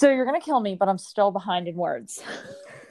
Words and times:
So 0.00 0.08
you're 0.10 0.24
gonna 0.24 0.40
kill 0.40 0.60
me, 0.60 0.76
but 0.76 0.88
I'm 0.88 0.96
still 0.96 1.30
behind 1.30 1.68
in 1.68 1.76
words. 1.76 2.22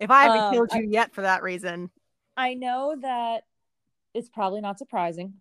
if 0.00 0.10
I 0.10 0.24
haven't 0.24 0.40
Um, 0.40 0.52
killed 0.52 0.70
I- 0.72 0.78
you 0.78 0.88
yet 0.90 1.14
for 1.14 1.22
that 1.22 1.44
reason, 1.44 1.90
I 2.36 2.54
know 2.54 2.96
that 3.00 3.44
it's 4.12 4.28
probably 4.28 4.60
not 4.60 4.80
surprising. 4.80 5.34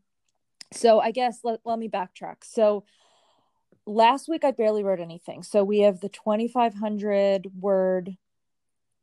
So 0.71 0.99
I 0.99 1.09
guess 1.09 1.39
let, 1.43 1.61
let 1.65 1.79
me 1.79 1.89
backtrack. 1.89 2.43
So 2.43 2.83
last 3.87 4.29
week 4.29 4.43
I 4.43 4.51
barely 4.51 4.83
wrote 4.83 4.99
anything. 4.99 5.41
So 5.41 5.63
we 5.63 5.79
have 5.79 5.99
the 5.99 6.09
2500 6.09 7.47
word 7.59 8.17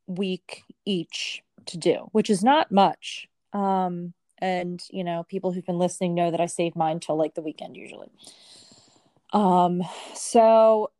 week 0.06 0.62
each 0.84 1.42
to 1.66 1.76
do, 1.76 2.08
which 2.12 2.30
is 2.30 2.44
not 2.44 2.70
much. 2.70 3.26
Um 3.52 4.14
and 4.40 4.80
you 4.92 5.02
know, 5.02 5.24
people 5.24 5.50
who've 5.50 5.66
been 5.66 5.78
listening 5.78 6.14
know 6.14 6.30
that 6.30 6.40
I 6.40 6.46
save 6.46 6.76
mine 6.76 7.00
till 7.00 7.16
like 7.16 7.34
the 7.34 7.42
weekend 7.42 7.76
usually. 7.76 8.12
Um 9.32 9.82
so 10.14 10.92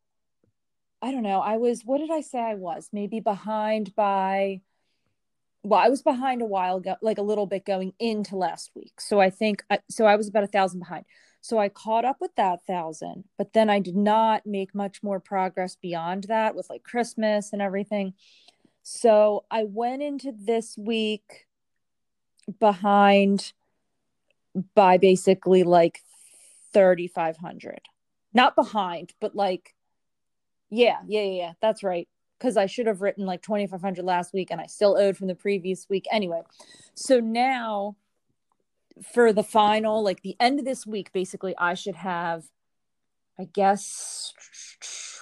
I 1.01 1.11
don't 1.11 1.23
know. 1.23 1.39
I 1.39 1.57
was 1.57 1.83
what 1.83 1.99
did 1.99 2.11
I 2.11 2.21
say 2.21 2.39
I 2.39 2.55
was? 2.55 2.89
Maybe 2.91 3.19
behind 3.19 3.95
by 3.95 4.61
well, 5.63 5.79
I 5.79 5.89
was 5.89 6.01
behind 6.01 6.41
a 6.41 6.45
while 6.45 6.77
ago, 6.77 6.95
like 7.01 7.17
a 7.17 7.23
little 7.23 7.45
bit 7.45 7.65
going 7.65 7.93
into 7.99 8.37
last 8.37 8.71
week. 8.75 9.01
So 9.01 9.19
I 9.19 9.29
think, 9.29 9.63
so 9.89 10.05
I 10.05 10.15
was 10.15 10.27
about 10.29 10.45
a 10.45 10.47
thousand 10.47 10.79
behind. 10.79 11.05
So 11.41 11.57
I 11.57 11.69
caught 11.69 12.05
up 12.05 12.17
with 12.19 12.33
that 12.35 12.65
thousand, 12.65 13.25
but 13.37 13.53
then 13.53 13.69
I 13.69 13.79
did 13.79 13.95
not 13.95 14.45
make 14.45 14.73
much 14.73 15.03
more 15.03 15.19
progress 15.19 15.75
beyond 15.75 16.25
that 16.25 16.55
with 16.55 16.69
like 16.69 16.83
Christmas 16.83 17.51
and 17.51 17.61
everything. 17.61 18.13
So 18.83 19.45
I 19.51 19.63
went 19.65 20.01
into 20.01 20.31
this 20.33 20.77
week 20.77 21.47
behind 22.59 23.53
by 24.75 24.97
basically 24.97 25.63
like 25.63 26.01
3,500. 26.73 27.79
Not 28.33 28.55
behind, 28.55 29.13
but 29.19 29.35
like, 29.35 29.75
yeah, 30.69 30.97
yeah, 31.07 31.21
yeah, 31.21 31.31
yeah, 31.31 31.53
that's 31.61 31.83
right 31.83 32.07
because 32.39 32.57
I 32.57 32.65
should 32.65 32.87
have 32.87 33.01
written 33.01 33.25
like 33.25 33.41
2500 33.41 34.03
last 34.03 34.33
week 34.33 34.49
and 34.49 34.61
I 34.61 34.65
still 34.65 34.97
owed 34.97 35.17
from 35.17 35.27
the 35.27 35.35
previous 35.35 35.87
week 35.89 36.05
anyway. 36.11 36.41
So 36.95 37.19
now 37.19 37.97
for 39.13 39.31
the 39.33 39.43
final 39.43 40.03
like 40.03 40.21
the 40.21 40.35
end 40.39 40.59
of 40.59 40.65
this 40.65 40.85
week 40.85 41.11
basically 41.13 41.55
I 41.57 41.73
should 41.73 41.95
have 41.95 42.45
I 43.37 43.45
guess 43.45 44.33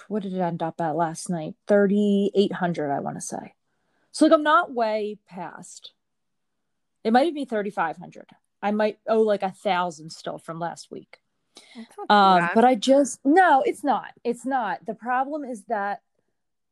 what 0.08 0.24
did 0.24 0.34
it 0.34 0.40
end 0.40 0.64
up 0.64 0.80
at 0.80 0.96
last 0.96 1.30
night? 1.30 1.56
3800 1.68 2.92
I 2.92 3.00
want 3.00 3.18
to 3.18 3.22
say. 3.22 3.54
So 4.12 4.26
like 4.26 4.34
I'm 4.34 4.44
not 4.44 4.74
way 4.74 5.18
past. 5.28 5.92
It 7.04 7.14
might 7.14 7.34
be 7.34 7.46
3500. 7.46 8.26
I 8.62 8.72
might 8.72 9.00
owe 9.08 9.22
like 9.22 9.44
a 9.44 9.52
thousand 9.52 10.12
still 10.12 10.40
from 10.40 10.60
last 10.60 10.92
week. 10.92 11.20
That's 11.76 11.98
not 11.98 12.10
too 12.10 12.14
Um, 12.46 12.50
but 12.56 12.66
I 12.66 12.76
just 12.76 13.20
no, 13.24 13.64
it's 13.66 13.84
not. 13.84 14.12
It's 14.24 14.46
not. 14.46 14.86
The 14.86 14.94
problem 14.94 15.44
is 15.44 15.64
that 15.66 16.02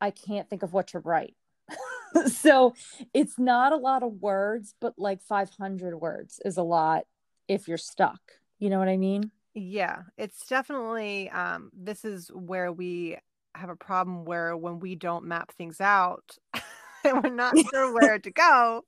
I 0.00 0.10
can't 0.10 0.48
think 0.48 0.62
of 0.62 0.72
what 0.72 0.88
to 0.88 0.98
write. 0.98 1.34
so 2.26 2.74
it's 3.12 3.38
not 3.38 3.72
a 3.72 3.76
lot 3.76 4.02
of 4.02 4.20
words, 4.20 4.74
but 4.80 4.94
like 4.98 5.20
500 5.22 5.96
words 6.00 6.40
is 6.44 6.56
a 6.56 6.62
lot 6.62 7.04
if 7.48 7.68
you're 7.68 7.78
stuck. 7.78 8.20
You 8.58 8.70
know 8.70 8.78
what 8.78 8.88
I 8.88 8.96
mean? 8.96 9.30
Yeah, 9.54 10.02
it's 10.16 10.46
definitely 10.46 11.30
um 11.30 11.70
this 11.74 12.04
is 12.04 12.28
where 12.28 12.72
we 12.72 13.16
have 13.54 13.70
a 13.70 13.76
problem 13.76 14.24
where 14.24 14.56
when 14.56 14.80
we 14.80 14.94
don't 14.94 15.24
map 15.24 15.52
things 15.52 15.80
out 15.80 16.36
and 17.04 17.22
we're 17.22 17.30
not 17.30 17.56
sure 17.70 17.92
where 17.92 18.18
to 18.18 18.30
go. 18.30 18.84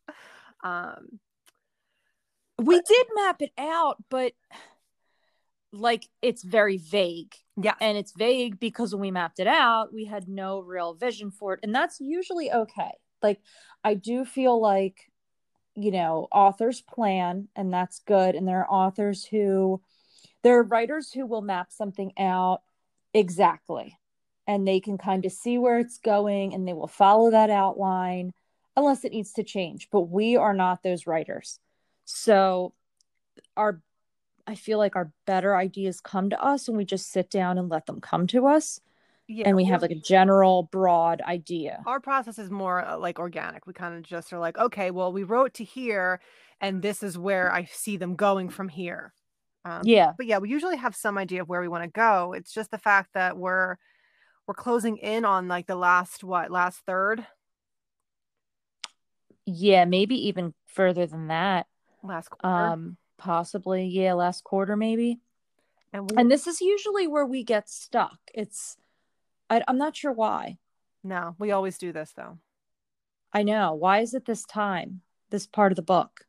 Um 0.63 1.21
We 2.61 2.75
did 2.75 3.07
map 3.15 3.41
it 3.41 3.53
out, 3.57 4.03
but 4.11 4.33
like 5.73 6.09
it's 6.23 6.43
very 6.43 6.79
vague. 6.79 7.35
yeah, 7.61 7.75
And 7.81 7.99
it's 7.99 8.13
vague 8.13 8.59
because 8.59 8.95
when 8.95 9.01
we 9.03 9.11
mapped 9.11 9.41
it 9.41 9.47
out, 9.47 9.93
we 9.93 10.05
had 10.05 10.29
no 10.29 10.61
real 10.61 10.95
vision 10.95 11.31
for 11.31 11.55
it. 11.55 11.61
And 11.63 11.75
that's 11.75 12.01
usually 12.01 12.51
okay. 12.51 12.93
Like, 13.23 13.41
I 13.85 13.95
do 13.95 14.25
feel 14.25 14.61
like, 14.61 15.11
you 15.75 15.91
know, 15.91 16.29
authors 16.33 16.81
plan, 16.81 17.49
and 17.55 17.73
that's 17.73 18.01
good. 18.01 18.35
And 18.35 18.47
there 18.47 18.61
are 18.61 18.71
authors 18.71 19.25
who, 19.25 19.81
there 20.43 20.59
are 20.59 20.63
writers 20.63 21.13
who 21.13 21.27
will 21.27 21.43
map 21.43 21.73
something 21.73 22.13
out 22.19 22.63
exactly. 23.13 23.99
And 24.47 24.67
they 24.67 24.81
can 24.81 24.97
kind 24.97 25.27
of 25.27 25.33
see 25.33 25.59
where 25.59 25.79
it's 25.79 25.99
going 25.99 26.55
and 26.55 26.67
they 26.67 26.73
will 26.73 26.89
follow 26.89 27.31
that 27.31 27.51
outline 27.51 28.33
unless 28.77 29.05
it 29.05 29.13
needs 29.13 29.33
to 29.35 29.43
change. 29.43 29.89
But 29.91 30.03
we 30.03 30.37
are 30.37 30.55
not 30.55 30.83
those 30.83 31.07
writers. 31.07 31.59
So, 32.07 32.73
our 33.57 33.83
I 34.49 34.55
feel 34.55 34.79
like 34.79 34.97
our 34.97 35.13
better 35.27 35.55
ideas 35.55 36.01
come 36.01 36.31
to 36.31 36.43
us 36.43 36.69
when 36.69 36.79
we 36.79 36.87
just 36.87 37.13
sit 37.13 37.31
down 37.31 37.59
and 37.59 37.69
let 37.69 37.85
them 37.85 38.01
come 38.01 38.27
to 38.29 38.47
us 38.47 38.81
yeah. 39.29 39.47
and 39.47 39.55
we 39.57 39.65
have 39.67 39.83
like 39.83 39.91
a 39.91 39.95
general 39.95 40.63
broad 40.73 41.21
idea. 41.21 41.83
our 41.87 42.01
process 42.01 42.39
is 42.39 42.51
more 42.51 42.83
uh, 42.83 42.97
like 42.97 43.19
organic. 43.19 43.67
We 43.67 43.75
kind 43.75 43.95
of 43.95 44.03
just 44.03 44.33
are 44.33 44.39
like, 44.39 44.57
okay, 44.57 44.91
well, 44.91 45.13
we 45.13 45.23
wrote 45.23 45.53
to 45.55 45.65
here, 45.65 46.21
and 46.63 46.81
this 46.81 47.03
is 47.03 47.19
where 47.19 47.53
I 47.53 47.67
see 47.67 47.99
them 47.99 48.17
going 48.17 48.49
from 48.49 48.71
here. 48.71 49.13
Um, 49.67 49.83
Yeah. 49.85 50.13
but 50.17 50.25
yeah, 50.25 50.39
we 50.39 50.49
usually 50.49 50.77
have 50.77 50.97
some 50.97 51.19
idea 51.19 51.43
of 51.43 51.49
where 51.49 51.61
we 51.61 51.69
want 51.69 51.85
to 51.85 51.91
go. 51.91 52.33
It's 52.33 52.53
just 52.53 52.71
the 52.71 52.79
fact 52.79 53.11
that 53.13 53.37
we're 53.37 53.77
we're 54.47 54.55
closing 54.55 54.97
in 54.97 55.27
on 55.27 55.47
like 55.47 55.67
the 55.67 55.77
last 55.77 56.25
what 56.25 56.51
last 56.51 56.81
third, 56.87 57.27
Yeah, 59.45 59.85
maybe 59.85 60.29
even 60.29 60.55
further 60.67 61.05
than 61.07 61.29
that. 61.29 61.67
last 62.03 62.31
quarter, 62.31 62.67
Um 62.67 62.97
possibly 63.19 63.85
yeah, 63.87 64.15
last 64.15 64.45
quarter 64.45 64.77
maybe. 64.77 65.19
and 65.93 66.11
we 66.11 66.17
And 66.17 66.31
this 66.31 66.47
is 66.47 66.61
usually 66.61 67.07
where 67.07 67.27
we 67.27 67.45
get 67.45 67.69
stuck. 67.69 68.19
It's 68.35 68.77
I, 69.51 69.63
I'm 69.69 69.79
not 69.79 69.97
sure 69.97 70.13
why. 70.13 70.59
no, 71.05 71.35
we 71.39 71.51
always 71.51 71.79
do 71.79 71.93
this 71.93 72.13
though. 72.17 72.39
I 73.33 73.43
know. 73.43 73.75
Why 73.75 74.01
is 74.01 74.15
it 74.15 74.25
this 74.25 74.45
time? 74.45 75.03
This 75.31 75.47
part 75.47 75.73
of 75.73 75.77
the 75.77 75.83
book. 75.83 76.25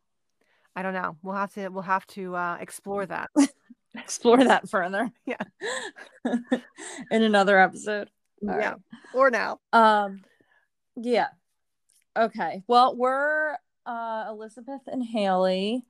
I 0.76 0.82
don't 0.82 0.94
know. 0.94 1.16
We'll 1.24 1.36
have 1.36 1.54
to 1.54 1.70
we'll 1.70 1.84
have 1.84 2.06
to 2.08 2.36
uh, 2.36 2.58
explore 2.60 3.06
that. 3.06 3.30
Explore 3.96 4.44
that 4.44 4.70
further. 4.70 5.10
Yeah. 5.26 5.38
In 7.12 7.24
another 7.24 7.60
episode. 7.60 8.10
All 8.48 8.56
yeah, 8.56 8.70
right. 8.72 8.78
or 9.14 9.32
now. 9.32 9.60
Um, 9.74 10.22
yeah. 10.96 11.28
Okay. 12.16 12.64
Well, 12.68 12.96
we're 12.96 13.58
uh, 13.88 14.26
Elizabeth 14.30 14.82
and 14.88 15.04
Haley, 15.04 15.84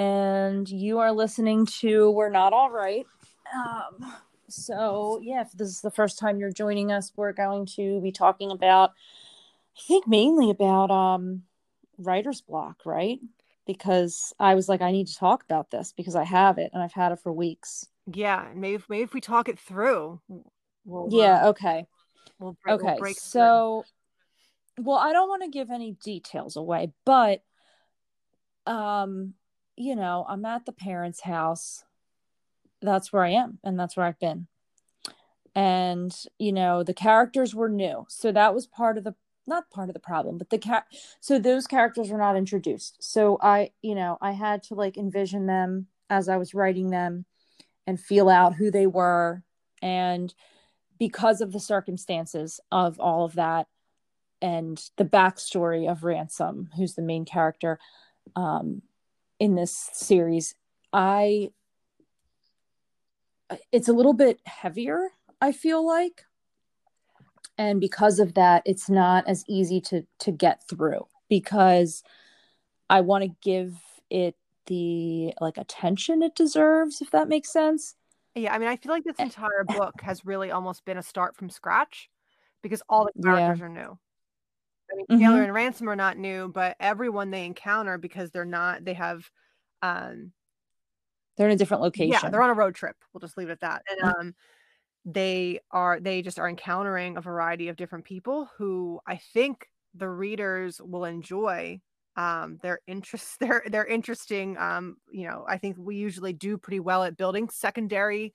and 0.00 0.66
you 0.66 0.98
are 1.00 1.12
listening 1.12 1.66
to 1.66 2.10
We're 2.10 2.30
Not 2.30 2.54
All 2.54 2.70
Right. 2.70 3.06
Um, 3.54 4.10
so, 4.48 5.20
yeah, 5.22 5.42
if 5.42 5.52
this 5.52 5.68
is 5.68 5.82
the 5.82 5.90
first 5.90 6.18
time 6.18 6.38
you're 6.38 6.50
joining 6.50 6.90
us, 6.90 7.12
we're 7.16 7.34
going 7.34 7.66
to 7.76 8.00
be 8.00 8.10
talking 8.10 8.50
about, 8.50 8.92
I 9.76 9.80
think, 9.86 10.08
mainly 10.08 10.48
about 10.48 10.90
um, 10.90 11.42
writer's 11.98 12.40
block, 12.40 12.80
right? 12.86 13.20
Because 13.66 14.32
I 14.40 14.54
was 14.54 14.70
like, 14.70 14.80
I 14.80 14.90
need 14.90 15.06
to 15.08 15.16
talk 15.16 15.44
about 15.44 15.70
this 15.70 15.92
because 15.94 16.16
I 16.16 16.24
have 16.24 16.56
it 16.56 16.70
and 16.72 16.82
I've 16.82 16.94
had 16.94 17.12
it 17.12 17.20
for 17.20 17.30
weeks. 17.30 17.86
Yeah, 18.10 18.48
maybe 18.54 18.76
if, 18.76 18.88
maybe 18.88 19.02
if 19.02 19.12
we 19.12 19.20
talk 19.20 19.50
it 19.50 19.58
through, 19.58 20.18
we'll 20.86 21.14
uh, 21.14 21.18
Yeah. 21.18 21.48
Okay. 21.48 21.86
we'll, 22.38 22.56
break, 22.64 22.80
we'll 22.80 22.88
Okay, 22.88 22.98
break 22.98 23.16
through. 23.16 23.28
so 23.42 23.84
well, 24.78 24.96
I 24.96 25.12
don't 25.12 25.28
want 25.28 25.42
to 25.42 25.50
give 25.50 25.70
any 25.70 25.92
details 26.02 26.56
away, 26.56 26.90
but 27.04 27.42
um, 28.66 29.34
you 29.80 29.96
know, 29.96 30.26
I'm 30.28 30.44
at 30.44 30.66
the 30.66 30.72
parents' 30.72 31.22
house. 31.22 31.84
That's 32.82 33.12
where 33.12 33.24
I 33.24 33.30
am, 33.30 33.58
and 33.64 33.80
that's 33.80 33.96
where 33.96 34.04
I've 34.04 34.20
been. 34.20 34.46
And 35.54 36.14
you 36.38 36.52
know, 36.52 36.82
the 36.82 36.94
characters 36.94 37.54
were 37.54 37.68
new, 37.68 38.04
so 38.08 38.30
that 38.30 38.54
was 38.54 38.66
part 38.66 38.98
of 38.98 39.04
the 39.04 39.14
not 39.46 39.70
part 39.70 39.88
of 39.88 39.94
the 39.94 40.00
problem, 40.00 40.36
but 40.38 40.50
the 40.50 40.58
cat. 40.58 40.84
So 41.20 41.38
those 41.38 41.66
characters 41.66 42.10
were 42.10 42.18
not 42.18 42.36
introduced. 42.36 43.02
So 43.02 43.38
I, 43.40 43.70
you 43.82 43.94
know, 43.94 44.18
I 44.20 44.32
had 44.32 44.62
to 44.64 44.74
like 44.74 44.96
envision 44.98 45.46
them 45.46 45.86
as 46.10 46.28
I 46.28 46.36
was 46.36 46.54
writing 46.54 46.90
them, 46.90 47.24
and 47.86 47.98
feel 47.98 48.28
out 48.28 48.54
who 48.54 48.70
they 48.70 48.86
were, 48.86 49.42
and 49.80 50.32
because 50.98 51.40
of 51.40 51.52
the 51.52 51.60
circumstances 51.60 52.60
of 52.70 53.00
all 53.00 53.24
of 53.24 53.34
that 53.36 53.66
and 54.42 54.90
the 54.98 55.04
backstory 55.06 55.90
of 55.90 56.04
ransom 56.04 56.68
who's 56.76 56.94
the 56.94 57.02
main 57.02 57.24
character 57.24 57.78
um, 58.36 58.82
in 59.40 59.56
this 59.56 59.90
series 59.92 60.54
i 60.92 61.50
it's 63.72 63.88
a 63.88 63.92
little 63.92 64.12
bit 64.12 64.38
heavier 64.46 65.08
i 65.40 65.50
feel 65.50 65.84
like. 65.84 66.24
And 67.58 67.80
because 67.80 68.20
of 68.20 68.34
that 68.34 68.62
it's 68.64 68.88
not 68.88 69.28
as 69.28 69.44
easy 69.48 69.80
to 69.82 70.06
to 70.20 70.30
get 70.30 70.62
through 70.68 71.06
because 71.28 72.02
i 72.88 73.00
want 73.00 73.24
to 73.24 73.30
give 73.42 73.74
it 74.08 74.36
the 74.66 75.34
like 75.40 75.58
attention 75.58 76.22
it 76.22 76.34
deserves 76.34 77.02
if 77.02 77.10
that 77.10 77.28
makes 77.28 77.52
sense. 77.52 77.96
Yeah, 78.36 78.54
I 78.54 78.58
mean, 78.58 78.68
I 78.68 78.76
feel 78.76 78.92
like 78.92 79.04
this 79.04 79.18
eh, 79.18 79.24
entire 79.24 79.66
eh. 79.68 79.76
book 79.76 80.00
has 80.02 80.24
really 80.24 80.50
almost 80.52 80.84
been 80.84 80.96
a 80.96 81.02
start 81.02 81.36
from 81.36 81.50
scratch 81.50 82.08
because 82.62 82.82
all 82.88 83.04
the 83.12 83.22
characters 83.22 83.60
are 83.60 83.68
new. 83.68 83.98
Mean, 85.00 85.06
Mhm. 85.10 85.18
Taylor 85.18 85.42
and 85.44 85.54
Ransom 85.54 85.88
are 85.88 85.96
not 85.96 86.18
new, 86.18 86.48
but 86.48 86.76
everyone 86.80 87.30
they 87.30 87.46
encounter 87.46 87.98
because 87.98 88.30
they're 88.30 88.44
not, 88.44 88.84
they 88.84 88.94
have, 88.94 89.30
um, 89.82 90.32
they're 91.36 91.48
in 91.48 91.54
a 91.54 91.56
different 91.56 91.82
location 91.82 92.08
yeah, 92.08 92.28
they're 92.30 92.42
on 92.42 92.50
a 92.50 92.54
road 92.54 92.74
trip. 92.74 92.96
We'll 93.12 93.20
just 93.20 93.36
leave 93.36 93.48
it 93.48 93.52
at 93.52 93.60
that. 93.60 93.82
And 93.88 94.00
Mhm. 94.00 94.12
um, 94.28 94.34
they 95.06 95.60
are 95.72 96.00
they 96.00 96.22
just 96.22 96.38
are 96.38 96.48
encountering 96.48 97.16
a 97.16 97.22
variety 97.22 97.68
of 97.68 97.76
different 97.76 98.04
people 98.06 98.50
who 98.58 99.00
I 99.06 99.18
think 99.18 99.68
the 99.94 100.08
readers 100.10 100.80
will 100.82 101.04
enjoy 101.06 101.80
um 102.16 102.58
they're 102.62 102.80
interest 102.88 103.38
they're 103.40 103.64
they're 103.68 103.86
interesting 103.86 104.58
um 104.58 104.96
you 105.12 105.26
know 105.28 105.44
i 105.48 105.58
think 105.58 105.76
we 105.78 105.96
usually 105.96 106.32
do 106.32 106.58
pretty 106.58 106.80
well 106.80 107.04
at 107.04 107.16
building 107.16 107.48
secondary 107.50 108.34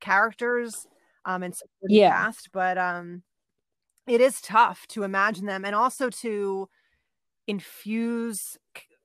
characters 0.00 0.86
um 1.26 1.42
and 1.44 1.54
yeah 1.86 2.24
cast 2.24 2.52
but 2.52 2.78
um 2.78 3.22
it 4.06 4.20
is 4.20 4.40
tough 4.40 4.86
to 4.88 5.02
imagine 5.04 5.46
them 5.46 5.64
and 5.64 5.74
also 5.74 6.10
to 6.10 6.68
infuse 7.46 8.58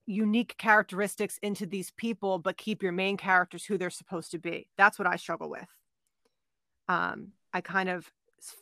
unique 0.06 0.56
characteristics 0.58 1.38
into 1.42 1.66
these 1.66 1.92
people 1.92 2.40
but 2.40 2.58
keep 2.58 2.82
your 2.82 2.92
main 2.92 3.18
characters 3.18 3.66
who 3.66 3.78
they're 3.78 3.90
supposed 3.90 4.32
to 4.32 4.40
be. 4.40 4.70
That's 4.78 4.98
what 4.98 5.08
i 5.08 5.16
struggle 5.16 5.50
with. 5.50 5.68
Um 6.88 7.34
i 7.54 7.62
kind 7.62 7.90
of 7.90 8.10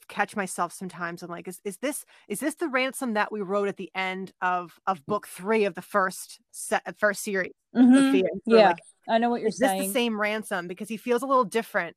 catch 0.07 0.35
myself 0.35 0.71
sometimes. 0.71 1.21
I'm 1.21 1.29
like 1.29 1.47
is, 1.47 1.59
is 1.63 1.77
this 1.77 2.05
is 2.27 2.39
this 2.39 2.55
the 2.55 2.69
ransom 2.69 3.13
that 3.13 3.31
we 3.31 3.41
wrote 3.41 3.67
at 3.67 3.77
the 3.77 3.91
end 3.93 4.33
of 4.41 4.79
of 4.87 5.05
book 5.05 5.27
three 5.27 5.65
of 5.65 5.75
the 5.75 5.81
first 5.81 6.39
set 6.51 6.81
first 6.97 7.23
series 7.23 7.51
mm-hmm. 7.75 8.21
yeah. 8.45 8.69
like, 8.69 8.79
i 9.09 9.17
know 9.17 9.29
what 9.29 9.41
you're 9.41 9.51
saying. 9.51 9.71
is 9.71 9.77
saying 9.77 9.81
this 9.81 9.87
the 9.89 9.93
same 9.93 10.19
ransom? 10.19 10.67
Because 10.67 10.89
he 10.89 10.97
feels 10.97 11.21
a 11.21 11.27
little 11.27 11.45
different 11.45 11.95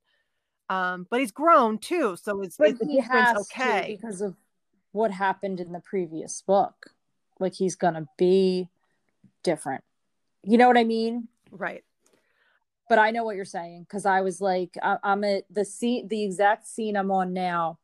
um 0.71 1.07
but 1.11 1.21
he's 1.21 1.33
grown 1.33 1.79
too 1.79 2.17
so 2.21 2.43
it's, 2.43 2.57
but 2.57 2.71
it's 2.71 2.87
he 2.87 3.01
has 3.01 3.37
okay 3.39 3.99
because 4.01 4.21
of 4.21 4.35
what 4.93 5.11
happened 5.11 5.61
in 5.61 5.73
the 5.73 5.81
previous 5.81 6.43
book 6.43 6.91
like 7.39 7.55
he's 7.55 7.77
gonna 7.77 8.07
be 8.17 8.69
different 9.43 9.85
you 10.43 10.59
know 10.59 10.67
what 10.67 10.79
i 10.79 10.85
mean 10.85 11.29
right 11.51 11.85
but 12.89 12.99
I 12.99 13.11
know 13.11 13.25
what 13.25 13.37
you're 13.37 13.45
saying 13.45 13.83
because 13.83 14.07
I 14.07 14.23
was 14.23 14.41
like, 14.41 14.77
I, 14.83 14.97
am 15.05 15.23
at 15.23 15.45
the 15.51 15.65
scene, 15.65 16.09
the 16.09 16.25
exact 16.25 16.67
scene 16.67 16.97
I'm 16.97 17.11
on 17.11 17.33
now. 17.35 17.79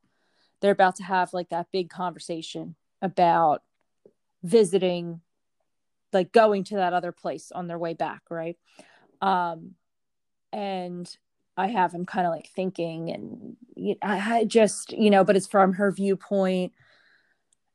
They're 0.60 0.72
about 0.72 0.96
to 0.96 1.02
have 1.02 1.34
like 1.34 1.50
that 1.50 1.66
big 1.70 1.90
conversation 1.90 2.74
about 3.02 3.62
visiting, 4.42 5.20
like 6.12 6.32
going 6.32 6.64
to 6.64 6.76
that 6.76 6.94
other 6.94 7.12
place 7.12 7.52
on 7.52 7.66
their 7.66 7.78
way 7.78 7.92
back, 7.92 8.22
right? 8.30 8.56
Um, 9.20 9.72
and 10.52 11.14
I 11.56 11.68
have 11.68 11.92
him 11.92 12.04
kind 12.04 12.26
of 12.26 12.32
like 12.32 12.48
thinking, 12.48 13.10
and 13.10 13.96
I, 14.02 14.38
I 14.38 14.44
just, 14.44 14.92
you 14.92 15.10
know, 15.10 15.24
but 15.24 15.36
it's 15.36 15.46
from 15.46 15.74
her 15.74 15.90
viewpoint. 15.92 16.72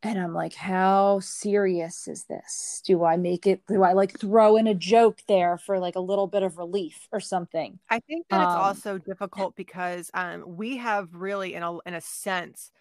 And 0.01 0.17
i'm 0.17 0.33
like 0.33 0.53
how 0.53 1.19
serious 1.19 2.07
is 2.07 2.23
this? 2.23 2.81
Do 2.85 3.03
i 3.03 3.17
make 3.17 3.45
it 3.45 3.61
do 3.67 3.83
i 3.83 3.91
like 3.91 4.17
throw 4.17 4.55
in 4.55 4.65
a 4.65 4.73
joke 4.73 5.19
there 5.27 5.57
for 5.57 5.77
like 5.77 5.97
a 5.97 5.99
little 5.99 6.25
bit 6.25 6.41
of 6.41 6.57
relief 6.57 7.09
or 7.11 7.19
something? 7.19 7.79
I 7.89 7.99
think 7.99 8.25
that 8.29 8.37
um, 8.37 8.43
it's 8.43 8.55
also 8.55 8.97
difficult 8.97 9.57
because 9.57 10.09
um, 10.13 10.45
we 10.55 10.77
have 10.77 11.13
really 11.13 11.53
in 11.53 11.63
a 11.63 11.79
in 11.79 11.95
a 11.95 11.99
sense 11.99 12.71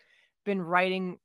been 0.44 0.62
writing 0.62 1.18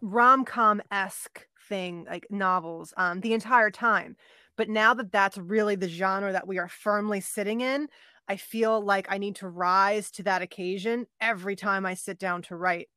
rom-com-esque 0.00 1.46
thing 1.68 2.06
like 2.08 2.26
novels 2.30 2.94
um, 2.96 3.20
the 3.20 3.34
entire 3.34 3.70
time. 3.70 4.16
But 4.56 4.68
now 4.68 4.94
that 4.94 5.12
that's 5.12 5.38
really 5.38 5.76
the 5.76 5.88
genre 5.88 6.32
that 6.32 6.48
we 6.48 6.58
are 6.58 6.68
firmly 6.68 7.20
sitting 7.20 7.60
in 7.60 7.88
i 8.28 8.36
feel 8.36 8.80
like 8.80 9.06
i 9.10 9.18
need 9.18 9.36
to 9.36 9.48
rise 9.48 10.10
to 10.10 10.22
that 10.22 10.42
occasion 10.42 11.06
every 11.20 11.56
time 11.56 11.84
i 11.86 11.94
sit 11.94 12.18
down 12.18 12.42
to 12.42 12.56
write 12.56 12.88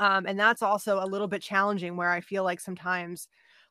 um, 0.00 0.24
and 0.26 0.40
that's 0.40 0.62
also 0.62 0.98
a 0.98 1.06
little 1.06 1.28
bit 1.28 1.42
challenging 1.42 1.94
where 1.94 2.10
I 2.10 2.22
feel 2.22 2.42
like 2.42 2.58
sometimes, 2.58 3.28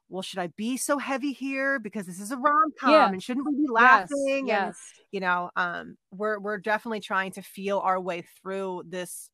well, 0.09 0.21
should 0.21 0.37
I 0.37 0.47
be 0.55 0.77
so 0.77 0.99
heavy 0.99 1.33
here 1.33 1.79
because 1.79 2.05
this 2.05 2.19
is 2.19 2.31
a 2.31 2.37
rom 2.37 2.71
com 2.79 2.91
yeah. 2.91 3.09
and 3.09 3.21
shouldn't 3.21 3.47
we 3.47 3.55
be 3.55 3.67
laughing? 3.67 4.17
Yes, 4.27 4.37
and 4.37 4.47
yes. 4.47 4.77
you 5.11 5.19
know, 5.21 5.49
um, 5.55 5.97
we're 6.11 6.39
we're 6.39 6.59
definitely 6.59 6.99
trying 6.99 7.31
to 7.31 7.41
feel 7.41 7.79
our 7.79 7.99
way 7.99 8.23
through 8.41 8.83
this 8.87 9.31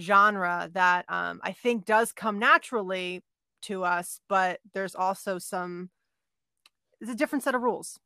genre 0.00 0.70
that 0.72 1.04
um, 1.10 1.40
I 1.42 1.52
think 1.52 1.84
does 1.84 2.12
come 2.12 2.38
naturally 2.38 3.22
to 3.62 3.84
us, 3.84 4.20
but 4.28 4.60
there's 4.72 4.94
also 4.94 5.38
some 5.38 5.90
it's 7.00 7.10
a 7.10 7.14
different 7.14 7.44
set 7.44 7.54
of 7.54 7.60
rules, 7.60 7.98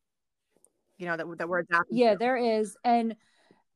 you 1.01 1.07
know, 1.07 1.17
that 1.17 1.39
that 1.39 1.49
we're 1.49 1.61
adapting. 1.61 1.97
Yeah, 1.97 2.13
to. 2.13 2.19
there 2.19 2.37
is, 2.37 2.77
and 2.85 3.17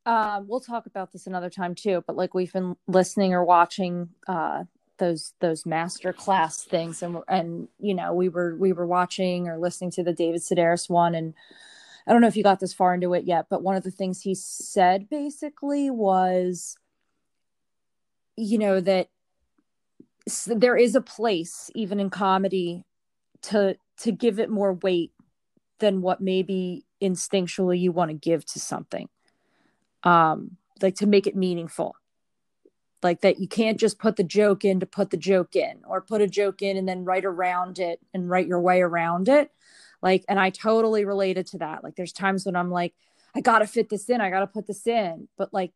um, 0.06 0.46
we'll 0.46 0.60
talk 0.60 0.86
about 0.86 1.12
this 1.12 1.26
another 1.26 1.50
time 1.50 1.74
too, 1.74 2.04
but 2.06 2.16
like 2.16 2.34
we've 2.34 2.52
been 2.52 2.76
listening 2.86 3.32
or 3.32 3.42
watching 3.42 4.10
uh, 4.28 4.64
those 4.98 5.32
those 5.40 5.64
master 5.64 6.12
class 6.12 6.62
things, 6.62 7.02
and 7.02 7.18
and 7.26 7.68
you 7.80 7.94
know 7.94 8.12
we 8.12 8.28
were 8.28 8.54
we 8.56 8.72
were 8.72 8.86
watching 8.86 9.48
or 9.48 9.58
listening 9.58 9.90
to 9.92 10.04
the 10.04 10.12
David 10.12 10.42
Sedaris 10.42 10.90
one, 10.90 11.14
and 11.14 11.32
I 12.06 12.12
don't 12.12 12.20
know 12.20 12.28
if 12.28 12.36
you 12.36 12.42
got 12.42 12.60
this 12.60 12.74
far 12.74 12.94
into 12.94 13.14
it 13.14 13.24
yet, 13.24 13.46
but 13.48 13.62
one 13.62 13.76
of 13.76 13.82
the 13.82 13.90
things 13.90 14.20
he 14.20 14.34
said 14.34 15.08
basically 15.08 15.88
was, 15.88 16.76
you 18.36 18.58
know 18.58 18.80
that 18.80 19.08
there 20.46 20.76
is 20.76 20.94
a 20.94 21.00
place 21.00 21.70
even 21.74 21.98
in 21.98 22.10
comedy 22.10 22.84
to 23.40 23.78
to 24.00 24.12
give 24.12 24.38
it 24.38 24.50
more 24.50 24.74
weight 24.74 25.12
than 25.78 26.02
what 26.02 26.20
maybe 26.20 26.84
instinctually 27.04 27.78
you 27.78 27.92
want 27.92 28.10
to 28.10 28.16
give 28.16 28.44
to 28.46 28.58
something 28.58 29.08
um 30.02 30.56
like 30.82 30.96
to 30.96 31.06
make 31.06 31.26
it 31.26 31.36
meaningful. 31.36 31.96
Like 33.02 33.20
that 33.20 33.38
you 33.38 33.48
can't 33.48 33.78
just 33.78 33.98
put 33.98 34.16
the 34.16 34.24
joke 34.24 34.64
in 34.64 34.80
to 34.80 34.86
put 34.86 35.10
the 35.10 35.16
joke 35.16 35.54
in 35.56 35.82
or 35.86 36.00
put 36.00 36.22
a 36.22 36.26
joke 36.26 36.62
in 36.62 36.76
and 36.76 36.88
then 36.88 37.04
write 37.04 37.24
around 37.24 37.78
it 37.78 38.00
and 38.14 38.30
write 38.30 38.46
your 38.46 38.60
way 38.60 38.80
around 38.80 39.28
it. 39.28 39.50
Like 40.00 40.24
and 40.28 40.40
i 40.40 40.50
totally 40.50 41.04
related 41.04 41.46
to 41.48 41.58
that. 41.58 41.84
Like 41.84 41.96
there's 41.96 42.12
times 42.12 42.46
when 42.46 42.56
i'm 42.56 42.70
like 42.70 42.94
i 43.34 43.40
gotta 43.40 43.66
fit 43.66 43.88
this 43.90 44.08
in 44.08 44.20
i 44.20 44.30
gotta 44.30 44.46
put 44.46 44.66
this 44.66 44.86
in. 44.86 45.28
But 45.36 45.52
like 45.52 45.72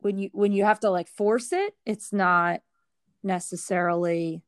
when 0.00 0.18
you 0.18 0.30
when 0.32 0.52
you 0.52 0.64
have 0.64 0.80
to 0.80 0.90
like 0.90 1.08
force 1.08 1.52
it 1.52 1.74
it's 1.84 2.12
not 2.12 2.60
necessarily 3.22 4.42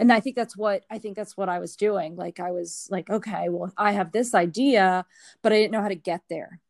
and 0.00 0.12
i 0.12 0.18
think 0.18 0.34
that's 0.34 0.56
what 0.56 0.84
i 0.90 0.98
think 0.98 1.14
that's 1.16 1.36
what 1.36 1.48
i 1.48 1.58
was 1.58 1.76
doing 1.76 2.16
like 2.16 2.40
i 2.40 2.50
was 2.50 2.88
like 2.90 3.08
okay 3.08 3.48
well 3.48 3.72
i 3.76 3.92
have 3.92 4.10
this 4.12 4.34
idea 4.34 5.04
but 5.42 5.52
i 5.52 5.56
didn't 5.56 5.72
know 5.72 5.82
how 5.82 5.88
to 5.88 5.94
get 5.94 6.22
there 6.28 6.60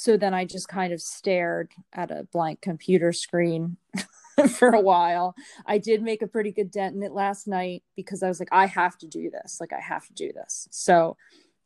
so 0.00 0.16
then 0.16 0.32
I 0.32 0.46
just 0.46 0.66
kind 0.66 0.94
of 0.94 1.02
stared 1.02 1.72
at 1.92 2.10
a 2.10 2.26
blank 2.32 2.62
computer 2.62 3.12
screen 3.12 3.76
for 4.48 4.70
a 4.70 4.80
while. 4.80 5.34
I 5.66 5.76
did 5.76 6.02
make 6.02 6.22
a 6.22 6.26
pretty 6.26 6.52
good 6.52 6.70
dent 6.70 6.96
in 6.96 7.02
it 7.02 7.12
last 7.12 7.46
night 7.46 7.82
because 7.96 8.22
I 8.22 8.28
was 8.28 8.40
like, 8.40 8.48
I 8.50 8.64
have 8.64 8.96
to 8.96 9.06
do 9.06 9.30
this. 9.30 9.58
Like, 9.60 9.74
I 9.74 9.80
have 9.80 10.06
to 10.06 10.14
do 10.14 10.32
this. 10.32 10.68
So 10.70 11.18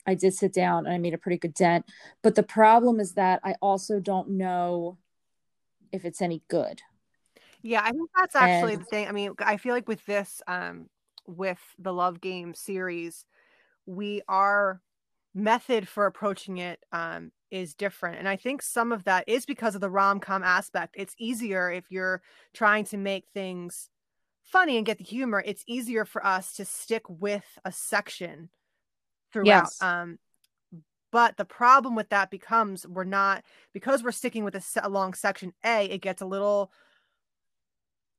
I 0.05 0.17
did 0.17 0.35
sit 0.35 0.53
down 0.53 0.85
and 0.85 0.93
I 0.93 0.99
made 0.99 1.15
a 1.15 1.19
pretty 1.19 1.39
good 1.39 1.55
dent. 1.55 1.87
But 2.23 2.35
the 2.35 2.43
problem 2.43 2.99
is 2.99 3.13
that 3.13 3.39
I 3.45 3.55
also 3.63 4.01
don't 4.01 4.31
know 4.31 4.99
if 5.93 6.05
it's 6.05 6.21
any 6.21 6.43
good. 6.49 6.83
Yeah, 7.65 7.81
I 7.83 7.93
think 7.93 8.11
that's 8.15 8.37
actually 8.37 8.75
and... 8.75 8.83
the 8.83 8.87
thing. 8.87 9.09
I 9.09 9.13
mean, 9.13 9.33
I 9.39 9.57
feel 9.57 9.75
like 9.75 9.89
with 9.89 10.05
this, 10.05 10.43
um, 10.47 10.91
with 11.27 11.59
the 11.79 11.95
Love 11.95 12.21
Game 12.21 12.53
series, 12.55 13.25
we 13.87 14.21
are 14.29 14.83
method 15.35 15.89
for 15.89 16.05
approaching 16.05 16.59
it 16.59 16.79
um, 16.93 17.33
is 17.51 17.75
different. 17.75 18.19
And 18.19 18.29
I 18.29 18.37
think 18.37 18.61
some 18.61 18.93
of 18.93 19.05
that 19.05 19.25
is 19.27 19.47
because 19.47 19.75
of 19.75 19.81
the 19.81 19.89
rom 19.89 20.21
com 20.21 20.43
aspect. 20.43 20.95
It's 20.99 21.15
easier 21.19 21.73
if 21.73 21.91
you're 21.91 22.21
trying 22.53 22.85
to 22.87 22.99
make 22.99 23.25
things 23.33 23.89
funny 24.43 24.77
and 24.77 24.85
get 24.85 24.99
the 24.99 25.05
humor, 25.05 25.43
it's 25.45 25.65
easier 25.67 26.05
for 26.05 26.25
us 26.25 26.53
to 26.55 26.67
stick 26.67 27.09
with 27.09 27.47
a 27.65 27.73
section 27.73 28.51
throughout. 29.33 29.47
Yes. 29.47 29.83
Um, 29.83 30.19
but 31.11 31.39
the 31.39 31.47
problem 31.47 31.95
with 31.95 32.11
that 32.11 32.31
becomes 32.31 32.87
we're 32.87 33.05
not 33.05 33.43
because 33.73 34.03
we're 34.03 34.13
sticking 34.13 34.45
with 34.45 34.55
a, 34.55 34.63
a 34.83 34.91
long 34.91 35.15
section. 35.15 35.55
A, 35.65 35.87
it 35.87 36.03
gets 36.03 36.21
a 36.21 36.27
little 36.27 36.71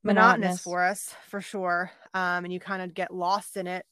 monotonous, 0.06 0.40
monotonous 0.40 0.62
for 0.62 0.84
us 0.84 1.14
for 1.28 1.42
sure, 1.42 1.92
um, 2.14 2.46
and 2.46 2.54
you 2.54 2.60
kind 2.60 2.82
of 2.82 2.94
get 2.94 3.14
lost 3.14 3.58
in 3.58 3.68
it 3.68 3.86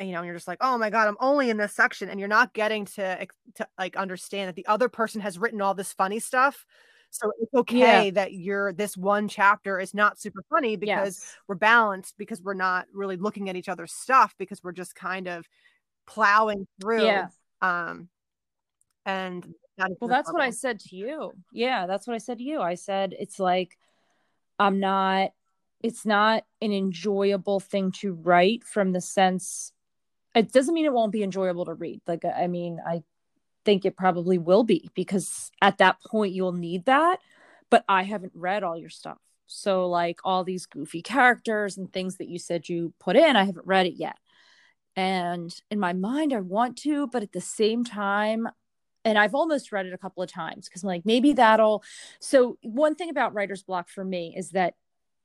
you 0.00 0.12
know, 0.12 0.18
and 0.18 0.26
you're 0.26 0.34
just 0.34 0.48
like, 0.48 0.58
oh 0.60 0.76
my 0.76 0.90
god, 0.90 1.06
I'm 1.06 1.16
only 1.20 1.50
in 1.50 1.56
this 1.56 1.72
section, 1.72 2.08
and 2.08 2.18
you're 2.18 2.28
not 2.28 2.52
getting 2.52 2.84
to 2.86 3.26
to 3.54 3.66
like 3.78 3.96
understand 3.96 4.48
that 4.48 4.56
the 4.56 4.66
other 4.66 4.88
person 4.88 5.20
has 5.20 5.38
written 5.38 5.60
all 5.60 5.74
this 5.74 5.92
funny 5.92 6.18
stuff. 6.18 6.66
So 7.10 7.30
it's 7.40 7.54
okay 7.54 8.06
yeah. 8.06 8.10
that 8.10 8.32
you're 8.32 8.72
this 8.72 8.96
one 8.96 9.28
chapter 9.28 9.78
is 9.78 9.94
not 9.94 10.18
super 10.18 10.42
funny 10.50 10.74
because 10.74 11.18
yes. 11.20 11.36
we're 11.46 11.54
balanced 11.54 12.16
because 12.18 12.42
we're 12.42 12.54
not 12.54 12.86
really 12.92 13.16
looking 13.16 13.48
at 13.48 13.54
each 13.54 13.68
other's 13.68 13.92
stuff 13.92 14.34
because 14.36 14.64
we're 14.64 14.72
just 14.72 14.96
kind 14.96 15.28
of 15.28 15.46
plowing 16.08 16.66
through. 16.80 17.04
Yeah. 17.04 17.28
Um, 17.62 18.08
and 19.06 19.46
that 19.78 19.92
well, 20.00 20.08
that's 20.08 20.32
what 20.32 20.42
I 20.42 20.50
said 20.50 20.80
to 20.80 20.96
you. 20.96 21.32
Yeah, 21.52 21.86
that's 21.86 22.08
what 22.08 22.14
I 22.14 22.18
said 22.18 22.38
to 22.38 22.44
you. 22.44 22.60
I 22.60 22.74
said 22.74 23.14
it's 23.16 23.38
like 23.38 23.78
I'm 24.58 24.80
not. 24.80 25.32
It's 25.82 26.06
not 26.06 26.44
an 26.62 26.72
enjoyable 26.72 27.60
thing 27.60 27.92
to 28.00 28.14
write 28.14 28.64
from 28.64 28.92
the 28.92 29.00
sense 29.00 29.72
it 30.34 30.52
doesn't 30.52 30.74
mean 30.74 30.84
it 30.84 30.92
won't 30.92 31.12
be 31.12 31.22
enjoyable 31.22 31.64
to 31.66 31.74
read. 31.74 32.00
Like, 32.06 32.24
I 32.24 32.48
mean, 32.48 32.80
I 32.84 33.02
think 33.64 33.84
it 33.84 33.96
probably 33.96 34.38
will 34.38 34.64
be 34.64 34.90
because 34.94 35.50
at 35.62 35.78
that 35.78 35.98
point 36.06 36.34
you'll 36.34 36.52
need 36.52 36.86
that. 36.86 37.20
But 37.70 37.84
I 37.88 38.02
haven't 38.02 38.32
read 38.34 38.62
all 38.62 38.76
your 38.76 38.90
stuff. 38.90 39.18
So, 39.46 39.88
like, 39.88 40.20
all 40.24 40.44
these 40.44 40.66
goofy 40.66 41.02
characters 41.02 41.76
and 41.76 41.92
things 41.92 42.16
that 42.16 42.28
you 42.28 42.38
said 42.38 42.68
you 42.68 42.92
put 42.98 43.16
in, 43.16 43.36
I 43.36 43.44
haven't 43.44 43.66
read 43.66 43.86
it 43.86 43.94
yet. 43.94 44.16
And 44.96 45.54
in 45.70 45.78
my 45.78 45.92
mind, 45.92 46.32
I 46.32 46.40
want 46.40 46.78
to, 46.78 47.06
but 47.08 47.22
at 47.22 47.32
the 47.32 47.40
same 47.40 47.84
time, 47.84 48.48
and 49.04 49.18
I've 49.18 49.34
almost 49.34 49.70
read 49.70 49.86
it 49.86 49.92
a 49.92 49.98
couple 49.98 50.22
of 50.22 50.30
times 50.30 50.68
because 50.68 50.82
I'm 50.82 50.88
like, 50.88 51.04
maybe 51.04 51.34
that'll. 51.34 51.82
So, 52.20 52.58
one 52.62 52.94
thing 52.94 53.10
about 53.10 53.34
writer's 53.34 53.62
block 53.62 53.88
for 53.88 54.04
me 54.04 54.34
is 54.36 54.50
that 54.50 54.74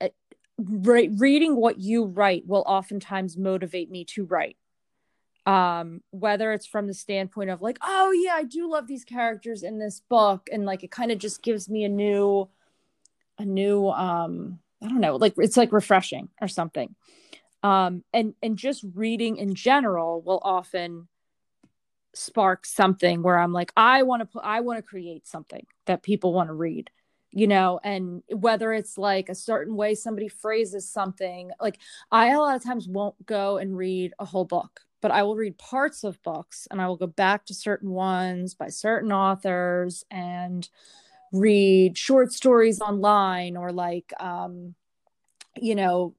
uh, 0.02 0.10
re- 0.58 1.10
reading 1.10 1.56
what 1.56 1.80
you 1.80 2.06
write 2.06 2.46
will 2.46 2.64
oftentimes 2.68 3.38
motivate 3.38 3.90
me 3.90 4.06
to 4.06 4.26
write. 4.26 4.58
Um, 5.46 6.02
whether 6.12 6.52
it's 6.52 6.68
from 6.68 6.86
the 6.86 6.94
standpoint 6.94 7.50
of 7.50 7.62
like, 7.62 7.80
oh, 7.82 8.12
yeah, 8.12 8.34
I 8.34 8.44
do 8.44 8.70
love 8.70 8.88
these 8.88 9.06
characters 9.06 9.64
in 9.64 9.80
this 9.80 10.02
book. 10.08 10.48
And 10.52 10.66
like, 10.66 10.84
it 10.84 10.92
kind 10.92 11.12
of 11.12 11.18
just 11.18 11.42
gives 11.42 11.70
me 11.70 11.86
a 11.86 11.90
new, 11.90 12.50
a 13.40 13.46
new, 13.46 13.88
um, 13.88 14.60
I 14.84 14.88
don't 14.88 15.00
know, 15.00 15.16
like 15.16 15.34
it's 15.38 15.58
like 15.58 15.72
refreshing 15.72 16.30
or 16.40 16.48
something. 16.48 16.94
Um, 17.64 18.04
and, 18.14 18.36
and 18.44 18.58
just 18.58 18.86
reading 18.94 19.38
in 19.38 19.56
general 19.56 20.22
will 20.22 20.42
often 20.44 21.08
spark 22.14 22.66
something 22.66 23.22
where 23.22 23.38
I'm 23.38 23.54
like, 23.54 23.72
I 23.78 24.04
want 24.04 24.32
to 24.32 24.40
I 24.40 24.62
want 24.62 24.78
to 24.78 24.84
create 24.84 25.28
something 25.28 25.66
that 25.86 26.04
people 26.04 26.34
want 26.34 26.50
to 26.50 26.54
read, 26.54 26.90
you 27.32 27.48
know, 27.48 27.80
and 27.84 28.24
whether 28.30 28.74
it's 28.74 28.98
like 28.98 29.30
a 29.30 29.36
certain 29.36 29.76
way 29.76 29.96
somebody 29.96 30.28
phrases 30.28 30.90
something, 30.90 31.52
like 31.62 31.80
I 32.12 32.30
a 32.30 32.40
lot 32.40 32.56
of 32.56 32.64
times 32.64 32.88
won't 32.88 33.26
go 33.26 33.58
and 33.58 33.78
read 33.78 34.14
a 34.20 34.26
whole 34.26 34.46
book, 34.46 34.82
but 35.02 35.12
I 35.12 35.24
will 35.24 35.36
read 35.36 35.58
parts 35.58 36.04
of 36.04 36.22
books 36.24 36.68
and 36.72 36.82
I 36.82 36.88
will 36.88 36.98
go 36.98 37.08
back 37.08 37.46
to 37.48 37.54
certain 37.54 37.92
ones 37.92 38.56
by 38.56 38.70
certain 38.70 39.12
authors 39.12 40.04
and 40.10 40.68
read 41.32 41.98
short 41.98 42.34
stories 42.34 42.82
online 42.82 43.56
or 43.56 43.72
like, 43.72 44.12
um, 44.20 44.74
you 45.56 45.76
know, 45.76 46.16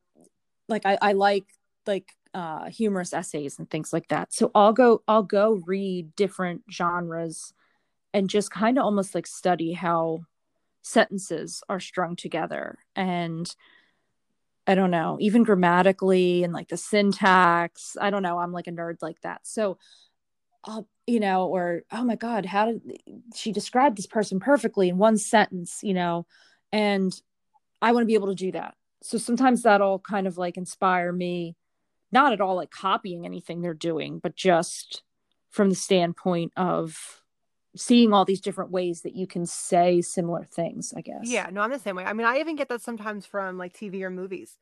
like 0.69 0.87
I, 0.87 0.99
I 1.01 1.13
like 1.13 1.47
like 1.87 2.13
uh, 2.35 2.71
humorous 2.71 3.13
essays 3.13 3.59
and 3.59 3.69
things 3.71 3.93
like 3.93 4.09
that. 4.09 4.33
So 4.33 4.51
I'll 4.55 4.73
go 4.73 5.03
I'll 5.09 5.23
go 5.23 5.61
read 5.67 6.15
different 6.15 6.63
genres 6.71 7.53
and 8.13 8.29
just 8.29 8.51
kind 8.51 8.79
of 8.79 8.85
almost 8.85 9.15
like 9.15 9.27
study 9.27 9.73
how 9.73 10.21
sentences 10.83 11.63
are 11.69 11.81
strung 11.81 12.17
together 12.17 12.79
and 12.97 13.55
I 14.67 14.75
don't 14.75 14.91
know, 14.91 15.17
even 15.21 15.43
grammatically 15.43 16.45
and 16.45 16.53
like 16.53 16.69
the 16.69 16.77
syntax. 16.77 17.97
I 18.01 18.11
don't 18.11 18.23
know, 18.23 18.39
I'm 18.39 18.53
like 18.53 18.69
a 18.69 18.73
nerd 18.73 18.99
like 19.03 19.21
that. 19.23 19.41
So 19.45 19.79
I'll, 20.65 20.87
you 21.07 21.19
know, 21.19 21.47
or 21.47 21.83
oh 21.91 22.05
my 22.05 22.15
god, 22.15 22.47
how 22.47 22.67
did 22.67 22.83
she 23.35 23.51
describe 23.53 23.97
this 23.97 24.07
person 24.07 24.39
perfectly 24.39 24.89
in 24.89 24.99
one 24.99 25.17
sentence, 25.17 25.81
you 25.83 25.95
know? 25.95 26.27
And 26.73 27.13
I 27.83 27.93
want 27.93 28.03
to 28.03 28.07
be 28.07 28.15
able 28.15 28.29
to 28.29 28.35
do 28.35 28.53
that. 28.53 28.75
So 29.03 29.19
sometimes 29.19 29.63
that'll 29.63 29.99
kind 29.99 30.27
of 30.27 30.39
like 30.39 30.57
inspire 30.57 31.13
me 31.13 31.57
not 32.13 32.33
at 32.33 32.41
all 32.41 32.57
like 32.57 32.71
copying 32.71 33.25
anything 33.25 33.61
they're 33.61 33.75
doing, 33.75 34.19
but 34.19 34.37
just 34.37 35.03
from 35.51 35.69
the 35.69 35.77
standpoint 35.77 36.53
of 36.57 37.21
seeing 37.77 38.13
all 38.13 38.25
these 38.25 38.41
different 38.41 38.71
ways 38.71 39.03
that 39.03 39.15
you 39.15 39.27
can 39.27 39.47
say 39.47 40.01
similar 40.01 40.45
things, 40.45 40.93
I 40.97 41.01
guess. 41.03 41.23
Yeah, 41.25 41.49
no, 41.53 41.61
I'm 41.61 41.71
the 41.71 41.79
same 41.79 41.97
way. 41.97 42.05
I 42.05 42.13
mean, 42.13 42.27
I 42.27 42.39
even 42.39 42.57
get 42.57 42.69
that 42.69 42.83
sometimes 42.83 43.27
from 43.27 43.59
like 43.59 43.73
TV 43.73 44.03
or 44.03 44.11
movies. 44.11 44.59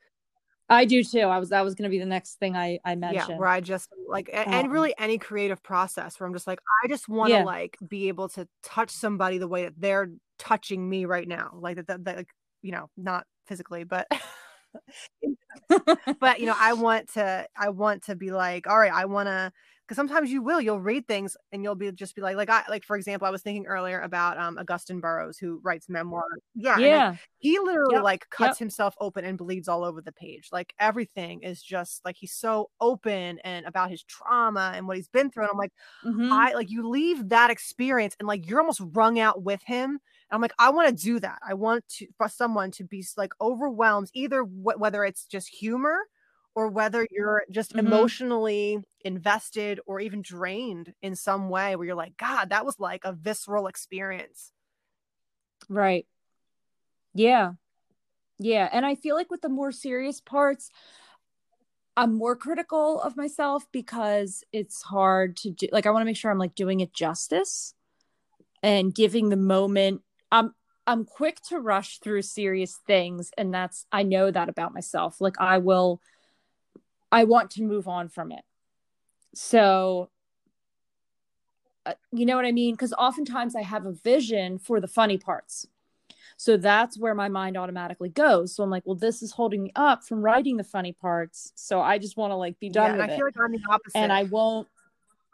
I 0.70 0.84
do 0.84 1.02
too. 1.02 1.20
I 1.20 1.38
was 1.38 1.48
that 1.48 1.64
was 1.64 1.74
going 1.74 1.84
to 1.84 1.90
be 1.90 1.98
the 1.98 2.04
next 2.04 2.38
thing 2.38 2.54
I 2.54 2.78
I 2.84 2.94
mentioned. 2.94 3.30
Yeah, 3.30 3.38
where 3.38 3.48
I 3.48 3.60
just 3.60 3.88
like 4.06 4.28
um, 4.34 4.52
and 4.52 4.70
really 4.70 4.94
any 4.98 5.16
creative 5.16 5.62
process 5.62 6.20
where 6.20 6.26
I'm 6.26 6.34
just 6.34 6.46
like 6.46 6.60
I 6.84 6.88
just 6.88 7.08
want 7.08 7.30
to 7.30 7.38
yeah. 7.38 7.44
like 7.44 7.78
be 7.86 8.08
able 8.08 8.28
to 8.30 8.46
touch 8.62 8.90
somebody 8.90 9.38
the 9.38 9.48
way 9.48 9.64
that 9.64 9.74
they're 9.78 10.10
touching 10.38 10.86
me 10.88 11.06
right 11.06 11.26
now, 11.26 11.52
like 11.54 11.76
that, 11.76 11.86
that, 11.86 12.04
that 12.04 12.16
like 12.18 12.28
you 12.60 12.72
know 12.72 12.90
not 12.98 13.24
physically, 13.46 13.84
but 13.84 14.08
but 16.20 16.40
you 16.40 16.46
know, 16.46 16.56
I 16.56 16.72
want 16.74 17.12
to 17.14 17.46
I 17.56 17.68
want 17.70 18.04
to 18.04 18.16
be 18.16 18.30
like, 18.30 18.66
all 18.66 18.78
right, 18.78 18.92
I 18.92 19.06
want 19.06 19.28
to 19.28 19.52
because 19.88 19.96
sometimes 19.96 20.30
you 20.30 20.42
will 20.42 20.60
you'll 20.60 20.80
read 20.80 21.08
things 21.08 21.34
and 21.50 21.64
you'll 21.64 21.74
be 21.74 21.90
just 21.92 22.14
be 22.14 22.20
like 22.20 22.36
like 22.36 22.50
I 22.50 22.62
like 22.68 22.84
for 22.84 22.94
example 22.94 23.26
I 23.26 23.30
was 23.30 23.40
thinking 23.40 23.66
earlier 23.66 24.00
about 24.00 24.38
um 24.38 24.56
Augusten 24.56 25.00
Burroughs 25.00 25.38
who 25.38 25.60
writes 25.64 25.88
memoir 25.88 26.24
yeah 26.54 26.78
yeah 26.78 27.08
like, 27.10 27.18
he 27.38 27.58
literally 27.58 27.94
yep. 27.94 28.04
like 28.04 28.28
cuts 28.28 28.56
yep. 28.56 28.58
himself 28.58 28.94
open 29.00 29.24
and 29.24 29.38
bleeds 29.38 29.66
all 29.66 29.84
over 29.84 30.02
the 30.02 30.12
page 30.12 30.50
like 30.52 30.74
everything 30.78 31.42
is 31.42 31.62
just 31.62 32.04
like 32.04 32.16
he's 32.18 32.34
so 32.34 32.68
open 32.80 33.38
and 33.44 33.64
about 33.64 33.90
his 33.90 34.02
trauma 34.04 34.72
and 34.74 34.86
what 34.86 34.96
he's 34.98 35.08
been 35.08 35.30
through 35.30 35.44
and 35.44 35.52
I'm 35.52 35.58
like 35.58 35.72
mm-hmm. 36.04 36.32
I 36.32 36.52
like 36.52 36.70
you 36.70 36.86
leave 36.86 37.30
that 37.30 37.50
experience 37.50 38.14
and 38.18 38.28
like 38.28 38.48
you're 38.48 38.60
almost 38.60 38.82
wrung 38.92 39.18
out 39.18 39.42
with 39.42 39.62
him 39.64 40.00
I'm 40.30 40.40
like, 40.40 40.52
I 40.58 40.70
want 40.70 40.88
to 40.88 41.04
do 41.04 41.20
that. 41.20 41.38
I 41.47 41.54
want 41.54 41.87
to 41.97 42.06
for 42.16 42.28
someone 42.28 42.70
to 42.73 42.85
be 42.85 43.04
like 43.16 43.32
overwhelmed, 43.40 44.11
either 44.14 44.42
wh- 44.42 44.78
whether 44.78 45.04
it's 45.04 45.25
just 45.25 45.49
humor 45.49 45.99
or 46.54 46.68
whether 46.68 47.06
you're 47.11 47.44
just 47.50 47.70
mm-hmm. 47.70 47.87
emotionally 47.87 48.78
invested 49.04 49.80
or 49.87 50.00
even 50.00 50.23
drained 50.23 50.92
in 51.02 51.14
some 51.14 51.49
way 51.49 51.76
where 51.76 51.87
you're 51.87 51.94
like, 51.94 52.16
God, 52.16 52.50
that 52.50 52.66
was 52.66 52.78
like 52.78 53.02
a 53.04 53.12
visceral 53.12 53.68
experience. 53.68 54.52
Right. 55.68 56.06
Yeah. 57.14 57.52
Yeah. 58.38 58.68
And 58.73 58.85
I 58.85 58.94
feel 58.94 59.14
like 59.16 59.30
with 59.30 59.42
the 59.42 59.49
more 59.49 59.73
serious 59.73 60.20
parts, 60.20 60.70
I'm 61.97 62.14
more 62.14 62.37
critical 62.37 63.00
of 63.00 63.16
myself 63.16 63.66
because 63.73 64.44
it's 64.52 64.82
hard 64.82 65.37
to 65.38 65.50
do. 65.50 65.66
Like, 65.73 65.87
I 65.87 65.90
want 65.90 66.02
to 66.02 66.06
make 66.06 66.16
sure 66.16 66.30
I'm 66.30 66.38
like 66.38 66.54
doing 66.54 66.80
it 66.80 66.92
justice 66.92 67.75
and 68.62 68.94
giving 68.94 69.28
the 69.28 69.37
moment 69.37 70.02
I'm 70.30 70.54
I'm 70.87 71.04
quick 71.04 71.40
to 71.49 71.58
rush 71.58 71.99
through 71.99 72.23
serious 72.23 72.80
things 72.87 73.30
and 73.37 73.52
that's 73.52 73.85
I 73.92 74.02
know 74.02 74.30
that 74.30 74.49
about 74.49 74.73
myself. 74.73 75.20
Like 75.20 75.37
I 75.38 75.58
will 75.58 76.00
I 77.12 77.25
want 77.25 77.50
to 77.52 77.62
move 77.62 77.88
on 77.88 78.08
from 78.08 78.32
it. 78.32 78.42
So 79.35 80.11
uh, 81.85 81.92
you 82.12 82.26
know 82.26 82.37
what 82.37 82.44
I 82.44 82.52
mean? 82.52 82.75
Because 82.75 82.92
oftentimes 82.94 83.54
I 83.54 83.62
have 83.62 83.87
a 83.87 83.92
vision 83.92 84.58
for 84.58 84.80
the 84.80 84.88
funny 84.88 85.18
parts. 85.18 85.66
So 86.37 86.56
that's 86.56 86.99
where 86.99 87.14
my 87.14 87.28
mind 87.28 87.56
automatically 87.56 88.11
goes. 88.11 88.54
So 88.54 88.62
I'm 88.62 88.70
like, 88.70 88.85
well, 88.87 88.94
this 88.94 89.23
is 89.23 89.32
holding 89.32 89.62
me 89.64 89.73
up 89.75 90.04
from 90.04 90.23
writing 90.23 90.56
the 90.56 90.64
funny 90.64 90.92
parts. 90.92 91.52
So 91.56 91.80
I 91.80 91.99
just 91.99 92.16
want 92.16 92.30
to 92.30 92.37
like 92.37 92.58
be 92.61 92.70
done 92.70 92.92
yeah, 92.92 93.02
with 93.02 93.11
I 93.11 93.16
feel 93.16 93.26
it. 93.26 93.37
like 93.37 93.44
I'm 93.44 93.52
the 93.52 93.61
opposite. 93.68 93.99
And 93.99 94.12
I 94.12 94.23
won't. 94.23 94.68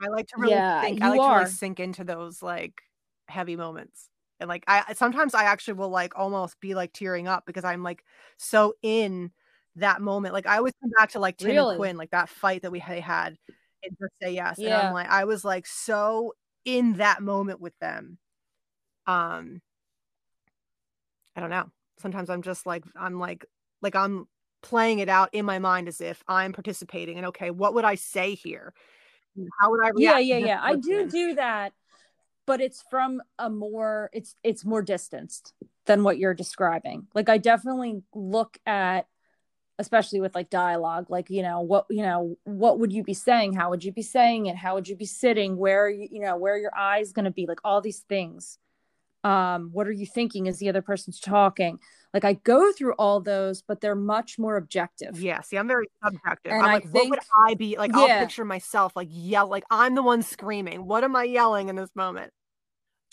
I 0.03 0.09
like 0.09 0.27
to 0.29 0.35
really 0.39 0.55
yeah, 0.55 0.81
think. 0.81 1.03
I 1.03 1.11
like 1.11 1.21
are. 1.21 1.31
to 1.31 1.39
really 1.41 1.51
sink 1.51 1.79
into 1.79 2.05
those 2.05 2.43
like 2.43 2.81
heavy 3.29 3.55
moments 3.55 4.09
and 4.41 4.49
like 4.49 4.65
i 4.67 4.93
sometimes 4.95 5.35
i 5.35 5.45
actually 5.45 5.75
will 5.75 5.89
like 5.89 6.19
almost 6.19 6.59
be 6.61 6.75
like 6.75 6.93
tearing 6.93 7.29
up 7.29 7.45
because 7.47 7.65
i'm 7.65 7.83
like 7.83 8.05
so 8.37 8.75
in 8.83 9.31
that 9.77 10.01
moment 10.01 10.35
like 10.35 10.47
i 10.47 10.57
always 10.57 10.73
come 10.81 10.91
back 10.97 11.11
to 11.11 11.19
like 11.19 11.37
tim 11.37 11.51
really? 11.51 11.71
and 11.71 11.79
quinn 11.79 11.97
like 11.97 12.11
that 12.11 12.29
fight 12.29 12.63
that 12.63 12.73
we 12.73 12.79
had 12.79 13.37
in 13.83 13.91
Just 14.01 14.13
Say 14.23 14.35
Yes 14.35 14.57
yeah. 14.59 14.79
and 14.79 14.89
i'm 14.89 14.95
like 14.95 15.09
i 15.09 15.25
was 15.25 15.45
like 15.45 15.67
so 15.67 16.33
in 16.65 16.95
that 16.95 17.23
moment 17.23 17.61
with 17.61 17.77
them 17.81 18.19
um 19.07 19.61
i 21.37 21.41
don't 21.41 21.51
know 21.51 21.71
sometimes 21.99 22.31
i'm 22.31 22.43
just 22.43 22.67
like 22.67 22.85
i'm 22.97 23.19
like 23.19 23.45
like 23.83 23.95
i'm 23.95 24.27
playing 24.63 25.01
it 25.01 25.11
out 25.11 25.29
in 25.33 25.45
my 25.45 25.59
mind 25.59 25.89
as 25.89 26.01
if 26.01 26.23
i'm 26.27 26.53
participating 26.53 27.19
and 27.19 27.27
okay 27.27 27.51
what 27.51 27.75
would 27.75 27.85
i 27.85 27.95
say 27.95 28.35
here 28.35 28.73
how 29.61 29.71
would 29.71 29.85
i 29.85 29.91
yeah 29.97 30.19
yeah 30.19 30.39
yeah 30.39 30.61
i 30.63 30.75
do 30.75 31.07
do 31.09 31.35
that 31.35 31.73
but 32.47 32.61
it's 32.61 32.85
from 32.91 33.23
a 33.39 33.51
more 33.51 34.11
it's 34.13 34.37
it's 34.43 34.65
more 34.65 34.83
distanced 34.83 35.53
than 35.87 36.03
what 36.03 36.19
you're 36.19 36.35
describing. 36.35 37.07
Like 37.15 37.29
i 37.29 37.39
definitely 37.39 38.03
look 38.15 38.59
at 38.67 39.07
especially 39.79 40.21
with 40.21 40.37
like 40.37 40.49
dialogue 40.51 41.07
like 41.11 41.29
you 41.31 41.43
know 41.43 41.61
what 41.61 41.85
you 41.91 42.03
know 42.03 42.37
what 42.45 42.79
would 42.79 42.93
you 42.93 43.03
be 43.03 43.15
saying? 43.15 43.55
How 43.55 43.71
would 43.71 43.85
you 43.85 43.93
be 43.93 44.03
saying 44.03 44.47
it? 44.47 44.57
How 44.57 44.75
would 44.75 44.89
you 44.89 44.97
be 44.97 45.07
sitting? 45.07 45.57
Where 45.57 45.89
you 45.89 46.09
you 46.11 46.21
know 46.21 46.37
where 46.37 46.59
your 46.59 46.77
eyes 46.77 47.13
going 47.13 47.25
to 47.25 47.31
be? 47.31 47.47
Like 47.47 47.61
all 47.65 47.81
these 47.81 48.01
things 48.09 48.59
um 49.25 49.71
what 49.73 49.89
are 49.89 49.93
you 49.93 50.07
thinking 50.07 50.47
as 50.47 50.59
the 50.59 50.69
other 50.69 50.83
person's 50.83 51.19
talking. 51.19 51.79
Like 52.13 52.25
i 52.25 52.35
go 52.35 52.73
through 52.73 52.93
all 52.93 53.21
those 53.21 53.63
but 53.63 53.81
they're 53.81 53.97
much 53.97 54.39
more 54.39 54.57
objective. 54.57 55.21
Yeah 55.21 55.41
see 55.41 55.57
i'm 55.57 55.67
very 55.67 55.87
subjective. 56.05 56.53
And 56.53 56.63
i'm 56.63 56.73
like 56.73 56.85
think, 56.85 57.11
what 57.11 57.11
would 57.11 57.51
i 57.51 57.55
be 57.55 57.77
like 57.77 57.91
yeah. 57.91 57.99
i'll 57.99 58.21
picture 58.21 58.45
myself 58.45 58.93
like 58.95 59.09
yell 59.11 59.49
like 59.49 59.65
i'm 59.71 59.95
the 59.95 60.03
one 60.03 60.23
screaming. 60.23 60.87
What 60.87 61.03
am 61.03 61.17
i 61.17 61.25
yelling 61.25 61.69
in 61.69 61.77
this 61.77 61.91
moment? 61.95 62.33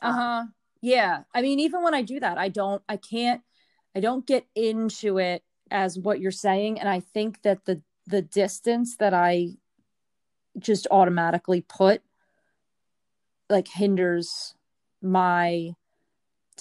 Uh-huh. 0.01 0.45
Yeah. 0.81 1.23
I 1.33 1.41
mean 1.41 1.59
even 1.59 1.83
when 1.83 1.93
i 1.93 2.01
do 2.01 2.19
that 2.19 2.37
i 2.37 2.49
don't 2.49 2.83
i 2.87 2.97
can't 2.97 3.41
i 3.95 3.99
don't 3.99 4.27
get 4.27 4.45
into 4.55 5.17
it 5.17 5.43
as 5.71 5.97
what 5.97 6.19
you're 6.19 6.31
saying. 6.31 6.79
And 6.79 6.89
i 6.89 6.99
think 6.99 7.41
that 7.43 7.65
the 7.65 7.81
the 8.07 8.21
distance 8.21 8.97
that 8.97 9.13
i 9.13 9.51
just 10.59 10.85
automatically 10.91 11.61
put 11.61 12.01
like 13.49 13.67
hinders 13.67 14.55
my 15.01 15.71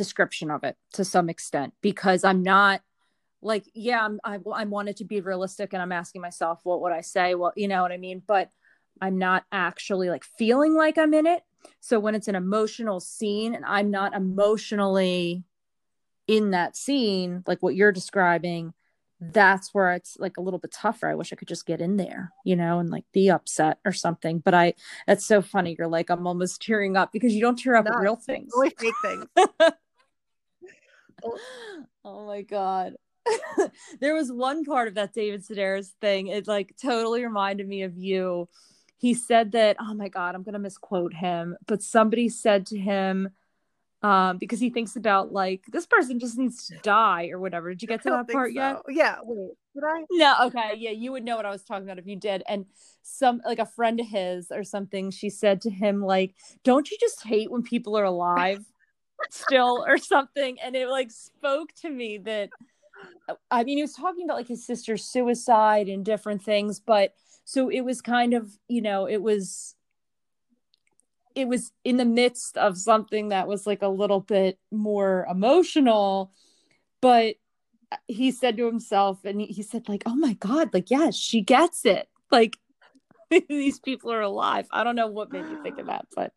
description 0.01 0.51
of 0.51 0.65
it 0.65 0.77
to 0.93 1.05
some 1.05 1.29
extent 1.29 1.75
because 1.81 2.25
i'm 2.25 2.43
not 2.43 2.81
like 3.43 3.65
yeah 3.75 4.05
I'm, 4.05 4.21
I, 4.25 4.39
I 4.55 4.65
wanted 4.65 4.97
to 4.97 5.05
be 5.05 5.21
realistic 5.21 5.73
and 5.73 5.83
i'm 5.83 5.93
asking 5.93 6.23
myself 6.23 6.61
what 6.65 6.81
would 6.81 6.93
i 6.93 7.01
say 7.01 7.35
well 7.35 7.53
you 7.57 7.69
know 7.69 7.83
what 7.83 7.93
i 7.93 7.97
mean 7.97 8.23
but 8.27 8.51
i'm 9.01 9.19
not 9.19 9.45
actually 9.53 10.09
like 10.11 10.25
feeling 10.25 10.75
like 10.75 10.99
i'm 10.99 11.15
in 11.15 11.27
it 11.27 11.43
so 11.81 11.99
when 11.99 12.15
it's 12.15 12.29
an 12.29 12.35
emotional 12.35 13.01
scene 13.01 13.55
and 13.55 13.65
I'm 13.65 13.91
not 13.91 14.15
emotionally 14.15 15.45
in 16.27 16.51
that 16.51 16.77
scene, 16.77 17.43
like 17.47 17.63
what 17.63 17.75
you're 17.75 17.93
describing, 17.93 18.73
that's 19.21 19.75
where 19.75 19.93
it's 19.93 20.17
like 20.19 20.37
a 20.37 20.41
little 20.41 20.59
bit 20.59 20.73
tougher. 20.73 21.09
I 21.09 21.15
wish 21.15 21.33
I 21.33 21.37
could 21.37 21.49
just 21.49 21.67
get 21.67 21.81
in 21.81 21.97
there, 21.97 22.33
you 22.45 22.57
know, 22.57 22.79
and 22.79 22.89
like 22.89 23.05
be 23.13 23.31
upset 23.31 23.79
or 23.85 23.93
something. 23.93 24.39
But 24.39 24.55
I, 24.55 24.75
that's 25.07 25.27
so 25.27 25.43
funny. 25.43 25.77
You're 25.79 25.89
like, 25.89 26.11
I'm 26.11 26.27
almost 26.27 26.63
tearing 26.63 26.97
up 26.97 27.13
because 27.13 27.35
you 27.35 27.41
don't 27.41 27.59
tear 27.59 27.77
up 27.77 27.87
no, 27.87 27.93
at 27.93 28.01
real 28.01 28.17
things. 28.17 28.53
Only 28.55 28.71
fake 28.71 28.95
things. 29.03 29.27
oh 32.05 32.27
my 32.27 32.43
God. 32.43 32.95
there 34.01 34.15
was 34.15 34.33
one 34.33 34.65
part 34.65 34.89
of 34.89 34.95
that 34.95 35.13
David 35.13 35.45
Sedaris 35.47 35.91
thing. 36.01 36.29
It 36.29 36.49
like 36.49 36.75
totally 36.81 37.25
reminded 37.25 37.69
me 37.69 37.83
of 37.83 37.97
you. 37.97 38.49
He 38.97 39.15
said 39.15 39.53
that, 39.53 39.77
oh 39.81 39.95
my 39.95 40.09
God, 40.09 40.35
I'm 40.35 40.43
going 40.43 40.53
to 40.53 40.59
misquote 40.59 41.15
him, 41.15 41.57
but 41.67 41.83
somebody 41.83 42.29
said 42.29 42.67
to 42.67 42.79
him, 42.79 43.31
um, 44.03 44.39
because 44.39 44.61
he 44.61 44.71
thinks 44.71 44.97
about 44.97 45.33
like 45.33 45.65
this 45.73 45.87
person 45.87 46.19
just 46.19 46.39
needs 46.39 46.67
to 46.69 46.77
die 46.79 47.29
or 47.29 47.39
whatever. 47.39 47.71
Did 47.71 47.83
you 47.83 47.89
get 47.89 48.03
to 48.05 48.11
that 48.11 48.29
part 48.29 48.51
so. 48.51 48.55
yet? 48.55 48.77
Yeah. 48.89 49.17
Wait, 49.23 49.53
did 49.75 49.85
I? 49.85 50.05
No. 50.11 50.35
Okay. 50.47 50.75
Yeah, 50.79 50.91
you 50.91 51.13
would 51.13 51.25
know 51.25 51.37
what 51.37 51.45
I 51.45 51.51
was 51.51 51.63
talking 51.63 51.85
about 51.85 51.99
if 51.99 52.07
you 52.07 52.17
did. 52.17 52.43
And 52.49 52.65
some 53.03 53.43
like 53.45 53.59
a 53.59 53.67
friend 53.67 54.01
of 54.01 54.07
his 54.07 54.51
or 54.51 54.65
something, 54.65 55.11
she 55.11 55.29
said 55.29 55.61
to 55.63 55.71
him 55.71 56.03
like, 56.03 56.35
"Don't 56.65 56.91
you 56.91 56.97
just 56.99 57.23
hate 57.25 57.51
when 57.51 57.63
people 57.63 57.97
are 57.97 58.05
alive 58.05 58.65
still 59.31 59.85
or 59.87 59.99
something?" 59.99 60.59
And 60.61 60.75
it 60.77 60.89
like 60.89 61.11
spoke 61.11 61.73
to 61.83 61.91
me 61.91 62.19
that. 62.19 62.51
I 63.51 63.65
mean, 63.65 63.79
he 63.79 63.83
was 63.83 63.95
talking 63.95 64.25
about 64.25 64.37
like 64.37 64.49
his 64.49 64.67
sister's 64.67 65.05
suicide 65.05 65.89
and 65.89 66.05
different 66.05 66.43
things, 66.43 66.81
but 66.81 67.15
so 67.45 67.69
it 67.69 67.81
was 67.81 68.03
kind 68.03 68.35
of, 68.35 68.59
you 68.69 68.83
know, 68.83 69.07
it 69.07 69.23
was 69.23 69.75
it 71.35 71.49
was 71.49 71.73
in 71.85 71.97
the 71.97 72.05
midst 72.05 72.57
of 72.57 72.77
something 72.77 73.29
that 73.29 73.49
was 73.49 73.67
like 73.67 73.83
a 73.83 73.89
little 73.89 74.21
bit 74.21 74.59
more 74.71 75.27
emotional 75.31 76.33
but 77.01 77.37
he 78.07 78.31
said 78.31 78.57
to 78.57 78.67
himself 78.67 79.25
and 79.25 79.41
he 79.41 79.63
said 79.63 79.89
like 79.89 80.03
oh 80.07 80.15
my 80.15 80.35
god 80.35 80.73
like 80.73 80.91
yes 80.91 81.17
she 81.17 81.41
gets 81.41 81.85
it 81.85 82.09
like 82.31 82.59
these 83.49 83.79
people 83.79 84.13
are 84.13 84.21
alive 84.21 84.67
i 84.71 84.83
don't 84.85 84.97
know 84.97 85.07
what 85.07 85.33
made 85.33 85.49
me 85.49 85.57
think 85.63 85.79
of 85.79 85.87
that 85.87 86.07
but 86.15 86.33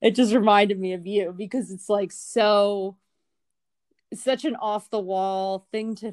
it 0.00 0.14
just 0.14 0.34
reminded 0.34 0.78
me 0.78 0.92
of 0.94 1.06
you 1.06 1.34
because 1.36 1.70
it's 1.70 1.88
like 1.88 2.10
so 2.12 2.96
such 4.14 4.44
an 4.44 4.56
off 4.56 4.88
the 4.90 5.00
wall 5.00 5.66
thing 5.70 5.94
to 5.94 6.12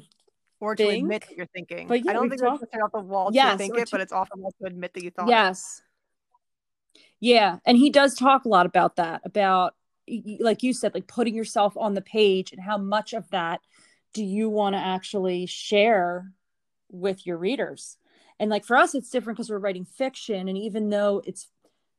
or 0.60 0.74
to 0.74 0.84
think. 0.86 1.02
admit 1.02 1.24
that 1.28 1.36
you're 1.36 1.46
thinking. 1.46 1.86
But 1.86 2.04
yeah, 2.04 2.10
I 2.10 2.14
don't 2.14 2.28
think 2.28 2.40
talk- 2.42 2.60
it's 2.62 2.82
off 2.82 2.92
the 2.92 3.00
wall 3.00 3.30
yes, 3.32 3.52
to 3.52 3.58
think 3.58 3.76
it, 3.76 3.86
to- 3.86 3.92
but 3.92 4.00
it's 4.00 4.12
off 4.12 4.28
the 4.32 4.40
wall 4.40 4.54
to 4.60 4.66
admit 4.66 4.94
that 4.94 5.02
you 5.02 5.10
thought. 5.10 5.28
Yes, 5.28 5.82
yeah. 7.20 7.58
And 7.64 7.76
he 7.76 7.90
does 7.90 8.14
talk 8.14 8.44
a 8.44 8.48
lot 8.48 8.66
about 8.66 8.96
that, 8.96 9.22
about, 9.24 9.74
like 10.40 10.62
you 10.62 10.72
said, 10.72 10.94
like 10.94 11.06
putting 11.06 11.34
yourself 11.34 11.76
on 11.76 11.94
the 11.94 12.00
page 12.00 12.52
and 12.52 12.60
how 12.60 12.78
much 12.78 13.12
of 13.12 13.28
that 13.30 13.60
do 14.12 14.24
you 14.24 14.48
want 14.48 14.74
to 14.74 14.78
actually 14.78 15.46
share 15.46 16.32
with 16.90 17.26
your 17.26 17.36
readers. 17.36 17.98
And 18.38 18.50
like 18.50 18.64
for 18.64 18.76
us, 18.76 18.94
it's 18.94 19.10
different 19.10 19.36
because 19.36 19.50
we're 19.50 19.58
writing 19.58 19.84
fiction. 19.84 20.48
And 20.48 20.58
even 20.58 20.90
though 20.90 21.22
it's 21.24 21.48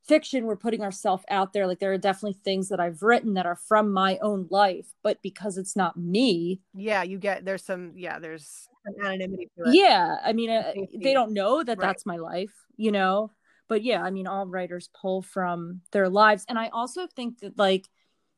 fiction, 0.06 0.44
we're 0.44 0.56
putting 0.56 0.82
ourselves 0.82 1.24
out 1.30 1.52
there. 1.52 1.66
Like 1.66 1.80
there 1.80 1.92
are 1.92 1.98
definitely 1.98 2.38
things 2.44 2.68
that 2.68 2.80
I've 2.80 3.02
written 3.02 3.34
that 3.34 3.46
are 3.46 3.58
from 3.68 3.92
my 3.92 4.18
own 4.18 4.46
life, 4.50 4.86
but 5.02 5.20
because 5.22 5.58
it's 5.58 5.76
not 5.76 5.96
me. 5.96 6.60
Yeah, 6.74 7.02
you 7.02 7.18
get 7.18 7.44
there's 7.44 7.64
some, 7.64 7.92
yeah, 7.96 8.18
there's 8.18 8.68
anonymity 9.02 9.50
Yeah. 9.66 10.16
I 10.24 10.32
mean, 10.32 10.50
uh, 10.50 10.72
they 11.02 11.12
don't 11.12 11.32
know 11.32 11.62
that 11.62 11.78
right. 11.78 11.86
that's 11.86 12.06
my 12.06 12.16
life, 12.16 12.54
you 12.76 12.92
know? 12.92 13.30
but 13.68 13.82
yeah 13.82 14.02
i 14.02 14.10
mean 14.10 14.26
all 14.26 14.46
writers 14.46 14.90
pull 15.00 15.22
from 15.22 15.80
their 15.92 16.08
lives 16.08 16.44
and 16.48 16.58
i 16.58 16.68
also 16.68 17.06
think 17.06 17.38
that 17.40 17.56
like 17.58 17.86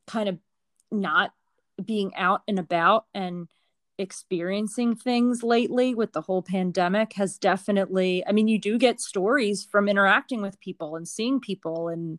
kind 0.07 0.28
of 0.28 0.38
not 0.90 1.33
being 1.83 2.14
out 2.16 2.42
and 2.47 2.59
about 2.59 3.07
and 3.14 3.49
experiencing 4.00 4.97
things 4.97 5.42
lately 5.42 5.95
with 5.95 6.12
the 6.12 6.23
whole 6.23 6.42
pandemic 6.42 7.12
has 7.12 7.37
definitely 7.38 8.25
i 8.26 8.33
mean 8.33 8.49
you 8.49 8.59
do 8.59 8.78
get 8.78 9.00
stories 9.00 9.64
from 9.71 9.88
interacting 9.88 10.40
with 10.40 10.59
people 10.61 10.97
and 10.97 11.07
seeing 11.07 11.38
people 11.38 11.88
and 11.88 12.19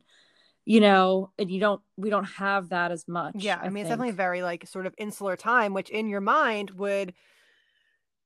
you 0.64 0.80
know 0.80 1.32
and 1.40 1.50
you 1.50 1.60
don't 1.60 1.82
we 1.98 2.12
don't 2.12 2.26
have 2.26 2.70
that 2.70 2.92
as 2.92 3.08
much 3.08 3.34
yeah 3.36 3.60
i, 3.62 3.70
mean 3.70 3.82
it's 3.82 3.90
definitely 3.90 4.14
very 4.14 4.44
like 4.44 4.68
sort 4.68 4.86
of 4.86 4.94
insular 4.98 5.36
time 5.36 5.74
which 5.74 5.90
in 5.90 6.08
your 6.08 6.22
mind 6.22 6.70
would 6.72 7.14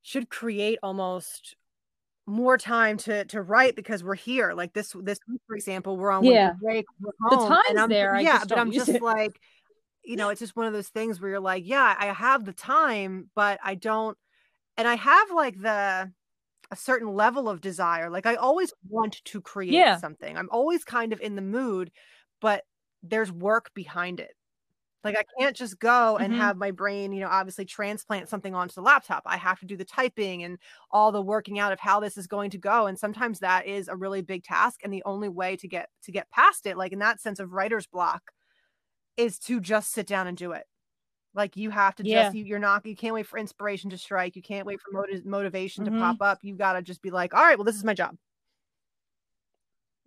should 0.02 0.30
create 0.30 0.78
almost 0.84 1.56
more 2.28 2.58
time 2.58 2.98
to 2.98 3.26
to 3.26 3.42
write 3.42 3.76
because 3.76 4.04
we're 4.04 4.16
here. 4.16 4.54
Like 4.54 4.74
this 4.74 4.96
this 5.02 5.20
week, 5.28 5.42
for 5.48 5.56
example, 5.56 5.98
we're 5.98 6.12
on 6.12 6.24
yeah. 6.24 6.54
break. 6.62 6.86
We're 7.00 7.12
home, 7.22 7.50
the 7.50 7.56
time's 7.78 7.90
there. 7.90 8.20
Yeah, 8.20 8.44
but 8.48 8.58
I'm 8.58 8.72
just 8.72 8.90
it. 8.90 9.02
like, 9.02 9.40
you 10.06 10.16
know, 10.16 10.30
it's 10.30 10.40
just 10.40 10.56
one 10.56 10.68
of 10.68 10.74
those 10.74 10.90
things 10.90 11.20
where 11.20 11.32
you're 11.32 11.40
like, 11.40 11.64
yeah, 11.66 11.96
I 11.98 12.08
have 12.08 12.46
the 12.46 12.54
time, 12.54 13.30
but 13.36 13.60
I 13.64 13.76
don't, 13.76 14.18
and 14.78 14.88
I 14.88 14.96
have 14.96 15.32
like 15.32 15.60
the 15.62 16.12
a 16.72 16.76
certain 16.76 17.14
level 17.14 17.48
of 17.50 17.62
desire. 17.62 18.10
Like 18.10 18.26
I 18.26 18.36
always 18.36 18.74
want 18.90 19.24
to 19.26 19.42
create 19.42 19.74
yeah. 19.74 19.98
something. 19.98 20.38
I'm 20.38 20.50
always 20.52 20.84
kind 20.84 21.14
of 21.14 21.22
in 21.22 21.36
the 21.36 21.42
mood, 21.42 21.92
but 22.42 22.64
there's 23.04 23.32
work 23.32 23.72
behind 23.74 24.20
it. 24.20 24.32
Like 25.04 25.16
I 25.18 25.24
can't 25.40 25.56
just 25.56 25.80
go 25.80 26.18
and 26.18 26.34
mm-hmm. 26.34 26.42
have 26.42 26.58
my 26.58 26.72
brain, 26.72 27.14
you 27.14 27.20
know, 27.20 27.30
obviously 27.30 27.64
transplant 27.64 28.28
something 28.28 28.56
onto 28.56 28.74
the 28.74 28.82
laptop. 28.82 29.22
I 29.28 29.38
have 29.38 29.60
to 29.60 29.68
do 29.68 29.78
the 29.78 29.86
typing 29.86 30.44
and 30.44 30.58
all 30.90 31.12
the 31.12 31.22
working 31.22 31.60
out 31.60 31.72
of 31.72 31.80
how 31.80 32.00
this 32.00 32.18
is 32.18 32.26
going 32.26 32.50
to 32.50 32.58
go. 32.58 32.88
And 32.88 32.98
sometimes 32.98 33.40
that 33.40 33.68
is 33.68 33.88
a 33.88 33.96
really 33.96 34.24
big 34.24 34.44
task. 34.44 34.80
And 34.84 34.92
the 34.92 35.04
only 35.06 35.30
way 35.30 35.58
to 35.58 35.68
get 35.68 35.90
to 36.04 36.12
get 36.12 36.32
past 36.32 36.66
it, 36.66 36.76
like 36.76 36.92
in 36.92 37.00
that 37.00 37.22
sense 37.22 37.40
of 37.40 37.54
writer's 37.54 37.86
block, 37.86 38.32
is 39.18 39.40
to 39.40 39.60
just 39.60 39.92
sit 39.92 40.08
down 40.08 40.28
and 40.28 40.38
do 40.38 40.52
it. 40.52 40.66
Like 41.34 41.58
you 41.58 41.70
have 41.70 41.96
to 41.96 42.04
just 42.04 42.14
yeah. 42.14 42.32
you, 42.32 42.56
are 42.56 42.60
not 42.60 42.86
you 42.86 42.96
can't 42.96 43.14
wait 43.14 43.28
for 43.28 43.38
inspiration 43.38 43.90
to 43.90 43.98
strike. 43.98 44.36
You 44.36 44.42
can't 44.42 44.66
wait 44.66 44.80
for 44.82 44.92
motiv- 44.92 45.26
motivation 45.26 45.84
mm-hmm. 45.84 45.96
to 45.96 46.00
pop 46.00 46.18
up. 46.22 46.40
You 46.44 46.56
gotta 46.56 46.82
just 46.82 47.02
be 47.02 47.12
like, 47.12 47.34
all 47.34 47.44
right, 47.44 47.58
well, 47.58 47.66
this 47.66 47.76
is 47.76 47.84
my 47.84 47.94
job. 47.94 48.16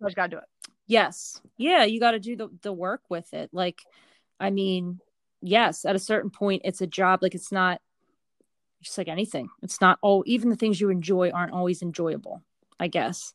I 0.01 0.05
just 0.05 0.15
gotta 0.15 0.29
do 0.29 0.37
it. 0.37 0.71
Yes. 0.87 1.39
Yeah, 1.57 1.83
you 1.83 1.99
gotta 1.99 2.19
do 2.19 2.35
the, 2.35 2.49
the 2.63 2.73
work 2.73 3.01
with 3.09 3.31
it. 3.33 3.51
Like 3.53 3.79
I 4.39 4.49
mean, 4.49 4.99
yes, 5.41 5.85
at 5.85 5.95
a 5.95 5.99
certain 5.99 6.31
point, 6.31 6.63
it's 6.65 6.81
a 6.81 6.87
job. 6.87 7.19
Like 7.21 7.35
it's 7.35 7.51
not 7.51 7.79
just 8.81 8.97
like 8.97 9.07
anything. 9.07 9.49
It's 9.61 9.81
not 9.81 9.99
all, 10.01 10.23
even 10.25 10.49
the 10.49 10.55
things 10.55 10.79
you 10.79 10.89
enjoy 10.89 11.31
aren't 11.31 11.53
always 11.53 11.81
enjoyable, 11.81 12.41
I 12.79 12.87
guess. 12.87 13.33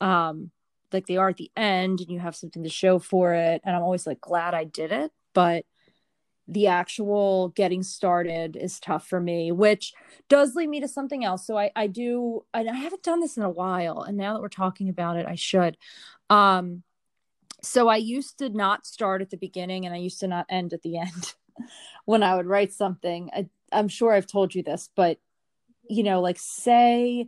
Um, 0.00 0.50
like 0.94 1.06
they 1.06 1.16
are 1.16 1.28
at 1.28 1.36
the 1.36 1.50
end 1.56 2.00
and 2.00 2.10
you 2.10 2.20
have 2.20 2.36
something 2.36 2.62
to 2.62 2.68
show 2.68 2.98
for 2.98 3.34
it. 3.34 3.60
And 3.64 3.76
I'm 3.76 3.82
always 3.82 4.06
like 4.06 4.20
glad 4.20 4.54
I 4.54 4.64
did 4.64 4.92
it. 4.92 5.12
But 5.34 5.66
the 6.46 6.68
actual 6.68 7.48
getting 7.48 7.82
started 7.82 8.56
is 8.56 8.78
tough 8.78 9.06
for 9.08 9.20
me, 9.20 9.50
which 9.50 9.92
does 10.28 10.54
lead 10.54 10.68
me 10.68 10.80
to 10.80 10.88
something 10.88 11.24
else. 11.24 11.46
So 11.46 11.58
I, 11.58 11.70
I 11.74 11.86
do, 11.86 12.44
I 12.52 12.62
haven't 12.62 13.02
done 13.02 13.20
this 13.20 13.36
in 13.36 13.42
a 13.42 13.50
while. 13.50 14.02
And 14.02 14.16
now 14.16 14.34
that 14.34 14.42
we're 14.42 14.48
talking 14.48 14.88
about 14.88 15.16
it, 15.16 15.26
I 15.26 15.34
should. 15.34 15.76
Um, 16.30 16.82
so 17.62 17.88
I 17.88 17.96
used 17.96 18.38
to 18.38 18.50
not 18.50 18.86
start 18.86 19.22
at 19.22 19.30
the 19.30 19.38
beginning 19.38 19.86
and 19.86 19.94
I 19.94 19.98
used 19.98 20.20
to 20.20 20.28
not 20.28 20.46
end 20.48 20.74
at 20.74 20.82
the 20.82 20.98
end 20.98 21.34
when 22.04 22.22
I 22.22 22.36
would 22.36 22.46
write 22.46 22.72
something. 22.72 23.30
I, 23.32 23.48
I'm 23.72 23.88
sure 23.88 24.12
I've 24.12 24.26
told 24.26 24.54
you 24.54 24.62
this, 24.62 24.90
but 24.94 25.18
you 25.88 26.02
know, 26.02 26.20
like 26.20 26.38
say 26.38 27.26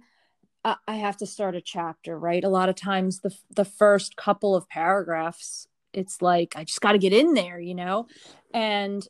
I 0.89 0.97
have 0.97 1.17
to 1.19 1.27
start 1.27 1.55
a 1.55 1.61
chapter, 1.61 2.19
right? 2.19 2.43
A 2.43 2.49
lot 2.49 2.69
of 2.69 2.75
times 2.75 3.21
the 3.21 3.37
the 3.55 3.65
first 3.65 4.17
couple 4.17 4.57
of 4.57 4.69
paragraphs, 4.69 5.69
it's 5.93 6.21
like 6.21 6.55
I 6.57 6.65
just 6.65 6.81
got 6.81 6.93
to 6.93 6.99
get 6.99 7.13
in 7.13 7.35
there, 7.35 7.61
you 7.61 7.75
know? 7.75 8.09
And 8.53 9.07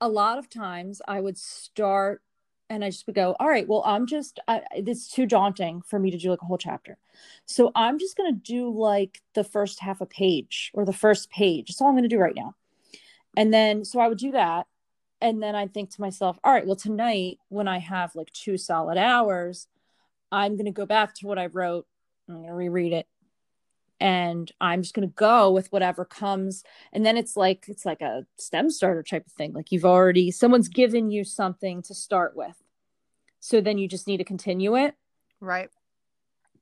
a 0.00 0.08
lot 0.08 0.38
of 0.38 0.48
times 0.48 1.00
I 1.06 1.20
would 1.20 1.38
start 1.38 2.22
and 2.70 2.84
I 2.84 2.90
just 2.90 3.06
would 3.06 3.16
go, 3.16 3.34
all 3.40 3.48
right, 3.48 3.66
well, 3.66 3.82
I'm 3.86 4.06
just, 4.06 4.40
I, 4.46 4.60
it's 4.72 5.08
too 5.08 5.24
daunting 5.24 5.80
for 5.82 5.98
me 5.98 6.10
to 6.10 6.18
do 6.18 6.30
like 6.30 6.42
a 6.42 6.44
whole 6.44 6.58
chapter. 6.58 6.98
So 7.46 7.72
I'm 7.74 7.98
just 7.98 8.16
going 8.16 8.32
to 8.34 8.40
do 8.40 8.70
like 8.70 9.22
the 9.34 9.44
first 9.44 9.80
half 9.80 10.00
a 10.00 10.06
page 10.06 10.70
or 10.74 10.84
the 10.84 10.92
first 10.92 11.30
page. 11.30 11.68
That's 11.68 11.80
all 11.80 11.88
I'm 11.88 11.94
going 11.94 12.02
to 12.02 12.08
do 12.08 12.18
right 12.18 12.36
now. 12.36 12.54
And 13.36 13.54
then, 13.54 13.84
so 13.84 14.00
I 14.00 14.08
would 14.08 14.18
do 14.18 14.32
that. 14.32 14.66
And 15.20 15.42
then 15.42 15.54
I'd 15.54 15.72
think 15.72 15.90
to 15.90 16.00
myself, 16.00 16.38
all 16.44 16.52
right, 16.52 16.66
well, 16.66 16.76
tonight 16.76 17.38
when 17.48 17.68
I 17.68 17.78
have 17.78 18.14
like 18.14 18.30
two 18.32 18.58
solid 18.58 18.98
hours, 18.98 19.66
I'm 20.30 20.56
going 20.56 20.66
to 20.66 20.72
go 20.72 20.86
back 20.86 21.14
to 21.16 21.26
what 21.26 21.38
I 21.38 21.46
wrote. 21.46 21.86
I'm 22.28 22.36
going 22.36 22.48
to 22.48 22.54
reread 22.54 22.92
it. 22.92 23.06
And 24.00 24.50
I'm 24.60 24.82
just 24.82 24.94
going 24.94 25.08
to 25.08 25.14
go 25.14 25.50
with 25.50 25.72
whatever 25.72 26.04
comes. 26.04 26.62
And 26.92 27.04
then 27.04 27.16
it's 27.16 27.36
like, 27.36 27.64
it's 27.66 27.84
like 27.84 28.00
a 28.00 28.26
stem 28.38 28.70
starter 28.70 29.02
type 29.02 29.26
of 29.26 29.32
thing. 29.32 29.52
Like 29.52 29.72
you've 29.72 29.84
already, 29.84 30.30
someone's 30.30 30.68
given 30.68 31.10
you 31.10 31.24
something 31.24 31.82
to 31.82 31.94
start 31.94 32.36
with. 32.36 32.54
So 33.40 33.60
then 33.60 33.76
you 33.78 33.88
just 33.88 34.06
need 34.06 34.18
to 34.18 34.24
continue 34.24 34.76
it. 34.76 34.94
Right. 35.40 35.68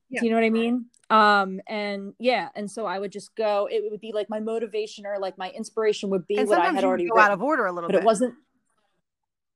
Yeah. 0.09 0.21
Do 0.21 0.27
you 0.27 0.31
know 0.31 0.39
what 0.39 0.47
I 0.47 0.51
mean? 0.51 0.87
Um, 1.11 1.61
and 1.69 2.15
yeah, 2.19 2.49
and 2.55 2.71
so 2.71 2.87
I 2.87 2.99
would 2.99 3.13
just 3.13 3.35
go, 3.37 3.69
it 3.71 3.83
would 3.91 4.01
be 4.01 4.13
like 4.13 4.29
my 4.29 4.41
motivation 4.41 5.07
or 5.07 5.19
like 5.19 5.37
my 5.39 5.51
inspiration 5.51 6.11
would 6.11 6.27
be 6.27 6.37
and 6.37 6.49
what 6.49 6.61
I 6.61 6.73
had 6.73 6.85
already 6.85 7.07
go 7.07 7.19
out 7.19 7.33
of 7.33 7.43
order 7.43 7.67
a 7.67 7.73
little 7.73 7.89
but 7.89 7.95
bit. 7.95 8.03
it 8.03 8.07
wasn't 8.07 8.35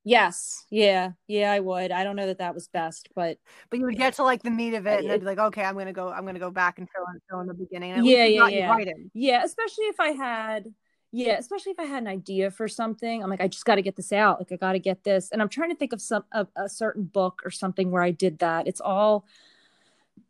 Yes. 0.04 0.64
Yeah. 0.70 1.12
Yeah, 1.26 1.52
I 1.52 1.60
would. 1.60 1.92
I 1.92 2.04
don't 2.04 2.16
know 2.16 2.26
that 2.26 2.38
that 2.38 2.54
was 2.54 2.68
best, 2.68 3.08
but 3.14 3.38
but 3.68 3.78
you 3.78 3.84
would 3.84 3.98
get 3.98 4.14
to 4.14 4.22
like 4.22 4.42
the 4.42 4.50
meat 4.50 4.74
of 4.74 4.86
it, 4.86 5.00
and 5.00 5.10
then 5.10 5.20
be 5.20 5.26
like, 5.26 5.38
okay, 5.38 5.62
I'm 5.62 5.76
gonna 5.76 5.92
go. 5.92 6.08
I'm 6.08 6.24
gonna 6.24 6.38
go 6.38 6.50
back 6.50 6.78
and 6.78 6.88
fill 6.88 7.04
in, 7.12 7.20
fill 7.28 7.40
in 7.40 7.46
the 7.46 7.54
beginning. 7.54 8.04
yeah, 8.04 8.24
yeah, 8.24 8.48
yeah. 8.48 8.76
Yeah. 9.12 9.44
Especially 9.44 9.84
if 9.86 10.00
I 10.00 10.08
had, 10.10 10.72
yeah, 11.12 11.36
especially 11.38 11.72
if 11.72 11.78
I 11.78 11.84
had 11.84 12.02
an 12.02 12.08
idea 12.08 12.50
for 12.50 12.66
something, 12.66 13.22
I'm 13.22 13.28
like, 13.28 13.42
I 13.42 13.48
just 13.48 13.64
got 13.64 13.74
to 13.74 13.82
get 13.82 13.96
this 13.96 14.12
out. 14.12 14.40
Like, 14.40 14.52
I 14.52 14.56
got 14.56 14.72
to 14.72 14.78
get 14.78 15.04
this. 15.04 15.30
And 15.30 15.42
I'm 15.42 15.48
trying 15.48 15.70
to 15.70 15.76
think 15.76 15.92
of 15.92 16.00
some 16.00 16.24
of 16.32 16.48
a 16.56 16.68
certain 16.68 17.04
book 17.04 17.42
or 17.44 17.50
something 17.50 17.90
where 17.90 18.02
I 18.02 18.10
did 18.10 18.38
that. 18.38 18.66
It's 18.66 18.80
all 18.80 19.26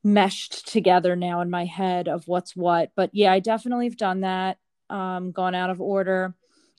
meshed 0.02 0.66
together 0.66 1.14
now 1.14 1.40
in 1.40 1.50
my 1.50 1.64
head 1.64 2.08
of 2.08 2.26
what's 2.26 2.56
what. 2.56 2.90
But 2.96 3.10
yeah, 3.12 3.32
I 3.32 3.38
definitely 3.40 3.86
have 3.86 3.96
done 3.96 4.22
that. 4.22 4.58
Um, 4.88 5.30
gone 5.30 5.54
out 5.54 5.70
of 5.70 5.80
order, 5.80 6.34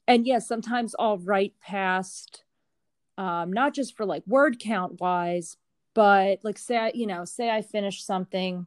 and 0.05 0.27
yes, 0.27 0.43
yeah, 0.43 0.47
sometimes 0.47 0.93
I'll 0.99 1.17
write 1.17 1.53
past, 1.61 2.43
um, 3.21 3.53
not 3.53 3.75
just 3.75 3.95
for 3.95 4.03
like 4.03 4.23
word 4.25 4.57
count 4.59 4.99
wise, 4.99 5.55
but 5.93 6.39
like 6.41 6.57
say 6.57 6.75
I, 6.75 6.91
you 6.95 7.05
know, 7.05 7.23
say 7.23 7.51
I 7.51 7.61
finish 7.61 8.03
something, 8.03 8.65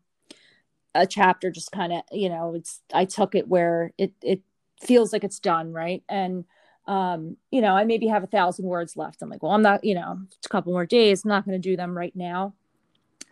a 0.95 1.09
chapter 1.09 1.51
just 1.51 1.73
kind 1.73 1.93
of, 1.93 2.03
you 2.12 2.29
know, 2.29 2.55
it's 2.55 2.81
I 2.93 3.05
took 3.05 3.35
it 3.35 3.49
where 3.49 3.93
it 3.99 4.12
it 4.23 4.43
feels 4.81 5.12
like 5.12 5.25
it's 5.25 5.40
done, 5.40 5.73
right? 5.73 6.05
And 6.09 6.45
um, 6.87 7.37
you 7.51 7.62
know, 7.62 7.75
I 7.75 7.83
maybe 7.83 8.07
have 8.07 8.23
a 8.23 8.29
thousand 8.29 8.67
words 8.67 8.97
left. 8.97 9.23
I'm 9.23 9.29
like, 9.29 9.43
well, 9.43 9.51
I'm 9.51 9.62
not, 9.62 9.83
you 9.83 9.97
know, 9.97 10.21
it's 10.37 10.47
a 10.47 10.51
couple 10.51 10.73
more 10.73 10.87
days. 10.87 11.25
I'm 11.25 11.31
not 11.31 11.45
going 11.45 11.61
to 11.61 11.69
do 11.69 11.77
them 11.77 11.97
right 11.97 12.14
now. 12.14 12.55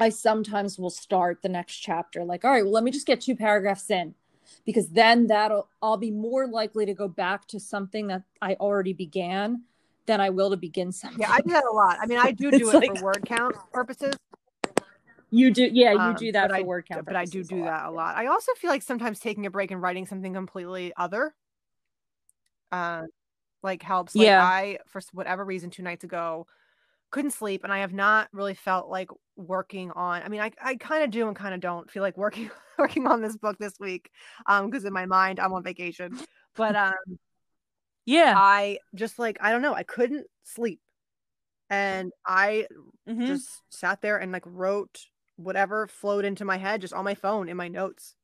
I 0.01 0.09
sometimes 0.09 0.77
will 0.77 0.91
start 0.91 1.41
the 1.43 1.49
next 1.49 1.77
chapter 1.77 2.25
like, 2.25 2.45
all 2.45 2.51
right, 2.51 2.65
well, 2.65 2.73
let 2.73 2.83
me 2.83 2.91
just 2.91 3.07
get 3.07 3.21
two 3.21 3.37
paragraphs 3.37 3.89
in 3.91 4.17
because 4.67 4.89
then 4.89 5.29
that'll 5.29 5.69
I'll 5.81 5.99
be 5.99 6.11
more 6.11 6.49
likely 6.49 6.85
to 6.87 6.95
go 6.95 7.07
back 7.07 7.47
to 7.49 7.61
something 7.61 8.09
that 8.09 8.25
I 8.41 8.55
already 8.55 8.93
began 8.93 9.63
than 10.07 10.21
I 10.21 10.31
will 10.31 10.51
to 10.51 10.57
begin 10.57 10.93
something. 10.93 11.21
Yeah, 11.21 11.31
I 11.31 11.41
do 11.41 11.51
that 11.51 11.65
a 11.65 11.75
lot. 11.75 11.99
I 12.01 12.07
mean, 12.07 12.19
I 12.19 12.33
do 12.33 12.51
do 12.51 12.71
it 12.71 12.75
like, 12.75 12.99
for 12.99 13.05
word 13.05 13.25
count 13.27 13.57
purposes. 13.73 14.15
You 15.31 15.51
do, 15.51 15.69
yeah, 15.73 15.93
you 15.93 15.99
um, 15.99 16.15
do 16.15 16.31
that 16.33 16.51
for 16.51 16.57
I, 16.57 16.63
word 16.63 16.87
count. 16.87 17.07
But 17.07 17.17
I 17.17 17.25
do 17.25 17.43
do 17.43 17.65
that 17.65 17.87
a 17.87 17.91
lot. 17.91 18.17
I 18.17 18.27
also 18.27 18.53
feel 18.55 18.71
like 18.71 18.83
sometimes 18.83 19.19
taking 19.19 19.47
a 19.47 19.51
break 19.51 19.71
and 19.71 19.81
writing 19.81 20.07
something 20.07 20.35
completely 20.35 20.93
other 20.97 21.35
uh, 22.71 23.03
like 23.63 23.83
helps. 23.83 24.15
Like 24.15 24.27
yeah. 24.27 24.43
I, 24.43 24.79
for 24.87 25.01
whatever 25.13 25.45
reason, 25.45 25.71
two 25.71 25.83
nights 25.83 26.05
ago, 26.05 26.47
couldn't 27.11 27.31
sleep, 27.31 27.65
and 27.65 27.73
I 27.73 27.79
have 27.79 27.93
not 27.93 28.29
really 28.33 28.55
felt 28.55 28.89
like 28.89 29.09
working 29.37 29.91
on. 29.93 30.23
I 30.23 30.29
mean, 30.29 30.41
I 30.41 30.51
I 30.63 30.77
kind 30.77 31.05
of 31.05 31.11
do 31.11 31.29
and 31.29 31.37
kind 31.37 31.55
of 31.55 31.61
don't 31.61 31.91
feel 31.91 32.03
like 32.03 32.17
working 32.17 32.51
working 32.79 33.07
on 33.07 33.23
this 33.23 33.37
book 33.37 33.57
this 33.59 33.79
week, 33.79 34.11
um, 34.47 34.69
because 34.69 34.85
in 34.85 34.93
my 34.93 35.07
mind 35.07 35.39
I'm 35.39 35.53
on 35.53 35.63
vacation. 35.63 36.19
But 36.55 36.77
um, 36.77 37.19
yeah, 38.05 38.35
I 38.37 38.79
just 38.95 39.19
like 39.19 39.39
I 39.41 39.51
don't 39.51 39.63
know. 39.63 39.75
I 39.75 39.83
couldn't 39.83 40.27
sleep, 40.43 40.81
and 41.71 42.13
I 42.27 42.67
mm-hmm. 43.09 43.27
just 43.27 43.49
sat 43.71 44.01
there 44.03 44.19
and 44.19 44.33
like 44.33 44.45
wrote 44.47 45.01
whatever 45.37 45.87
flowed 45.87 46.25
into 46.25 46.45
my 46.45 46.59
head 46.59 46.81
just 46.81 46.93
on 46.93 47.05
my 47.05 47.15
phone 47.15 47.49
in 47.49 47.57
my 47.57 47.69
notes 47.69 48.15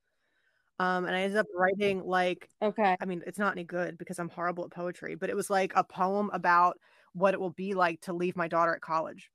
um, 0.81 1.07
and 1.07 1.17
I 1.17 1.23
ended 1.23 1.39
up 1.39 1.47
writing 1.57 2.03
like, 2.05 2.49
okay, 2.63 2.97
I 3.01 3.05
mean, 3.05 3.23
it's 3.27 3.39
not 3.39 3.53
any 3.53 3.65
good 3.65 3.99
because 3.99 4.19
I'm 4.19 4.29
horrible 4.29 4.65
at 4.65 4.71
poetry, 4.71 5.17
but 5.17 5.29
it 5.29 5.35
was 5.35 5.51
like 5.51 5.73
a 5.75 5.83
poem 5.83 6.31
about 6.33 6.79
what 7.15 7.35
it 7.35 7.41
will 7.41 7.51
be 7.51 7.75
like 7.75 8.01
to 8.03 8.13
leave 8.13 8.37
my 8.37 8.47
daughter 8.47 8.75
at 8.75 8.81
college. 8.81 9.31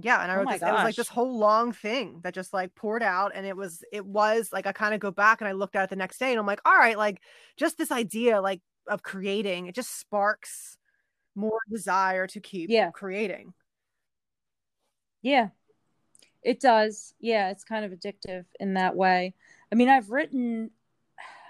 Yeah, 0.00 0.22
and 0.22 0.32
I 0.32 0.36
oh 0.36 0.38
wrote 0.38 0.52
this. 0.52 0.62
It 0.62 0.72
was 0.72 0.84
like 0.84 0.94
this 0.94 1.08
whole 1.08 1.38
long 1.38 1.72
thing 1.72 2.20
that 2.22 2.32
just 2.32 2.54
like 2.54 2.74
poured 2.74 3.02
out, 3.02 3.32
and 3.34 3.46
it 3.46 3.56
was 3.56 3.84
it 3.92 4.06
was 4.06 4.48
like 4.52 4.66
I 4.66 4.72
kind 4.72 4.94
of 4.94 5.00
go 5.00 5.10
back 5.10 5.40
and 5.40 5.48
I 5.48 5.52
looked 5.52 5.76
at 5.76 5.84
it 5.84 5.90
the 5.90 5.96
next 5.96 6.18
day, 6.18 6.30
and 6.30 6.38
I'm 6.38 6.46
like, 6.46 6.62
all 6.64 6.76
right, 6.76 6.96
like 6.96 7.20
just 7.58 7.76
this 7.76 7.92
idea 7.92 8.40
like 8.40 8.62
of 8.88 9.02
creating, 9.02 9.66
it 9.66 9.74
just 9.74 9.98
sparks 9.98 10.78
more 11.34 11.58
desire 11.70 12.26
to 12.28 12.40
keep 12.40 12.70
yeah. 12.70 12.90
creating. 12.90 13.52
Yeah, 15.20 15.48
it 16.42 16.58
does. 16.58 17.14
Yeah, 17.20 17.50
it's 17.50 17.64
kind 17.64 17.84
of 17.84 17.92
addictive 17.92 18.46
in 18.58 18.74
that 18.74 18.96
way. 18.96 19.34
I 19.70 19.74
mean, 19.74 19.90
I've 19.90 20.10
written 20.10 20.70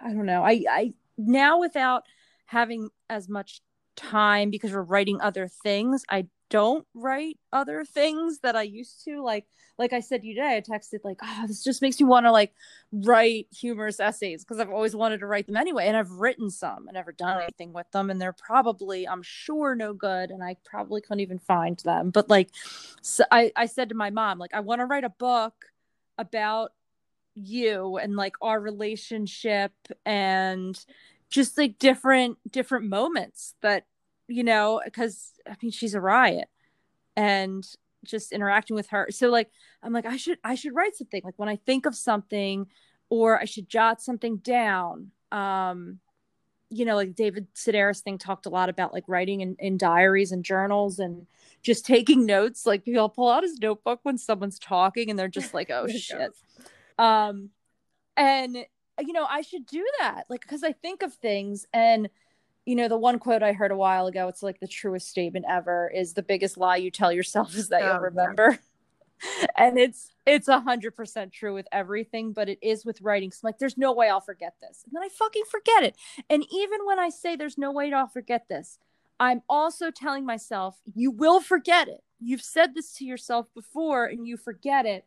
I 0.03 0.09
don't 0.13 0.27
know. 0.27 0.43
I 0.43 0.65
I 0.69 0.95
now 1.17 1.61
without 1.61 2.03
having 2.47 2.91
as 3.09 3.29
much 3.29 3.61
time 3.97 4.51
because 4.51 4.73
we're 4.73 4.83
writing 4.83 5.21
other 5.21 5.49
things, 5.49 6.05
I 6.11 6.27
don't 6.53 6.87
write 6.93 7.39
other 7.51 7.83
things 7.83 8.41
that 8.41 8.55
I 8.55 8.63
used 8.63 9.03
to. 9.07 9.23
Like 9.23 9.47
like 9.79 9.95
I 9.95 10.01
said 10.01 10.23
today, 10.23 10.59
I 10.59 10.61
texted 10.61 10.99
like, 11.03 11.17
oh, 11.23 11.45
this 11.47 11.65
just 11.65 11.81
makes 11.81 11.99
me 11.99 12.05
want 12.05 12.27
to 12.27 12.31
like 12.31 12.53
write 12.93 13.47
humorous 13.51 13.99
essays 14.01 14.45
because 14.45 14.61
I've 14.61 14.69
always 14.69 14.95
wanted 14.95 15.21
to 15.21 15.27
write 15.27 15.47
them 15.47 15.57
anyway. 15.57 15.87
And 15.87 15.97
I've 15.97 16.11
written 16.11 16.51
some 16.51 16.89
and 16.89 16.95
never 16.95 17.11
done 17.11 17.41
anything 17.41 17.73
with 17.73 17.91
them. 17.93 18.11
And 18.11 18.21
they're 18.21 18.35
probably, 18.35 19.09
I'm 19.09 19.23
sure, 19.23 19.75
no 19.75 19.95
good. 19.95 20.31
And 20.31 20.45
I 20.45 20.59
probably 20.63 21.01
couldn't 21.01 21.21
even 21.21 21.39
find 21.39 21.79
them. 21.79 22.11
But 22.11 22.29
like 22.29 22.51
so 23.01 23.25
I, 23.31 23.51
I 23.57 23.65
said 23.65 23.89
to 23.89 23.95
my 23.95 24.11
mom, 24.11 24.39
like, 24.39 24.53
I 24.53 24.61
want 24.61 24.83
to 24.83 24.87
write 24.87 25.05
a 25.05 25.11
book 25.11 25.55
about 26.19 26.73
you 27.35 27.97
and 27.97 28.15
like 28.15 28.35
our 28.43 28.61
relationship 28.61 29.73
and 30.05 30.79
just 31.31 31.57
like 31.57 31.79
different 31.79 32.37
different 32.53 32.85
moments 32.85 33.55
that 33.63 33.87
you 34.29 34.45
know, 34.45 34.81
because 34.85 35.33
I 35.47 35.57
mean, 35.63 35.71
she's 35.71 35.95
a 35.95 36.01
riot 36.01 36.49
and 37.17 37.65
just 38.05 38.33
interacting 38.33 38.75
with 38.75 38.89
her. 38.91 39.09
So 39.11 39.29
like, 39.29 39.51
I'm 39.83 39.93
like, 39.93 40.07
I 40.07 40.17
should, 40.17 40.39
I 40.43 40.55
should 40.55 40.75
write 40.75 40.97
something. 40.97 41.23
Like 41.25 41.39
when 41.39 41.49
I 41.49 41.57
think 41.57 41.87
of 41.87 41.95
something, 41.95 42.67
or 43.13 43.39
I 43.39 43.45
should 43.45 43.69
jot 43.69 44.01
something 44.01 44.39
down. 44.39 45.11
Um, 45.31 45.99
you 46.71 46.87
know, 46.87 46.97
like 46.97 47.15
David 47.15 47.47
Sedaris 47.55 48.01
thing 48.01 48.17
talked 48.17 48.47
a 48.47 48.49
lot 48.49 48.71
about 48.71 48.95
like 48.95 49.05
writing 49.07 49.43
in, 49.43 49.55
in 49.59 49.77
diaries 49.77 50.33
and 50.33 50.43
journals 50.43 50.99
and 50.99 51.27
just 51.63 51.85
taking 51.85 52.25
notes. 52.27 52.65
Like 52.65 52.87
he'll 52.87 53.11
pull 53.11 53.29
out 53.29 53.43
his 53.43 53.59
notebook 53.59 54.01
when 54.03 54.17
someone's 54.17 54.59
talking 54.59 55.11
and 55.11 55.19
they're 55.19 55.29
just 55.29 55.53
like, 55.53 55.71
oh 55.71 55.87
shit. 55.95 56.33
Um, 56.99 57.51
and 58.17 58.57
you 58.99 59.13
know, 59.13 59.27
I 59.29 59.43
should 59.43 59.67
do 59.67 59.87
that. 60.01 60.25
Like, 60.31 60.47
cause 60.47 60.65
I 60.65 60.73
think 60.73 61.03
of 61.03 61.13
things 61.13 61.67
and 61.75 62.09
you 62.65 62.77
know 62.77 62.89
the 62.89 62.97
one 62.97 63.19
quote 63.19 63.43
i 63.43 63.53
heard 63.53 63.73
a 63.73 63.77
while 63.77 64.07
ago 64.07 64.29
it's 64.29 64.43
like 64.43 64.61
the 64.61 64.69
truest 64.69 65.09
statement 65.09 65.45
ever 65.49 65.91
is 65.95 66.15
the 66.15 66.23
biggest 66.23 66.57
lie 66.57 66.77
you 66.77 66.91
tell 66.91 67.13
yourself 67.13 67.55
is 67.57 67.69
that 67.69 67.83
oh, 67.83 67.93
you'll 67.93 68.01
remember. 68.01 68.59
And 69.57 69.79
it's 69.79 70.11
it's 70.27 70.49
a 70.49 70.59
hundred 70.59 70.97
percent 70.97 71.33
true 71.33 71.55
with 71.55 71.69
everything 71.71 72.33
but 72.33 72.49
it 72.49 72.59
is 72.61 72.85
with 72.85 73.01
writing. 73.01 73.31
So 73.31 73.41
I'm 73.45 73.49
like 73.49 73.59
there's 73.59 73.79
no 73.79 73.93
way 73.93 74.09
i'll 74.09 74.21
forget 74.21 74.55
this. 74.61 74.83
And 74.85 74.93
then 74.93 75.03
i 75.05 75.09
fucking 75.09 75.45
forget 75.49 75.85
it. 75.85 75.97
And 76.29 76.45
even 76.53 76.81
when 76.87 76.99
i 76.99 77.09
say 77.09 77.37
there's 77.37 77.57
no 77.57 77.71
way 77.71 77.93
i'll 77.93 78.09
forget 78.09 78.49
this 78.49 78.79
i'm 79.21 79.43
also 79.49 79.93
telling 79.93 80.27
myself 80.27 80.77
you 80.95 81.13
will 81.13 81.41
forget 81.41 81.87
it. 81.87 82.03
You've 82.21 82.43
said 82.43 82.75
this 82.75 82.95
to 82.95 83.05
yourself 83.05 83.47
before 83.55 84.07
and 84.07 84.27
you 84.27 84.37
forget 84.37 84.87
it. 84.87 85.05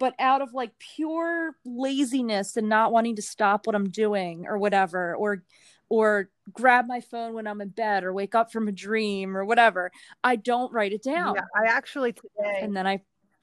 But 0.00 0.14
out 0.18 0.40
of 0.40 0.54
like 0.54 0.78
pure 0.78 1.54
laziness 1.66 2.56
and 2.56 2.68
not 2.68 2.92
wanting 2.92 3.16
to 3.16 3.22
stop 3.22 3.66
what 3.66 3.76
i'm 3.76 3.90
doing 3.90 4.46
or 4.46 4.56
whatever 4.56 5.14
or 5.16 5.42
or 5.90 6.30
grab 6.52 6.86
my 6.86 7.00
phone 7.00 7.34
when 7.34 7.46
I'm 7.46 7.60
in 7.60 7.68
bed 7.68 8.04
or 8.04 8.12
wake 8.12 8.34
up 8.34 8.52
from 8.52 8.68
a 8.68 8.72
dream 8.72 9.36
or 9.36 9.44
whatever. 9.44 9.90
I 10.22 10.36
don't 10.36 10.72
write 10.72 10.92
it 10.92 11.02
down. 11.02 11.34
Yeah, 11.36 11.42
I 11.56 11.70
actually 11.70 12.12
today 12.12 12.60
and 12.62 12.76
then 12.76 12.86
I 12.86 13.00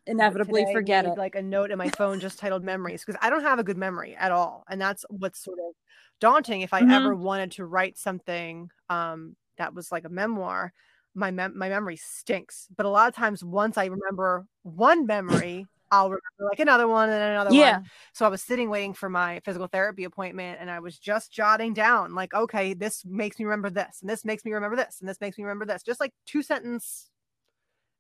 inevitably 0.08 0.66
forget 0.72 1.06
it. 1.06 1.18
Like 1.18 1.36
a 1.36 1.42
note 1.42 1.72
in 1.72 1.78
my 1.78 1.90
phone 1.90 2.20
just 2.20 2.40
titled 2.40 2.64
memories 2.64 3.04
because 3.06 3.20
I 3.22 3.30
don't 3.30 3.44
have 3.44 3.60
a 3.60 3.64
good 3.64 3.78
memory 3.78 4.16
at 4.16 4.32
all. 4.32 4.64
And 4.70 4.80
that's 4.80 5.06
what's 5.10 5.44
sort 5.44 5.60
of 5.60 5.74
daunting 6.20 6.62
if 6.62 6.74
I 6.74 6.82
mm-hmm. 6.82 6.92
ever 6.92 7.16
wanted 7.16 7.52
to 7.54 7.66
write 7.66 7.98
something 7.98 8.70
um 8.90 9.36
that 9.58 9.74
was 9.74 9.92
like 9.92 10.06
a 10.06 10.10
memoir. 10.10 10.74
My 11.14 11.32
mem- 11.32 11.58
my 11.58 11.70
memory 11.70 11.96
stinks. 11.96 12.68
But 12.76 12.86
a 12.86 12.90
lot 12.90 13.08
of 13.08 13.16
times 13.16 13.44
once 13.44 13.78
I 13.78 13.86
remember 13.86 14.46
one 14.64 15.06
memory 15.06 15.66
I'll 15.92 16.10
remember 16.10 16.50
like 16.50 16.60
another 16.60 16.88
one 16.88 17.10
and 17.10 17.22
another 17.22 17.54
yeah. 17.54 17.78
one. 17.78 17.90
So 18.14 18.26
I 18.26 18.30
was 18.30 18.42
sitting 18.42 18.70
waiting 18.70 18.94
for 18.94 19.10
my 19.10 19.40
physical 19.46 19.68
therapy 19.68 20.04
appointment 20.04 20.58
and 20.60 20.70
I 20.70 20.80
was 20.80 20.98
just 20.98 21.32
jotting 21.32 21.74
down 21.74 22.16
like, 22.16 22.34
okay, 22.34 22.74
this 22.74 23.06
makes 23.06 23.40
me 23.40 23.46
remember 23.46 23.70
this 23.70 24.00
and 24.02 24.10
this 24.10 24.26
makes 24.26 24.44
me 24.44 24.52
remember 24.52 24.76
this 24.76 24.98
and 25.00 25.08
this 25.08 25.22
makes 25.22 25.38
me 25.38 25.44
remember 25.44 25.66
this. 25.66 25.84
Just 25.84 26.00
like 26.00 26.14
two 26.26 26.42
sentence 26.42 27.10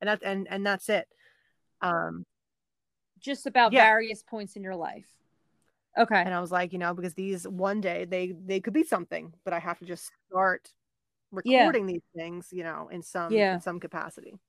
and 0.01 0.09
that 0.09 0.21
and 0.23 0.47
and 0.49 0.65
that's 0.65 0.89
it. 0.89 1.07
Um 1.81 2.25
just 3.19 3.45
about 3.45 3.71
yeah. 3.71 3.83
various 3.83 4.23
points 4.23 4.55
in 4.55 4.63
your 4.63 4.75
life. 4.75 5.07
Okay. 5.97 6.21
And 6.21 6.33
I 6.33 6.41
was 6.41 6.51
like, 6.51 6.73
you 6.73 6.79
know, 6.79 6.93
because 6.93 7.13
these 7.13 7.47
one 7.47 7.81
day 7.81 8.05
they 8.05 8.33
they 8.45 8.59
could 8.59 8.73
be 8.73 8.83
something, 8.83 9.33
but 9.43 9.53
I 9.53 9.59
have 9.59 9.79
to 9.79 9.85
just 9.85 10.11
start 10.29 10.69
recording 11.31 11.87
yeah. 11.87 11.93
these 11.93 12.03
things, 12.15 12.49
you 12.51 12.63
know, 12.63 12.89
in 12.91 13.01
some 13.01 13.31
yeah. 13.31 13.53
in 13.53 13.61
some 13.61 13.79
capacity. 13.79 14.39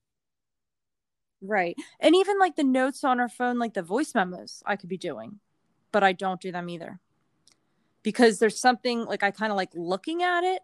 Right. 1.43 1.77
And 2.01 2.15
even 2.15 2.39
like 2.39 2.57
the 2.57 2.65
notes 2.65 3.05
on 3.05 3.21
our 3.21 3.29
phone, 3.29 3.59
like 3.59 3.75
the 3.75 3.83
voice 3.83 4.15
memos, 4.15 4.63
I 4.67 4.77
could 4.77 4.89
be 4.89 4.99
doing, 4.99 5.41
but 5.93 6.03
I 6.03 6.13
don't 6.13 6.41
do 6.41 6.53
them 6.53 6.69
either. 6.69 7.01
Because 8.03 8.39
there's 8.39 8.61
something 8.61 9.05
like 9.05 9.23
I 9.23 9.31
kind 9.31 9.51
of 9.51 9.57
like 9.57 9.71
looking 9.75 10.23
at 10.23 10.45
it, 10.45 10.63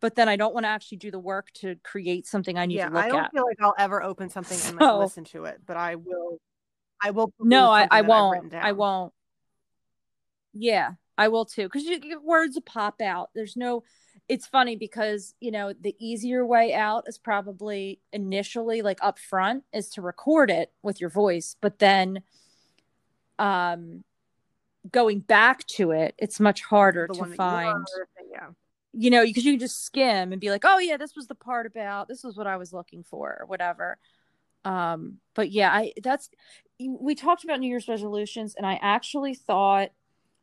but 0.00 0.14
then 0.14 0.28
I 0.28 0.36
don't 0.36 0.54
want 0.54 0.64
to 0.64 0.68
actually 0.68 0.98
do 0.98 1.10
the 1.10 1.18
work 1.18 1.50
to 1.54 1.76
create 1.82 2.26
something 2.26 2.56
I 2.56 2.66
need 2.66 2.76
yeah, 2.76 2.88
to 2.88 2.94
look 2.94 3.02
at. 3.02 3.06
I 3.06 3.08
don't 3.08 3.24
at. 3.24 3.32
feel 3.32 3.44
like 3.44 3.58
I'll 3.60 3.74
ever 3.78 4.02
open 4.02 4.28
something 4.28 4.58
and 4.66 4.80
like 4.80 4.98
listen 4.98 5.24
to 5.24 5.44
it, 5.44 5.60
but 5.66 5.76
I 5.76 5.96
will. 5.96 6.40
I 7.02 7.10
will. 7.10 7.32
No, 7.40 7.70
I, 7.70 7.88
I 7.90 8.02
won't. 8.02 8.54
I 8.54 8.72
won't. 8.72 9.12
Yeah, 10.52 10.92
I 11.18 11.28
will 11.28 11.44
too. 11.44 11.64
Because 11.64 11.84
you 11.84 11.98
your 12.02 12.20
words 12.20 12.58
pop 12.64 13.00
out. 13.00 13.30
There's 13.34 13.56
no 13.56 13.82
it's 14.28 14.46
funny 14.46 14.76
because 14.76 15.34
you 15.40 15.50
know 15.50 15.72
the 15.72 15.94
easier 15.98 16.44
way 16.44 16.74
out 16.74 17.04
is 17.06 17.18
probably 17.18 18.00
initially 18.12 18.82
like 18.82 18.98
up 19.02 19.18
front 19.18 19.64
is 19.72 19.88
to 19.90 20.02
record 20.02 20.50
it 20.50 20.72
with 20.82 21.00
your 21.00 21.10
voice 21.10 21.56
but 21.60 21.78
then 21.78 22.22
um 23.38 24.02
going 24.90 25.20
back 25.20 25.66
to 25.66 25.90
it, 25.90 26.14
it's 26.18 26.40
much 26.40 26.62
harder 26.62 27.08
the 27.08 27.14
to 27.14 27.24
find. 27.34 27.86
yeah. 28.30 28.48
You 28.92 29.10
know, 29.10 29.24
because 29.24 29.44
you 29.44 29.52
can 29.52 29.60
just 29.60 29.84
skim 29.84 30.32
and 30.32 30.40
be 30.40 30.50
like, 30.50 30.64
"Oh 30.64 30.78
yeah, 30.78 30.96
this 30.96 31.14
was 31.14 31.26
the 31.26 31.34
part 31.34 31.66
about 31.66 32.08
this 32.08 32.24
was 32.24 32.36
what 32.36 32.46
I 32.46 32.56
was 32.56 32.72
looking 32.72 33.02
for," 33.02 33.36
or 33.40 33.46
whatever. 33.46 33.98
Um, 34.64 35.18
but 35.34 35.50
yeah, 35.50 35.70
I 35.70 35.92
that's 36.02 36.30
we 36.80 37.14
talked 37.14 37.44
about 37.44 37.60
New 37.60 37.68
Year's 37.68 37.88
resolutions, 37.88 38.54
and 38.54 38.66
I 38.66 38.78
actually 38.80 39.34
thought, 39.34 39.90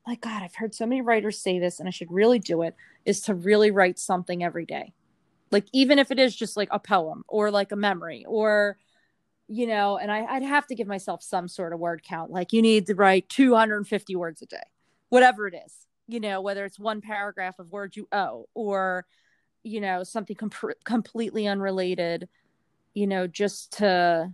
like, 0.05 0.21
God, 0.21 0.43
I've 0.43 0.55
heard 0.55 0.75
so 0.75 0.85
many 0.85 1.01
writers 1.01 1.39
say 1.39 1.59
this, 1.59 1.79
and 1.79 1.87
I 1.87 1.91
should 1.91 2.11
really 2.11 2.39
do 2.39 2.61
it. 2.63 2.75
Is 3.05 3.21
to 3.21 3.35
really 3.35 3.71
write 3.71 3.99
something 3.99 4.43
every 4.43 4.65
day, 4.65 4.93
like 5.51 5.65
even 5.73 5.99
if 5.99 6.11
it 6.11 6.19
is 6.19 6.35
just 6.35 6.57
like 6.57 6.69
a 6.71 6.79
poem 6.79 7.23
or 7.27 7.51
like 7.51 7.71
a 7.71 7.77
memory 7.77 8.25
or 8.27 8.77
you 9.47 9.67
know, 9.67 9.97
and 9.97 10.11
I, 10.11 10.39
would 10.39 10.43
have 10.43 10.67
to 10.67 10.75
give 10.75 10.87
myself 10.87 11.21
some 11.21 11.47
sort 11.47 11.73
of 11.73 11.79
word 11.79 12.01
count. 12.03 12.31
Like 12.31 12.53
you 12.53 12.61
need 12.61 12.87
to 12.87 12.95
write 12.95 13.29
250 13.29 14.15
words 14.15 14.41
a 14.41 14.45
day, 14.45 14.63
whatever 15.09 15.47
it 15.47 15.53
is, 15.65 15.85
you 16.07 16.19
know, 16.19 16.41
whether 16.41 16.65
it's 16.65 16.79
one 16.79 17.01
paragraph 17.01 17.59
of 17.59 17.71
words 17.71 17.97
you 17.97 18.07
owe 18.11 18.47
or, 18.53 19.05
you 19.63 19.81
know, 19.81 20.03
something 20.03 20.35
com- 20.35 20.51
completely 20.85 21.47
unrelated, 21.47 22.29
you 22.93 23.05
know, 23.05 23.27
just 23.27 23.73
to, 23.73 24.31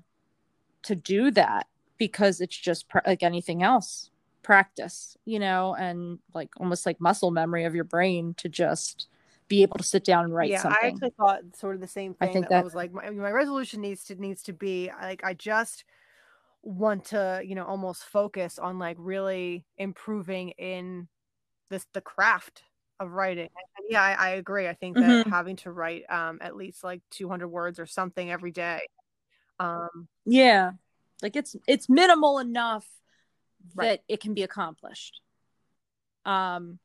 to 0.84 0.96
do 0.96 1.32
that 1.32 1.68
because 1.98 2.40
it's 2.40 2.58
just 2.58 2.88
pr- 2.88 3.00
like 3.06 3.24
anything 3.24 3.64
else 3.64 4.12
practice, 4.44 5.18
you 5.26 5.40
know, 5.40 5.76
and 5.76 6.20
like 6.34 6.50
almost 6.58 6.86
like 6.86 7.00
muscle 7.00 7.32
memory 7.32 7.66
of 7.66 7.76
your 7.76 7.84
brain 7.84 8.34
to 8.36 8.50
just, 8.50 9.08
be 9.50 9.64
able 9.64 9.78
to 9.78 9.84
sit 9.84 10.06
down 10.06 10.24
and 10.24 10.34
write 10.34 10.52
yeah, 10.52 10.62
something. 10.62 10.80
I 10.82 10.88
actually 10.88 11.14
thought 11.18 11.42
sort 11.56 11.76
of 11.76 11.82
the 11.82 11.88
same 11.88 12.14
thing. 12.14 12.30
I 12.30 12.32
think 12.32 12.46
that, 12.46 12.52
that 12.52 12.62
I 12.62 12.64
was 12.64 12.76
like, 12.76 12.94
my, 12.94 13.10
my 13.10 13.32
resolution 13.32 13.82
needs 13.82 14.06
to 14.06 14.16
needs 14.16 14.44
to 14.44 14.54
be 14.54 14.92
like 15.02 15.22
I 15.24 15.34
just 15.34 15.84
want 16.62 17.06
to, 17.06 17.42
you 17.44 17.56
know, 17.56 17.66
almost 17.66 18.04
focus 18.04 18.60
on 18.60 18.80
like 18.80 18.96
really 19.00 19.66
improving 19.78 20.50
in 20.52 21.08
this 21.70 21.86
the 21.94 22.02
craft 22.02 22.64
of 23.00 23.12
writing. 23.12 23.50
And 23.78 23.88
yeah, 23.90 24.04
I, 24.04 24.14
I, 24.14 24.30
agree. 24.32 24.68
I 24.68 24.74
think 24.74 24.98
that 24.98 25.04
mm-hmm. 25.04 25.30
having 25.30 25.56
to 25.58 25.72
write 25.72 26.04
um 26.10 26.38
at 26.42 26.56
least 26.56 26.84
like 26.84 27.02
200 27.12 27.48
words 27.48 27.80
or 27.80 27.86
something 27.86 28.32
every 28.32 28.52
day. 28.52 28.82
Um 29.60 30.08
yeah. 30.26 30.72
Like 31.24 31.36
it's 31.36 31.56
it's 31.68 31.90
minimal 31.90 32.40
enough 32.40 32.86
right. 33.76 33.86
that 33.86 34.04
it 34.08 34.20
can 34.20 34.34
be 34.34 34.44
accomplished. 34.44 35.22
Um 36.26 36.80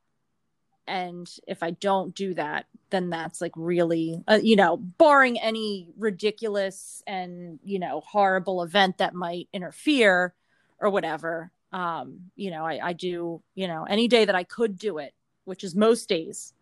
and 0.86 1.30
if 1.46 1.62
i 1.62 1.70
don't 1.70 2.14
do 2.14 2.34
that 2.34 2.66
then 2.90 3.10
that's 3.10 3.40
like 3.40 3.52
really 3.56 4.22
uh, 4.28 4.38
you 4.42 4.56
know 4.56 4.76
barring 4.76 5.38
any 5.40 5.88
ridiculous 5.96 7.02
and 7.06 7.58
you 7.64 7.78
know 7.78 8.02
horrible 8.06 8.62
event 8.62 8.98
that 8.98 9.14
might 9.14 9.48
interfere 9.52 10.34
or 10.78 10.90
whatever 10.90 11.50
um 11.72 12.30
you 12.36 12.50
know 12.50 12.64
i 12.64 12.88
i 12.88 12.92
do 12.92 13.42
you 13.54 13.66
know 13.66 13.84
any 13.84 14.08
day 14.08 14.24
that 14.24 14.34
i 14.34 14.44
could 14.44 14.78
do 14.78 14.98
it 14.98 15.14
which 15.44 15.64
is 15.64 15.74
most 15.74 16.08
days 16.08 16.52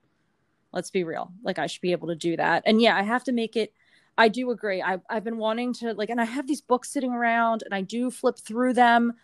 let's 0.72 0.90
be 0.90 1.05
real 1.05 1.33
like 1.42 1.59
i 1.59 1.66
should 1.66 1.83
be 1.83 1.92
able 1.92 2.09
to 2.09 2.16
do 2.16 2.37
that 2.37 2.62
and 2.66 2.81
yeah 2.81 2.96
i 2.96 3.03
have 3.03 3.25
to 3.25 3.33
make 3.33 3.57
it 3.57 3.72
i 4.16 4.29
do 4.29 4.51
agree 4.51 4.81
I, 4.81 4.98
i've 5.11 5.25
been 5.25 5.38
wanting 5.38 5.72
to 5.75 5.94
like 5.94 6.11
and 6.11 6.20
i 6.20 6.25
have 6.25 6.46
these 6.46 6.61
books 6.61 6.90
sitting 6.90 7.12
around 7.12 7.62
and 7.64 7.75
i 7.75 7.81
do 7.81 8.11
flip 8.11 8.38
through 8.38 8.75
them 8.75 9.14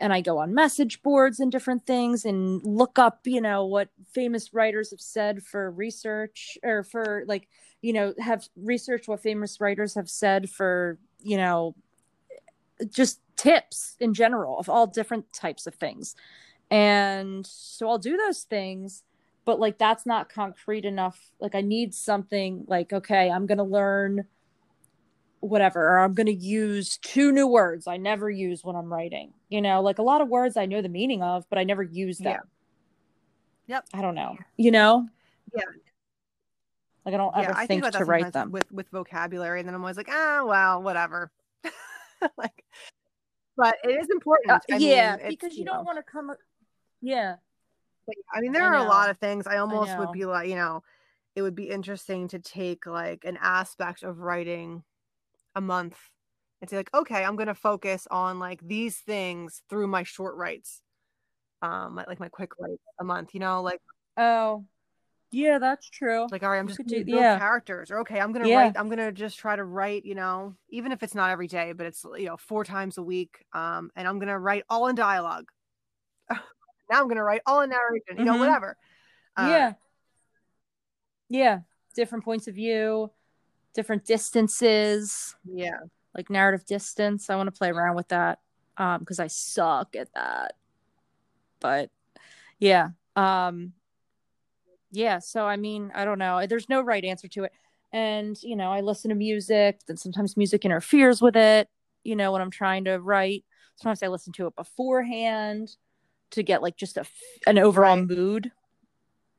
and 0.00 0.12
I 0.12 0.20
go 0.20 0.38
on 0.38 0.54
message 0.54 1.02
boards 1.02 1.40
and 1.40 1.50
different 1.50 1.86
things 1.86 2.24
and 2.24 2.62
look 2.64 2.98
up, 2.98 3.20
you 3.24 3.40
know, 3.40 3.64
what 3.64 3.88
famous 4.12 4.54
writers 4.54 4.90
have 4.90 5.00
said 5.00 5.42
for 5.42 5.70
research 5.70 6.56
or 6.62 6.84
for 6.84 7.24
like, 7.26 7.48
you 7.82 7.92
know, 7.92 8.14
have 8.18 8.48
researched 8.56 9.08
what 9.08 9.22
famous 9.22 9.60
writers 9.60 9.94
have 9.94 10.08
said 10.08 10.48
for, 10.50 10.98
you 11.20 11.36
know, 11.36 11.74
just 12.90 13.20
tips 13.36 13.96
in 13.98 14.14
general 14.14 14.58
of 14.58 14.68
all 14.68 14.86
different 14.86 15.32
types 15.32 15.66
of 15.66 15.74
things. 15.74 16.14
And 16.70 17.46
so 17.46 17.88
I'll 17.88 17.98
do 17.98 18.16
those 18.16 18.42
things, 18.42 19.02
but 19.44 19.58
like 19.58 19.78
that's 19.78 20.06
not 20.06 20.28
concrete 20.28 20.84
enough. 20.84 21.32
Like 21.40 21.54
I 21.54 21.60
need 21.60 21.94
something 21.94 22.64
like, 22.68 22.92
okay, 22.92 23.30
I'm 23.30 23.46
going 23.46 23.58
to 23.58 23.64
learn 23.64 24.26
whatever 25.40 25.80
or 25.82 25.98
i'm 26.00 26.14
going 26.14 26.26
to 26.26 26.34
use 26.34 26.98
two 26.98 27.32
new 27.32 27.46
words 27.46 27.86
i 27.86 27.96
never 27.96 28.28
use 28.30 28.64
when 28.64 28.74
i'm 28.76 28.92
writing 28.92 29.32
you 29.48 29.62
know 29.62 29.80
like 29.80 29.98
a 29.98 30.02
lot 30.02 30.20
of 30.20 30.28
words 30.28 30.56
i 30.56 30.66
know 30.66 30.82
the 30.82 30.88
meaning 30.88 31.22
of 31.22 31.48
but 31.48 31.58
i 31.58 31.64
never 31.64 31.82
use 31.82 32.18
them. 32.18 32.38
Yeah. 33.66 33.76
yep. 33.76 33.84
I 33.94 34.02
don't 34.02 34.14
know 34.14 34.36
you 34.56 34.70
know? 34.70 35.06
Yeah. 35.54 35.62
Like 37.04 37.14
i 37.14 37.18
don't 37.18 37.36
ever 37.36 37.50
yeah, 37.50 37.66
think, 37.66 37.84
think 37.84 37.94
to 37.94 38.04
write 38.04 38.32
them. 38.32 38.50
with 38.50 38.70
with 38.72 38.88
vocabulary 38.90 39.60
and 39.60 39.68
then 39.68 39.74
i'm 39.74 39.80
always 39.80 39.96
like 39.96 40.08
ah 40.10 40.40
oh, 40.40 40.46
well 40.46 40.82
whatever. 40.82 41.30
Like 42.36 42.64
but 43.56 43.76
it 43.84 43.90
is 43.90 44.08
important 44.10 44.50
uh, 44.50 44.76
yeah 44.76 45.16
mean, 45.18 45.28
because 45.28 45.52
you, 45.52 45.60
you 45.60 45.64
don't 45.64 45.84
want 45.84 45.98
to 45.98 46.02
come 46.02 46.32
yeah. 47.00 47.36
But, 48.06 48.16
i 48.34 48.40
mean 48.40 48.50
there 48.50 48.64
I 48.64 48.66
are 48.66 48.78
know. 48.78 48.86
a 48.86 48.88
lot 48.88 49.08
of 49.08 49.18
things. 49.18 49.46
I 49.46 49.58
almost 49.58 49.92
I 49.92 50.00
would 50.00 50.10
be 50.10 50.24
like 50.24 50.48
you 50.48 50.56
know 50.56 50.82
it 51.36 51.42
would 51.42 51.54
be 51.54 51.70
interesting 51.70 52.26
to 52.28 52.40
take 52.40 52.86
like 52.86 53.24
an 53.24 53.38
aspect 53.40 54.02
of 54.02 54.18
writing 54.18 54.82
a 55.58 55.60
month 55.60 55.98
and 56.60 56.70
say 56.70 56.76
like 56.76 56.88
okay 56.94 57.24
i'm 57.24 57.34
gonna 57.34 57.54
focus 57.54 58.06
on 58.10 58.38
like 58.38 58.60
these 58.66 58.96
things 58.96 59.60
through 59.68 59.88
my 59.88 60.04
short 60.04 60.36
writes 60.36 60.80
um 61.62 61.96
like 61.96 62.20
my 62.20 62.28
quick 62.28 62.52
writes 62.60 62.82
a 63.00 63.04
month 63.04 63.34
you 63.34 63.40
know 63.40 63.60
like 63.60 63.80
oh 64.16 64.64
yeah 65.32 65.58
that's 65.58 65.90
true 65.90 66.26
like 66.30 66.44
all 66.44 66.50
right 66.50 66.58
i'm 66.60 66.68
just 66.68 66.78
gonna 66.78 67.04
do, 67.04 67.10
yeah. 67.10 67.38
characters 67.38 67.90
or 67.90 67.98
okay 67.98 68.20
i'm 68.20 68.32
gonna 68.32 68.48
yeah. 68.48 68.62
write 68.62 68.78
i'm 68.78 68.88
gonna 68.88 69.10
just 69.10 69.36
try 69.36 69.56
to 69.56 69.64
write 69.64 70.04
you 70.04 70.14
know 70.14 70.54
even 70.70 70.92
if 70.92 71.02
it's 71.02 71.14
not 71.14 71.30
every 71.30 71.48
day 71.48 71.72
but 71.72 71.86
it's 71.86 72.04
you 72.16 72.26
know 72.26 72.36
four 72.36 72.64
times 72.64 72.96
a 72.98 73.02
week 73.02 73.44
um 73.52 73.90
and 73.96 74.06
i'm 74.06 74.20
gonna 74.20 74.38
write 74.38 74.62
all 74.70 74.86
in 74.86 74.94
dialogue 74.94 75.50
now 76.30 76.36
i'm 76.92 77.08
gonna 77.08 77.22
write 77.22 77.42
all 77.46 77.60
in 77.62 77.70
narration 77.70 78.02
you 78.10 78.14
mm-hmm. 78.14 78.24
know 78.24 78.38
whatever 78.38 78.76
uh, 79.36 79.48
yeah 79.50 79.72
yeah 81.28 81.58
different 81.94 82.24
points 82.24 82.46
of 82.46 82.54
view 82.54 83.10
different 83.74 84.04
distances. 84.04 85.34
Yeah. 85.44 85.78
Like 86.14 86.30
narrative 86.30 86.66
distance. 86.66 87.30
I 87.30 87.36
want 87.36 87.48
to 87.48 87.58
play 87.58 87.70
around 87.70 87.96
with 87.96 88.08
that 88.08 88.40
um 88.76 89.00
because 89.00 89.18
I 89.18 89.26
suck 89.26 89.96
at 89.96 90.08
that. 90.14 90.54
But 91.60 91.90
yeah. 92.58 92.90
Um 93.16 93.72
yeah, 94.90 95.18
so 95.18 95.44
I 95.44 95.56
mean, 95.56 95.92
I 95.94 96.04
don't 96.04 96.18
know. 96.18 96.46
There's 96.46 96.68
no 96.68 96.80
right 96.80 97.04
answer 97.04 97.28
to 97.28 97.44
it. 97.44 97.52
And, 97.92 98.40
you 98.42 98.56
know, 98.56 98.70
I 98.70 98.80
listen 98.80 99.10
to 99.10 99.14
music, 99.14 99.80
then 99.86 99.96
sometimes 99.96 100.36
music 100.36 100.64
interferes 100.64 101.22
with 101.22 101.36
it, 101.36 101.68
you 102.04 102.16
know, 102.16 102.32
when 102.32 102.42
I'm 102.42 102.50
trying 102.50 102.84
to 102.84 102.98
write. 102.98 103.44
Sometimes 103.76 104.02
I 104.02 104.08
listen 104.08 104.32
to 104.34 104.46
it 104.46 104.56
beforehand 104.56 105.76
to 106.30 106.42
get 106.42 106.62
like 106.62 106.76
just 106.76 106.96
a 106.96 107.04
an 107.46 107.58
overall 107.58 107.96
right. 107.96 108.08
mood. 108.08 108.50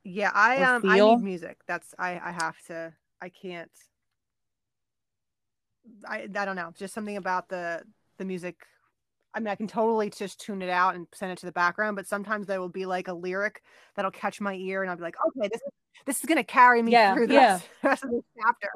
Yeah, 0.03 0.31
I 0.33 0.63
um 0.63 0.81
feel. 0.81 0.91
I 0.91 1.15
need 1.15 1.23
music. 1.23 1.59
That's 1.67 1.93
I 1.99 2.19
I 2.23 2.31
have 2.31 2.55
to 2.67 2.93
I 3.21 3.29
can't 3.29 3.71
I 6.07 6.27
I 6.35 6.45
don't 6.45 6.55
know, 6.55 6.73
just 6.77 6.93
something 6.93 7.17
about 7.17 7.49
the 7.49 7.83
the 8.17 8.25
music. 8.25 8.55
I 9.33 9.39
mean, 9.39 9.49
I 9.49 9.55
can 9.55 9.67
totally 9.67 10.09
just 10.09 10.41
tune 10.41 10.61
it 10.61 10.69
out 10.69 10.95
and 10.95 11.05
send 11.13 11.31
it 11.31 11.37
to 11.39 11.45
the 11.45 11.51
background, 11.51 11.95
but 11.95 12.07
sometimes 12.07 12.47
there 12.47 12.59
will 12.59 12.67
be 12.69 12.85
like 12.85 13.07
a 13.07 13.13
lyric 13.13 13.61
that'll 13.95 14.11
catch 14.11 14.41
my 14.41 14.55
ear, 14.55 14.81
and 14.81 14.89
I'll 14.89 14.97
be 14.97 15.03
like, 15.03 15.17
okay, 15.27 15.49
this 15.51 15.61
is 15.61 15.71
this 16.05 16.19
is 16.19 16.25
gonna 16.25 16.43
carry 16.43 16.81
me 16.81 16.91
yeah, 16.91 17.13
through 17.13 17.27
the 17.27 17.33
yeah. 17.33 17.59
rest 17.83 18.03
of 18.03 18.11
this 18.11 18.23
chapter. 18.41 18.69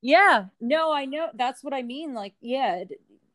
Yeah, 0.00 0.46
no, 0.60 0.92
I 0.92 1.04
know 1.04 1.28
that's 1.34 1.62
what 1.62 1.72
I 1.72 1.82
mean. 1.82 2.12
Like, 2.12 2.34
yeah, 2.40 2.84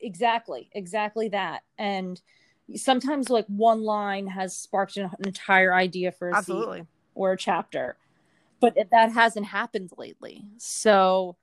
exactly, 0.02 0.70
exactly 0.74 1.30
that. 1.30 1.64
And 1.78 2.22
sometimes, 2.76 3.30
like 3.30 3.46
one 3.48 3.84
line 3.84 4.28
has 4.28 4.56
sparked 4.56 4.98
an 4.98 5.10
entire 5.26 5.74
idea 5.74 6.12
for 6.12 6.30
a 6.30 6.36
absolutely 6.36 6.86
or 7.16 7.32
a 7.32 7.38
chapter, 7.38 7.98
but 8.60 8.76
that 8.92 9.12
hasn't 9.14 9.46
happened 9.46 9.92
lately. 9.98 10.44
So 10.58 11.38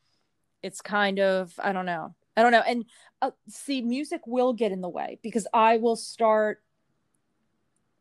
it's 0.65 0.81
kind 0.81 1.21
of 1.21 1.53
i 1.63 1.73
don't 1.73 1.87
know. 1.87 2.15
I 2.37 2.43
don't 2.43 2.51
know. 2.51 2.63
And 2.67 2.85
uh, 3.23 3.31
see 3.49 3.81
music 3.81 4.23
will 4.27 4.53
get 4.53 4.73
in 4.73 4.81
the 4.81 4.89
way 4.89 5.19
because 5.23 5.47
i 5.53 5.77
will 5.77 5.95
start 5.95 6.63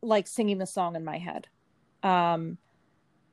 like 0.01 0.27
singing 0.27 0.57
the 0.57 0.65
song 0.65 0.95
in 0.95 1.05
my 1.05 1.17
head 1.17 1.47
um 2.01 2.57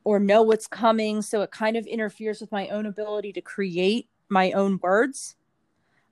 or 0.03 0.19
know 0.19 0.41
what's 0.41 0.65
coming. 0.65 1.21
So 1.21 1.43
it 1.43 1.51
kind 1.51 1.77
of 1.77 1.85
interferes 1.85 2.41
with 2.41 2.51
my 2.51 2.69
own 2.69 2.87
ability 2.87 3.33
to 3.33 3.41
create 3.41 4.09
my 4.29 4.51
own 4.51 4.79
words. 4.81 5.35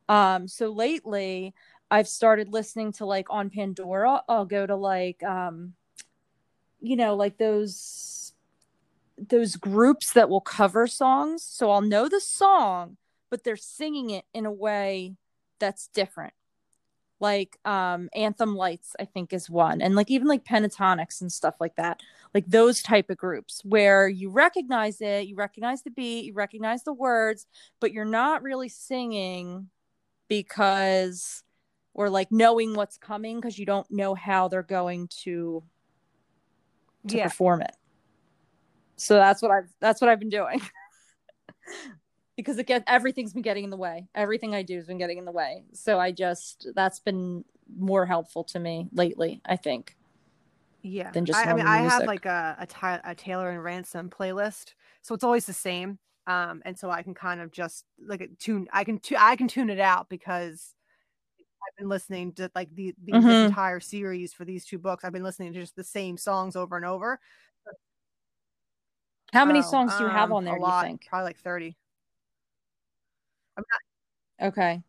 Um 0.07 0.47
so 0.47 0.69
lately 0.69 1.53
i've 1.91 2.07
started 2.07 2.49
listening 2.49 2.93
to 2.93 3.05
like 3.05 3.27
on 3.29 3.49
pandora. 3.49 4.23
I'll 4.29 4.45
go 4.45 4.65
to 4.65 4.75
like 4.75 5.21
um 5.23 5.73
you 6.79 6.95
know 6.95 7.15
like 7.15 7.37
those 7.37 8.33
those 9.17 9.57
groups 9.57 10.13
that 10.13 10.29
will 10.29 10.41
cover 10.41 10.87
songs. 10.87 11.43
So 11.43 11.69
i'll 11.71 11.81
know 11.81 12.07
the 12.07 12.21
song 12.21 12.97
but 13.29 13.43
they're 13.43 13.55
singing 13.55 14.09
it 14.09 14.25
in 14.33 14.45
a 14.45 14.51
way 14.51 15.15
that's 15.59 15.87
different 15.87 16.33
like 17.19 17.57
um 17.65 18.09
anthem 18.15 18.55
lights 18.55 18.95
i 18.99 19.05
think 19.05 19.33
is 19.33 19.49
one 19.49 19.81
and 19.81 19.95
like 19.95 20.09
even 20.09 20.27
like 20.27 20.45
Pentatonix 20.45 21.19
and 21.19 21.31
stuff 21.31 21.55
like 21.59 21.75
that 21.75 21.99
like 22.33 22.45
those 22.47 22.81
type 22.81 23.09
of 23.09 23.17
groups 23.17 23.61
where 23.65 24.07
you 24.07 24.29
recognize 24.29 25.01
it 25.01 25.27
you 25.27 25.35
recognize 25.35 25.81
the 25.83 25.91
beat 25.91 26.25
you 26.25 26.33
recognize 26.33 26.83
the 26.83 26.93
words 26.93 27.45
but 27.81 27.91
you're 27.91 28.05
not 28.05 28.41
really 28.41 28.69
singing 28.69 29.69
because 30.29 31.43
or 31.93 32.09
like 32.09 32.31
knowing 32.31 32.73
what's 32.75 32.97
coming 32.97 33.41
because 33.41 33.59
you 33.59 33.65
don't 33.65 33.89
know 33.91 34.15
how 34.15 34.47
they're 34.47 34.63
going 34.63 35.09
to 35.09 35.61
to 37.07 37.17
yeah. 37.17 37.23
perform 37.25 37.61
it. 37.61 37.75
So 38.95 39.15
that's 39.15 39.41
what 39.41 39.51
I've 39.51 39.69
that's 39.79 40.01
what 40.01 40.09
I've 40.09 40.19
been 40.19 40.29
doing. 40.29 40.61
because 42.39 42.57
it 42.57 42.67
get 42.67 42.85
everything's 42.87 43.33
been 43.33 43.41
getting 43.41 43.65
in 43.65 43.69
the 43.69 43.75
way. 43.75 44.07
Everything 44.15 44.55
I 44.55 44.61
do 44.61 44.77
has 44.77 44.85
been 44.85 44.97
getting 44.97 45.17
in 45.17 45.25
the 45.25 45.31
way. 45.31 45.65
So 45.73 45.99
I 45.99 46.13
just 46.13 46.67
that's 46.73 47.01
been 47.01 47.43
more 47.77 48.05
helpful 48.05 48.45
to 48.45 48.59
me 48.59 48.87
lately, 48.93 49.41
I 49.45 49.57
think. 49.57 49.97
Yeah. 50.81 51.11
Than 51.11 51.25
just 51.25 51.37
I, 51.37 51.43
I 51.43 51.47
mean, 51.47 51.65
music. 51.65 51.69
I 51.69 51.77
have 51.79 52.03
like 52.05 52.25
a, 52.25 52.65
a, 52.81 52.99
a 53.03 53.13
Taylor 53.13 53.49
and 53.49 53.61
Ransom 53.61 54.09
playlist, 54.09 54.73
so 55.01 55.13
it's 55.13 55.25
always 55.25 55.47
the 55.47 55.53
same. 55.53 55.99
Um, 56.27 56.61
and 56.63 56.79
so 56.79 56.89
I 56.89 57.03
can 57.03 57.13
kind 57.13 57.41
of 57.41 57.51
just 57.51 57.83
like 58.07 58.25
tune. 58.39 58.69
I 58.71 58.85
can 58.85 58.99
tu- 58.99 59.17
I 59.19 59.35
can 59.35 59.49
tune 59.49 59.69
it 59.69 59.81
out 59.81 60.07
because 60.07 60.75
I've 61.35 61.77
been 61.77 61.89
listening 61.89 62.31
to 62.35 62.49
like 62.55 62.73
the, 62.73 62.95
the 63.03 63.11
mm-hmm. 63.11 63.47
entire 63.47 63.81
series 63.81 64.31
for 64.31 64.45
these 64.45 64.63
two 64.63 64.79
books. 64.79 65.03
I've 65.03 65.11
been 65.11 65.23
listening 65.23 65.51
to 65.51 65.59
just 65.59 65.75
the 65.75 65.83
same 65.83 66.15
songs 66.15 66.55
over 66.55 66.77
and 66.77 66.85
over. 66.85 67.19
How 69.33 69.43
many 69.43 69.59
oh, 69.59 69.63
songs 69.63 69.93
do 69.97 70.05
you 70.05 70.09
have 70.09 70.31
um, 70.31 70.37
on 70.37 70.45
there? 70.45 70.55
A 70.55 70.61
lot, 70.61 70.85
think? 70.85 71.05
Probably 71.09 71.25
like 71.25 71.39
thirty. 71.39 71.75
I'm 73.57 73.63
not. 73.71 74.47
Okay. 74.49 74.81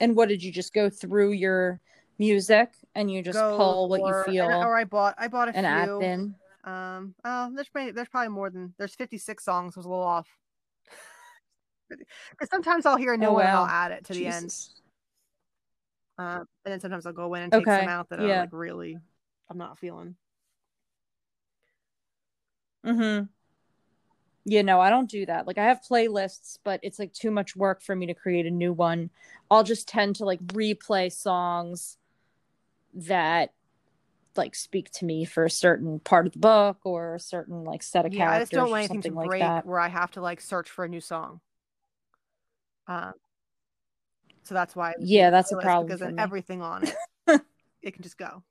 And 0.00 0.16
what 0.16 0.28
did 0.28 0.42
you 0.42 0.52
just 0.52 0.74
go 0.74 0.90
through 0.90 1.32
your 1.32 1.80
music 2.18 2.70
and 2.94 3.10
you 3.10 3.22
just 3.22 3.38
go 3.38 3.56
pull 3.56 3.88
what 3.88 4.00
or, 4.00 4.24
you 4.26 4.32
feel? 4.32 4.48
And, 4.48 4.64
or 4.64 4.76
I 4.76 4.84
bought 4.84 5.14
I 5.18 5.28
bought 5.28 5.48
a 5.48 5.56
and 5.56 5.66
few. 5.66 6.02
Add 6.02 6.02
in. 6.02 6.34
Um. 6.64 7.14
Oh, 7.24 7.50
there's 7.54 7.68
probably 7.68 7.92
there's 7.92 8.08
probably 8.08 8.28
more 8.30 8.50
than 8.50 8.74
there's 8.78 8.94
56 8.94 9.44
songs. 9.44 9.74
I 9.76 9.80
was 9.80 9.86
a 9.86 9.88
little 9.88 10.04
off. 10.04 10.28
Because 12.30 12.50
sometimes 12.50 12.84
I'll 12.84 12.96
hear 12.96 13.14
a 13.14 13.16
new 13.16 13.26
oh, 13.26 13.34
wow. 13.34 13.36
one 13.36 13.46
and 13.46 13.56
I'll 13.56 13.66
add 13.66 13.92
it 13.92 14.04
to 14.06 14.12
Jesus. 14.12 14.74
the 16.16 16.24
end. 16.24 16.38
Um, 16.38 16.46
and 16.64 16.72
then 16.72 16.80
sometimes 16.80 17.06
I'll 17.06 17.12
go 17.12 17.32
in 17.34 17.42
and 17.42 17.52
take 17.52 17.62
okay. 17.62 17.78
some 17.78 17.88
out 17.88 18.08
that 18.08 18.20
yeah. 18.20 18.26
I'm 18.26 18.40
like 18.40 18.48
really 18.50 18.98
I'm 19.48 19.58
not 19.58 19.78
feeling. 19.78 20.16
Mm-hmm. 22.84 23.24
Yeah, 24.48 24.62
know 24.62 24.80
I 24.80 24.90
don't 24.90 25.10
do 25.10 25.26
that. 25.26 25.48
Like 25.48 25.58
I 25.58 25.64
have 25.64 25.80
playlists, 25.82 26.60
but 26.62 26.78
it's 26.84 27.00
like 27.00 27.12
too 27.12 27.32
much 27.32 27.56
work 27.56 27.82
for 27.82 27.96
me 27.96 28.06
to 28.06 28.14
create 28.14 28.46
a 28.46 28.50
new 28.50 28.72
one. 28.72 29.10
I'll 29.50 29.64
just 29.64 29.88
tend 29.88 30.16
to 30.16 30.24
like 30.24 30.40
replay 30.46 31.12
songs 31.12 31.98
that 32.94 33.52
like 34.36 34.54
speak 34.54 34.90
to 34.92 35.04
me 35.04 35.24
for 35.24 35.44
a 35.44 35.50
certain 35.50 35.98
part 35.98 36.28
of 36.28 36.32
the 36.32 36.38
book 36.38 36.78
or 36.84 37.16
a 37.16 37.20
certain 37.20 37.64
like 37.64 37.82
set 37.82 38.06
of 38.06 38.14
yeah, 38.14 38.18
characters. 38.18 38.36
I 38.36 38.40
just 38.40 38.52
don't 38.52 38.70
want 38.70 38.90
anything 38.90 39.02
to 39.02 39.10
break 39.10 39.42
like 39.42 39.66
where 39.66 39.80
I 39.80 39.88
have 39.88 40.12
to 40.12 40.20
like 40.20 40.40
search 40.40 40.70
for 40.70 40.84
a 40.84 40.88
new 40.88 41.00
song. 41.00 41.40
Um, 42.86 43.14
so 44.44 44.54
that's 44.54 44.76
why. 44.76 44.94
Yeah, 45.00 45.30
that's 45.30 45.50
a 45.50 45.56
problem 45.56 45.86
because 45.86 45.98
then 45.98 46.20
everything 46.20 46.62
on 46.62 46.84
it, 46.84 46.94
it 47.82 47.94
can 47.94 48.04
just 48.04 48.16
go. 48.16 48.44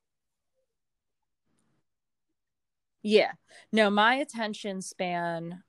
Yeah. 3.01 3.31
No, 3.71 3.91
my 3.91 4.15
attention 4.15 4.81
span, 4.81 5.61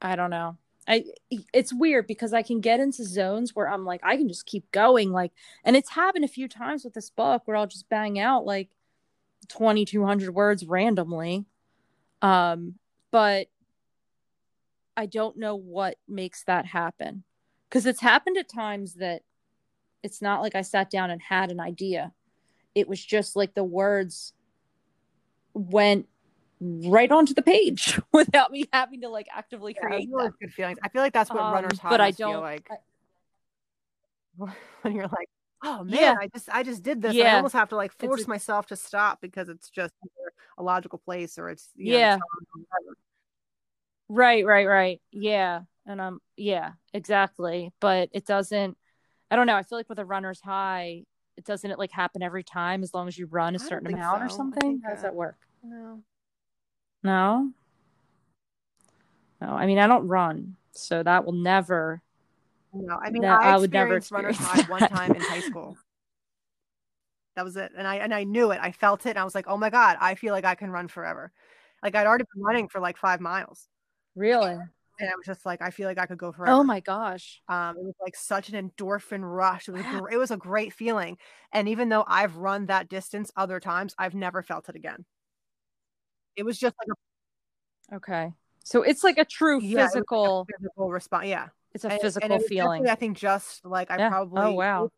I 0.00 0.16
don't 0.16 0.30
know. 0.30 0.56
I 0.86 1.04
it's 1.52 1.72
weird 1.72 2.06
because 2.06 2.32
I 2.32 2.42
can 2.42 2.60
get 2.60 2.80
into 2.80 3.04
zones 3.04 3.54
where 3.54 3.68
I'm 3.68 3.84
like 3.84 4.00
I 4.02 4.16
can 4.16 4.28
just 4.28 4.46
keep 4.46 4.70
going 4.72 5.12
like 5.12 5.32
and 5.64 5.76
it's 5.76 5.90
happened 5.90 6.24
a 6.24 6.28
few 6.28 6.48
times 6.48 6.82
with 6.82 6.94
this 6.94 7.10
book 7.10 7.42
where 7.44 7.56
I'll 7.56 7.66
just 7.66 7.90
bang 7.90 8.18
out 8.18 8.46
like 8.46 8.70
2200 9.48 10.34
words 10.34 10.64
randomly 10.64 11.44
um 12.22 12.74
but 13.10 13.48
I 14.96 15.06
don't 15.06 15.36
know 15.36 15.56
what 15.56 15.98
makes 16.08 16.42
that 16.44 16.64
happen 16.64 17.22
cuz 17.70 17.84
it's 17.84 18.00
happened 18.00 18.38
at 18.38 18.48
times 18.48 18.94
that 18.94 19.22
it's 20.02 20.22
not 20.22 20.40
like 20.40 20.54
I 20.54 20.62
sat 20.62 20.90
down 20.90 21.10
and 21.10 21.20
had 21.20 21.50
an 21.50 21.60
idea. 21.60 22.12
It 22.74 22.88
was 22.88 23.04
just 23.04 23.36
like 23.36 23.54
the 23.54 23.64
words 23.64 24.32
went 25.54 26.08
right 26.60 27.10
onto 27.10 27.34
the 27.34 27.42
page 27.42 28.00
without 28.12 28.50
me 28.50 28.64
having 28.72 29.00
to 29.02 29.08
like 29.08 29.28
actively 29.34 29.74
yeah, 29.76 29.86
create 29.86 30.10
them. 30.10 30.34
good 30.40 30.52
feelings. 30.52 30.78
I 30.82 30.88
feel 30.88 31.02
like 31.02 31.12
that's 31.12 31.30
what 31.30 31.40
um, 31.40 31.52
runners 31.52 31.78
high 31.78 31.90
but 31.90 32.00
I 32.00 32.10
don't, 32.10 32.32
feel 32.32 32.40
like 32.40 32.68
I, 32.70 32.76
when 34.82 34.94
you're 34.94 35.08
like, 35.08 35.28
oh 35.64 35.84
man, 35.84 36.00
yeah. 36.00 36.14
I 36.20 36.28
just 36.28 36.48
I 36.50 36.62
just 36.62 36.82
did 36.82 37.02
this. 37.02 37.14
Yeah. 37.14 37.34
I 37.34 37.36
almost 37.36 37.54
have 37.54 37.68
to 37.70 37.76
like 37.76 37.92
force 37.98 38.26
myself 38.26 38.66
to 38.66 38.76
stop 38.76 39.20
because 39.20 39.48
it's 39.48 39.70
just 39.70 39.94
a 40.56 40.62
logical 40.62 40.98
place 40.98 41.38
or 41.38 41.48
it's 41.50 41.68
yeah. 41.76 42.16
Know, 42.16 42.94
right, 44.08 44.44
right, 44.44 44.66
right. 44.66 45.00
Yeah. 45.12 45.62
And 45.86 46.00
um 46.00 46.20
yeah, 46.36 46.72
exactly. 46.92 47.72
But 47.80 48.10
it 48.12 48.26
doesn't 48.26 48.76
I 49.30 49.36
don't 49.36 49.46
know. 49.46 49.56
I 49.56 49.62
feel 49.62 49.78
like 49.78 49.88
with 49.88 49.98
a 49.98 50.04
runner's 50.04 50.40
high, 50.40 51.04
it 51.36 51.44
doesn't 51.44 51.70
it 51.70 51.78
like 51.78 51.92
happen 51.92 52.22
every 52.22 52.42
time 52.42 52.82
as 52.82 52.94
long 52.94 53.08
as 53.08 53.16
you 53.16 53.26
run 53.26 53.54
a 53.54 53.58
certain 53.58 53.92
amount 53.92 54.20
so. 54.20 54.26
or 54.26 54.28
something. 54.28 54.80
How 54.84 54.92
does 54.92 55.02
that 55.02 55.14
work? 55.14 55.36
No. 55.62 56.02
No. 57.02 57.52
No, 59.40 59.48
I 59.48 59.66
mean 59.66 59.78
I 59.78 59.86
don't 59.86 60.08
run, 60.08 60.56
so 60.72 61.02
that 61.02 61.24
will 61.24 61.32
never. 61.32 62.02
No, 62.72 62.98
I 63.02 63.10
mean 63.10 63.24
I, 63.24 63.36
I 63.36 63.56
would 63.56 63.72
never 63.72 64.00
runner's 64.10 64.36
high 64.36 64.62
one 64.62 64.80
time 64.80 65.14
in 65.14 65.22
high 65.22 65.40
school. 65.48 65.76
That 67.36 67.44
was 67.44 67.56
it, 67.56 67.72
and 67.76 67.86
I 67.86 67.96
and 67.96 68.12
I 68.12 68.24
knew 68.24 68.50
it. 68.50 68.58
I 68.60 68.72
felt 68.72 69.06
it, 69.06 69.10
and 69.10 69.18
I 69.18 69.24
was 69.24 69.34
like, 69.34 69.46
"Oh 69.46 69.56
my 69.56 69.70
god, 69.70 69.96
I 70.00 70.16
feel 70.16 70.32
like 70.32 70.44
I 70.44 70.56
can 70.56 70.70
run 70.70 70.88
forever." 70.88 71.32
Like 71.82 71.94
I'd 71.94 72.06
already 72.06 72.24
been 72.34 72.42
running 72.42 72.68
for 72.68 72.80
like 72.80 72.96
five 72.96 73.20
miles. 73.20 73.68
Really? 74.16 74.56
and 75.00 75.08
I 75.08 75.14
was 75.16 75.26
just 75.26 75.46
like, 75.46 75.62
I 75.62 75.70
feel 75.70 75.86
like 75.86 75.98
I 75.98 76.06
could 76.06 76.18
go 76.18 76.32
forever. 76.32 76.52
Oh 76.52 76.64
my 76.64 76.80
gosh. 76.80 77.40
Um, 77.48 77.76
it 77.78 77.84
was 77.84 77.94
like 78.02 78.16
such 78.16 78.48
an 78.48 78.70
endorphin 78.70 79.20
rush. 79.22 79.68
It 79.68 79.72
was 79.72 79.84
it 80.12 80.16
was 80.16 80.30
a 80.30 80.36
great 80.36 80.72
feeling. 80.72 81.18
And 81.52 81.68
even 81.68 81.88
though 81.88 82.04
I've 82.06 82.36
run 82.36 82.66
that 82.66 82.88
distance 82.88 83.30
other 83.36 83.60
times, 83.60 83.94
I've 83.98 84.14
never 84.14 84.42
felt 84.42 84.68
it 84.68 84.76
again. 84.76 85.04
It 86.38 86.44
was 86.44 86.56
just 86.56 86.76
like 86.80 86.88
a 87.92 87.96
Okay. 87.96 88.32
So 88.64 88.82
it's 88.82 89.02
like 89.02 89.18
a 89.18 89.24
true 89.24 89.60
yeah, 89.60 89.86
physical 89.86 90.46
like 90.48 90.56
physical 90.58 90.90
response. 90.90 91.26
Yeah. 91.26 91.48
It's 91.74 91.84
a 91.84 91.90
and, 91.90 92.00
physical 92.00 92.32
and 92.32 92.44
feeling. 92.44 92.88
I 92.88 92.94
think 92.94 93.16
just 93.16 93.64
like 93.64 93.90
I 93.90 93.98
yeah. 93.98 94.08
probably 94.08 94.42
Oh 94.42 94.52
wow. 94.52 94.90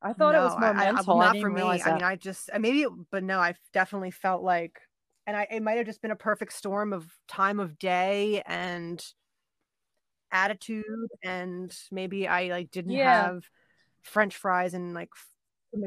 I 0.00 0.12
thought 0.12 0.32
no, 0.32 0.40
it 0.40 0.44
was 0.44 0.58
more 0.58 0.74
mental. 0.74 1.20
I, 1.20 1.24
I, 1.24 1.32
not 1.32 1.38
for 1.38 1.50
me. 1.50 1.62
I 1.62 1.94
mean, 1.94 2.02
I 2.02 2.16
just 2.16 2.50
maybe, 2.58 2.86
but 3.10 3.22
no, 3.22 3.38
I 3.38 3.54
definitely 3.72 4.10
felt 4.10 4.42
like 4.42 4.80
and 5.26 5.36
I 5.36 5.46
it 5.50 5.62
might 5.62 5.76
have 5.78 5.86
just 5.86 6.02
been 6.02 6.10
a 6.10 6.16
perfect 6.16 6.52
storm 6.52 6.92
of 6.92 7.06
time 7.28 7.60
of 7.60 7.78
day 7.78 8.42
and 8.46 9.04
attitude 10.30 10.84
and 11.22 11.74
maybe 11.92 12.26
I 12.26 12.48
like 12.48 12.70
didn't 12.70 12.92
yeah. 12.92 13.24
have 13.24 13.44
french 14.02 14.36
fries 14.36 14.74
and 14.74 14.94
like 14.94 15.10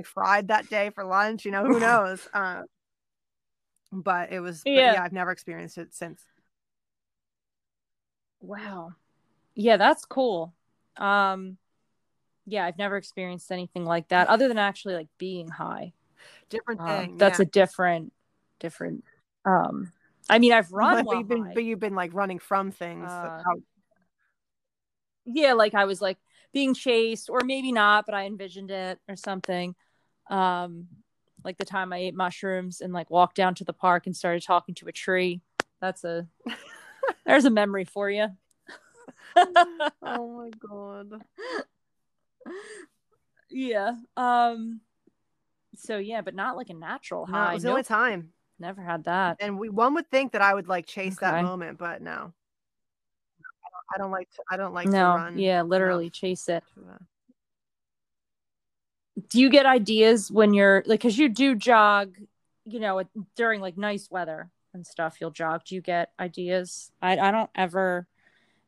fried 0.03 0.49
that 0.49 0.69
day 0.69 0.89
for 0.89 1.03
lunch, 1.03 1.45
you 1.45 1.51
know, 1.51 1.65
who 1.65 1.79
knows. 1.79 2.27
uh, 2.33 2.63
but 3.91 4.31
it 4.31 4.39
was 4.39 4.61
yeah. 4.65 4.93
yeah, 4.93 5.03
I've 5.03 5.13
never 5.13 5.31
experienced 5.31 5.77
it 5.77 5.93
since. 5.93 6.21
Wow. 8.41 8.93
Yeah, 9.55 9.77
that's 9.77 10.05
cool. 10.05 10.53
Um 10.97 11.57
yeah, 12.45 12.65
I've 12.65 12.77
never 12.77 12.95
experienced 12.95 13.51
anything 13.51 13.85
like 13.85 14.07
that 14.09 14.27
other 14.29 14.47
than 14.47 14.57
actually 14.57 14.95
like 14.95 15.09
being 15.17 15.49
high. 15.49 15.93
Different 16.49 16.79
um, 16.81 16.87
thing. 16.87 17.17
that's 17.17 17.39
yeah. 17.39 17.43
a 17.43 17.45
different 17.45 18.13
different 18.59 19.03
um, 19.47 19.93
I 20.29 20.39
mean, 20.39 20.51
I've 20.51 20.71
run, 20.71 21.05
but 21.05 21.17
you've 21.17 21.27
been, 21.27 21.53
but 21.53 21.63
you've 21.63 21.79
been 21.79 21.95
like 21.95 22.13
running 22.13 22.39
from 22.39 22.71
things. 22.71 23.09
Uh, 23.09 23.41
yeah, 25.25 25.53
like 25.53 25.73
I 25.73 25.85
was 25.85 26.01
like 26.01 26.17
being 26.53 26.73
chased, 26.73 27.29
or 27.29 27.41
maybe 27.45 27.71
not, 27.71 28.05
but 28.05 28.13
I 28.13 28.25
envisioned 28.25 28.71
it 28.71 28.99
or 29.07 29.15
something. 29.15 29.73
Um, 30.29 30.87
like 31.47 31.57
the 31.57 31.65
time 31.65 31.93
I 31.93 31.97
ate 31.99 32.13
mushrooms 32.13 32.81
and 32.81 32.91
like 32.91 33.09
walked 33.09 33.37
down 33.37 33.55
to 33.55 33.63
the 33.63 33.71
park 33.71 34.05
and 34.05 34.15
started 34.15 34.43
talking 34.43 34.75
to 34.75 34.87
a 34.89 34.91
tree. 34.91 35.39
That's 35.79 36.03
a 36.03 36.27
there's 37.25 37.45
a 37.45 37.49
memory 37.49 37.85
for 37.85 38.09
you. 38.11 38.27
oh 39.37 39.93
my 40.01 40.49
god. 40.59 41.21
Yeah. 43.49 43.93
Um. 44.17 44.81
So 45.77 45.97
yeah, 45.97 46.21
but 46.21 46.35
not 46.35 46.57
like 46.57 46.69
a 46.69 46.73
natural 46.73 47.25
high. 47.25 47.45
No, 47.45 47.51
it 47.51 47.53
was 47.53 47.63
the 47.63 47.69
nope. 47.69 47.73
only 47.75 47.83
time. 47.83 48.33
Never 48.59 48.81
had 48.81 49.05
that. 49.05 49.37
And 49.39 49.57
we 49.57 49.69
one 49.69 49.93
would 49.93 50.11
think 50.11 50.33
that 50.33 50.41
I 50.41 50.53
would 50.53 50.67
like 50.67 50.85
chase 50.85 51.13
okay. 51.13 51.31
that 51.31 51.43
moment, 51.45 51.77
but 51.77 52.01
no. 52.01 52.33
I 53.95 53.97
don't 53.97 54.11
like 54.11 54.29
to 54.31 54.43
I 54.51 54.57
don't 54.57 54.73
like 54.73 54.87
no, 54.87 55.13
to 55.13 55.17
run. 55.17 55.39
Yeah, 55.39 55.61
literally 55.61 56.09
chase 56.09 56.49
it. 56.49 56.61
Do 59.29 59.39
you 59.41 59.49
get 59.49 59.65
ideas 59.65 60.31
when 60.31 60.53
you're 60.53 60.83
like 60.85 61.01
cuz 61.01 61.17
you 61.17 61.29
do 61.29 61.55
jog, 61.55 62.17
you 62.65 62.79
know, 62.79 63.03
during 63.35 63.61
like 63.61 63.77
nice 63.77 64.09
weather 64.09 64.49
and 64.73 64.85
stuff, 64.85 65.17
you'll 65.19 65.31
jog. 65.31 65.63
Do 65.65 65.75
you 65.75 65.81
get 65.81 66.11
ideas? 66.19 66.91
I 67.01 67.17
I 67.17 67.31
don't 67.31 67.49
ever 67.55 68.07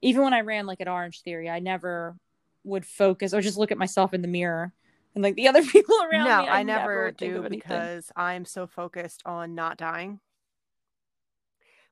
even 0.01 0.23
when 0.23 0.33
I 0.33 0.41
ran 0.41 0.65
like 0.65 0.81
at 0.81 0.87
Orange 0.87 1.21
Theory, 1.21 1.49
I 1.49 1.59
never 1.59 2.15
would 2.63 2.85
focus 2.85 3.33
or 3.33 3.41
just 3.41 3.57
look 3.57 3.71
at 3.71 3.77
myself 3.77 4.13
in 4.13 4.21
the 4.21 4.27
mirror 4.27 4.73
and 5.15 5.23
like 5.23 5.35
the 5.35 5.47
other 5.47 5.63
people 5.75 5.95
around 6.01 6.25
no, 6.25 6.41
me. 6.41 6.47
I, 6.47 6.59
I 6.59 6.63
never, 6.63 7.11
never 7.11 7.11
do 7.11 7.49
because 7.49 8.11
I'm 8.15 8.45
so 8.45 8.67
focused 8.67 9.21
on 9.25 9.55
not 9.55 9.77
dying. 9.77 10.19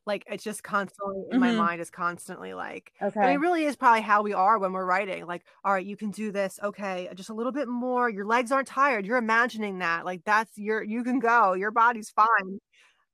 Like 0.07 0.23
it's 0.27 0.43
just 0.43 0.63
constantly 0.63 1.25
in 1.31 1.39
my 1.41 1.49
Mhm. 1.51 1.57
mind 1.57 1.81
is 1.81 1.89
constantly 1.91 2.53
like 2.53 2.93
and 3.01 3.09
Okay. 3.11 3.33
it 3.33 3.39
really 3.41 3.65
is 3.65 3.75
probably 3.75 3.99
how 4.01 4.21
we 4.23 4.31
are 4.33 4.57
when 4.57 4.71
we're 4.71 4.85
writing. 4.85 5.25
Like, 5.25 5.43
all 5.65 5.73
right, 5.73 5.85
you 5.85 5.97
can 5.97 6.11
do 6.11 6.31
this. 6.31 6.59
Okay, 6.63 7.09
just 7.13 7.29
a 7.29 7.33
little 7.33 7.51
bit 7.51 7.67
more. 7.67 8.09
Your 8.09 8.25
legs 8.25 8.53
aren't 8.53 8.69
tired. 8.69 9.05
You're 9.05 9.17
imagining 9.17 9.79
that. 9.79 10.05
Like 10.05 10.23
that's 10.23 10.57
your 10.57 10.81
you 10.81 11.03
can 11.03 11.19
go. 11.19 11.53
Your 11.53 11.71
body's 11.71 12.09
fine. 12.09 12.61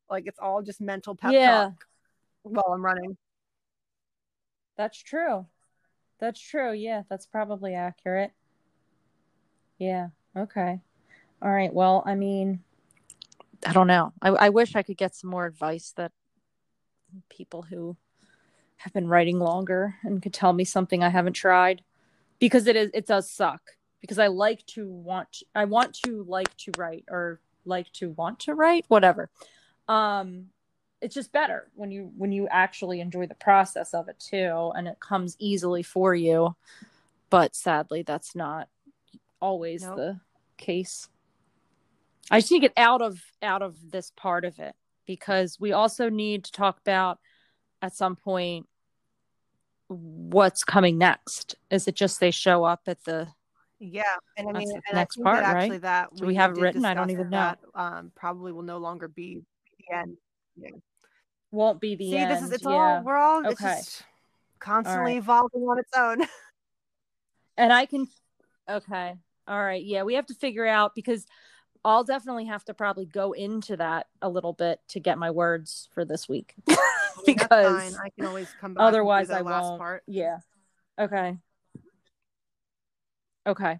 Like 0.07 0.27
it's 0.27 0.37
all 0.37 0.61
just 0.61 0.79
mental 0.81 1.15
pep 1.15 1.31
Yeah. 1.33 1.63
talk 1.63 1.87
while 2.43 2.71
I'm 2.73 2.85
running. 2.85 3.17
That's 4.77 4.99
true. 4.99 5.47
That's 6.19 6.39
true. 6.39 6.73
Yeah, 6.73 7.03
that's 7.09 7.25
probably 7.25 7.73
accurate. 7.73 8.33
Yeah. 9.79 10.09
Okay. 10.37 10.79
All 11.41 11.51
right. 11.51 11.73
Well, 11.73 12.03
I 12.05 12.13
mean, 12.13 12.63
I 13.65 13.73
don't 13.73 13.87
know. 13.87 14.13
I, 14.21 14.29
I 14.29 14.49
wish 14.49 14.75
I 14.75 14.83
could 14.83 14.97
get 14.97 15.15
some 15.15 15.31
more 15.31 15.47
advice 15.47 15.91
that 15.97 16.11
people 17.29 17.61
who 17.63 17.95
have 18.77 18.93
been 18.93 19.07
writing 19.07 19.39
longer 19.39 19.95
and 20.03 20.21
could 20.21 20.33
tell 20.33 20.53
me 20.53 20.63
something 20.63 21.03
I 21.03 21.09
haven't 21.09 21.33
tried 21.33 21.83
because 22.39 22.67
it 22.67 22.75
is 22.75 22.91
it 22.93 23.07
does 23.07 23.29
suck 23.29 23.61
because 24.01 24.19
I 24.19 24.27
like 24.27 24.65
to 24.67 24.89
want 24.89 25.43
I 25.55 25.65
want 25.65 25.93
to 26.05 26.23
like 26.27 26.55
to 26.57 26.71
write 26.77 27.05
or 27.09 27.39
like 27.65 27.91
to 27.93 28.09
want 28.11 28.39
to 28.41 28.53
write 28.53 28.85
whatever. 28.89 29.29
Um 29.87 30.47
it's 31.01 31.15
just 31.15 31.31
better 31.31 31.69
when 31.75 31.91
you 31.91 32.11
when 32.17 32.31
you 32.31 32.47
actually 32.49 32.99
enjoy 32.99 33.27
the 33.27 33.35
process 33.35 33.93
of 33.93 34.09
it 34.09 34.19
too 34.19 34.71
and 34.75 34.87
it 34.87 34.99
comes 34.99 35.35
easily 35.39 35.83
for 35.83 36.13
you. 36.13 36.55
But 37.29 37.55
sadly 37.55 38.03
that's 38.03 38.35
not 38.35 38.67
always 39.41 39.83
Nope. 39.83 39.95
the 39.95 40.19
case. 40.57 41.07
I 42.31 42.39
just 42.39 42.51
need 42.51 42.59
to 42.59 42.67
get 42.67 42.73
out 42.77 43.01
of 43.01 43.21
out 43.41 43.61
of 43.61 43.91
this 43.91 44.11
part 44.15 44.43
of 44.43 44.59
it 44.59 44.75
because 45.05 45.57
we 45.59 45.71
also 45.71 46.09
need 46.09 46.45
to 46.45 46.51
talk 46.51 46.79
about 46.79 47.19
at 47.81 47.95
some 47.95 48.15
point 48.15 48.67
what's 49.87 50.63
coming 50.63 50.97
next. 50.97 51.55
Is 51.69 51.87
it 51.87 51.95
just 51.95 52.19
they 52.19 52.31
show 52.31 52.63
up 52.63 52.81
at 52.87 53.03
the 53.03 53.27
Yeah, 53.79 54.03
and 54.37 54.49
I 54.49 54.53
mean, 54.53 54.69
the 54.69 54.81
and 54.87 54.95
next 54.95 55.19
I 55.19 55.23
part, 55.23 55.43
that 55.43 55.53
right? 55.53 55.63
actually 55.63 55.77
that 55.79 56.15
Do 56.15 56.25
we 56.25 56.35
have 56.35 56.51
it 56.57 56.61
written? 56.61 56.85
I 56.85 56.93
don't 56.93 57.09
even 57.09 57.29
know. 57.29 57.37
that, 57.37 57.59
um, 57.75 58.11
probably 58.15 58.51
will 58.51 58.63
no 58.63 58.77
longer 58.77 59.07
be 59.07 59.41
the 59.77 59.95
end. 59.95 60.17
Yeah. 60.55 60.69
won't 61.51 61.81
be 61.81 61.95
the 61.95 62.11
See, 62.11 62.17
end? 62.17 62.31
this 62.31 62.41
is 62.43 62.51
it's 62.51 62.63
yeah. 62.63 62.69
all 62.71 63.03
we're 63.03 63.17
all 63.17 63.45
Okay. 63.45 63.53
just 63.75 64.03
constantly 64.59 65.13
right. 65.13 65.17
evolving 65.17 65.61
on 65.63 65.79
its 65.79 65.91
own. 65.95 66.21
and 67.57 67.73
I 67.73 67.85
can 67.85 68.07
okay. 68.69 69.15
All 69.47 69.61
right. 69.61 69.83
Yeah, 69.83 70.03
we 70.03 70.13
have 70.15 70.27
to 70.27 70.35
figure 70.35 70.65
out 70.65 70.95
because 70.95 71.25
I'll 71.85 72.03
definitely 72.03 72.45
have 72.45 72.63
to 72.65 72.73
probably 72.73 73.05
go 73.05 73.33
into 73.33 73.75
that 73.77 74.07
a 74.21 74.29
little 74.29 74.53
bit 74.53 74.79
to 74.89 74.99
get 74.99 75.17
my 75.17 75.31
words 75.31 75.89
for 75.93 76.05
this 76.05 76.27
week. 76.29 76.53
Because. 77.25 77.95
I 77.97 78.09
can 78.09 78.25
always 78.25 78.49
come 78.59 78.73
back. 78.73 78.83
otherwise 78.83 79.29
I 79.29 79.41
last 79.41 79.63
won't. 79.63 79.79
part. 79.79 80.03
Yeah. 80.07 80.39
Okay. 80.99 81.37
Okay. 83.47 83.79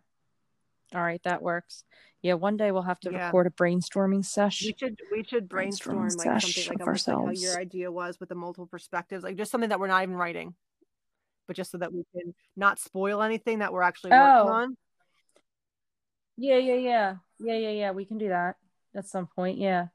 All 0.95 1.01
right, 1.01 1.22
that 1.24 1.41
works. 1.41 1.84
Yeah, 2.22 2.36
one 2.36 2.56
day 2.58 2.72
we'll 2.72 2.84
have 2.84 2.99
to 3.01 3.12
Yeah. 3.12 3.26
record 3.26 3.47
a 3.47 3.49
brainstorming 3.49 4.24
session. 4.24 4.68
We 4.70 4.76
should 4.78 4.99
we 5.12 5.24
should 5.24 5.49
brainstorm 5.49 5.97
Brainstorming 5.97 6.26
like 6.26 6.41
something 6.41 6.64
like 6.70 6.88
almost 6.88 7.08
like 7.08 7.16
how 7.18 7.22
ourselves. 7.24 7.43
your 7.43 7.58
idea 7.60 7.91
was 7.91 8.18
with 8.20 8.30
the 8.30 8.36
multiple 8.36 8.68
perspectives, 8.68 9.24
like 9.24 9.36
just 9.36 9.51
something 9.51 9.70
that 9.72 9.80
we're 9.80 9.88
not 9.88 10.04
even 10.04 10.16
writing, 10.16 10.54
but 11.47 11.56
just 11.58 11.72
so 11.72 11.80
that 11.80 11.91
we 11.91 12.04
can 12.16 12.34
not 12.56 12.80
spoil 12.80 13.22
anything 13.22 13.60
that 13.60 13.74
we're 13.74 13.82
actually 13.82 14.12
working 14.12 14.47
Oh. 14.49 14.54
on. 14.54 14.78
Yeah, 16.38 16.58
yeah, 16.58 16.76
yeah. 16.76 17.16
Yeah, 17.40 17.56
yeah, 17.58 17.70
yeah. 17.70 17.92
We 17.92 18.06
can 18.06 18.18
do 18.18 18.30
that 18.30 18.56
at 18.96 19.08
some 19.08 19.28
point. 19.28 19.58
Yeah. 19.58 19.88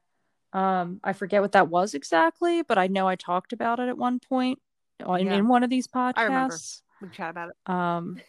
Um, 0.53 0.99
I 1.03 1.13
forget 1.13 1.41
what 1.41 1.51
that 1.53 1.69
was 1.69 1.93
exactly, 1.93 2.63
but 2.63 2.77
I 2.77 2.87
know 2.87 3.07
I 3.07 3.15
talked 3.15 3.53
about 3.53 3.79
it 3.79 3.87
at 3.87 3.97
one 3.97 4.19
point 4.19 4.59
on- 5.03 5.25
Yeah. 5.25 5.33
in 5.35 5.47
one 5.47 5.63
of 5.63 5.69
these 5.69 5.87
I 5.93 6.23
remember. 6.23 6.55
podcasts. 6.55 6.81
We 7.01 7.09
chat 7.09 7.29
about 7.29 7.49
it. 7.49 7.71
Um, 7.71 8.19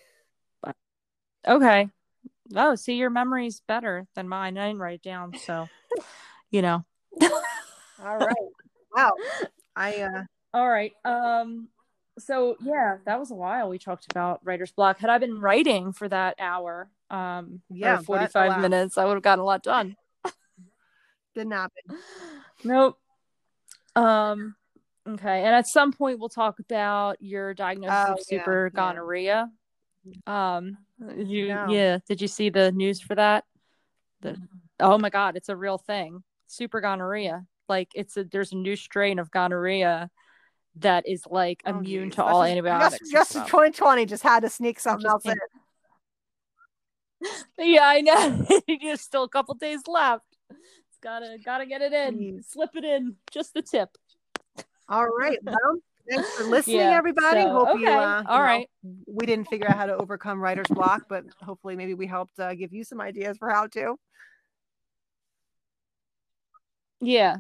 but 0.63 0.77
okay. 1.47 1.89
Oh, 2.55 2.75
see, 2.75 2.95
your 2.95 3.11
memory's 3.11 3.61
better 3.67 4.07
than 4.15 4.29
mine. 4.29 4.59
I 4.59 4.69
didn't 4.69 4.81
write 4.81 4.95
it 4.97 5.03
down, 5.03 5.35
so 5.39 5.69
you 6.51 6.63
know. 6.63 6.85
All 8.03 8.19
right. 8.19 8.37
Wow. 8.95 9.13
I 9.77 10.03
uh 10.03 10.23
All 10.53 10.69
right. 10.69 10.93
Um, 11.05 11.69
so 12.23 12.57
yeah, 12.63 12.99
that 13.07 13.19
was 13.19 13.31
a 13.31 13.35
while 13.35 13.69
we 13.69 13.79
talked 13.79 14.11
about 14.11 14.41
writer's 14.45 14.73
block. 14.73 14.99
Had 14.99 15.11
I 15.11 15.19
been 15.19 15.41
writing 15.41 15.93
for 15.93 16.09
that 16.09 16.37
hour, 16.39 16.91
um, 17.11 17.61
Yeah, 17.71 17.99
or 17.99 18.03
45 18.03 18.47
alas. 18.47 18.63
minutes, 18.63 18.99
I 18.99 19.05
would 19.05 19.15
have 19.15 19.23
gotten 19.23 19.41
a 19.43 19.45
lot 19.45 19.63
done. 19.63 19.97
didn't 21.35 21.53
happen. 21.53 21.83
Nope. 22.63 22.99
Um, 23.97 24.55
okay. 25.09 25.45
And 25.45 25.55
at 25.55 25.67
some 25.67 25.95
point, 25.95 26.19
we'll 26.19 26.29
talk 26.29 26.59
about 26.59 27.17
your 27.23 27.55
diagnosis 27.55 28.05
Oh, 28.07 28.13
of 28.13 28.21
super 28.21 28.71
yeah. 28.71 28.77
gonorrhea. 28.77 29.51
Um, 30.27 30.77
you, 31.17 31.49
No. 31.49 31.67
yeah. 31.71 31.99
Did 32.07 32.21
you 32.21 32.29
see 32.29 32.51
the 32.51 32.71
news 32.73 33.01
for 33.01 33.15
that? 33.15 33.45
The, 34.21 34.37
oh 34.79 34.99
my 34.99 35.09
God, 35.09 35.37
it's 35.37 35.49
a 35.49 35.57
real 35.57 35.79
thing. 35.79 36.23
Super 36.49 36.83
gonorrhea. 36.83 37.47
Like 37.67 37.89
it's 37.95 38.19
a, 38.19 38.25
there's 38.25 38.53
a 38.53 38.57
new 38.57 38.77
strain 38.77 39.19
of 39.19 39.31
gonorrhea 39.31 40.11
that 40.77 41.07
is 41.09 41.25
like 41.31 41.63
Oh, 41.67 41.71
immune 41.71 42.09
geez. 42.11 42.15
to 42.15 42.17
That's 42.23 42.31
all 42.33 42.43
just- 42.43 42.51
antibiotics. 42.51 43.11
Just, 43.11 43.33
just 43.33 43.47
2020 43.49 44.07
just 44.07 44.23
had 44.23 44.41
to 44.41 44.49
sneak 44.49 44.79
something 44.81 45.07
else 45.09 45.25
in. 45.27 45.37
yeah, 47.59 47.83
I 47.85 48.01
know. 48.01 48.47
There's 48.83 49.01
still 49.01 49.25
a 49.25 49.29
couple 49.29 49.55
days 49.55 49.81
left. 49.87 50.25
It's 50.51 50.99
gotta 51.03 51.37
gotta 51.45 51.67
get 51.67 51.83
it 51.83 51.93
in. 51.93 52.19
Jeez. 52.19 52.45
Slip 52.51 52.71
it 52.75 52.85
in. 52.85 53.17
Just 53.31 53.53
the 53.55 53.63
tip. 53.63 53.91
All 54.89 55.07
right. 55.07 55.39
Well, 56.13 56.17
thanks 56.17 56.31
for 56.39 56.45
listening, 56.45 56.79
Yeah, 56.79 56.97
everybody. 56.97 57.43
so, 57.43 57.51
Hope 57.67 57.79
you, 57.79 57.87
okay. 57.87 57.95
uh, 57.95 58.23
you 58.23 58.27
All 58.29 58.45
know, 58.59 58.65
we 59.07 59.27
didn't 59.27 59.47
figure 59.49 59.69
out 59.69 59.77
how 59.77 59.87
to 59.87 59.97
overcome 59.97 60.41
writer's 60.41 60.67
block, 60.69 61.03
but 61.09 61.25
hopefully 61.41 61.77
maybe 61.77 61.95
we 61.95 62.07
helped 62.07 62.41
uh, 62.41 62.53
give 62.55 62.73
you 62.73 62.83
some 62.83 63.01
ideas 63.01 63.37
for 63.39 63.49
how 63.51 63.69
to. 63.69 63.97
Yeah. 67.01 67.37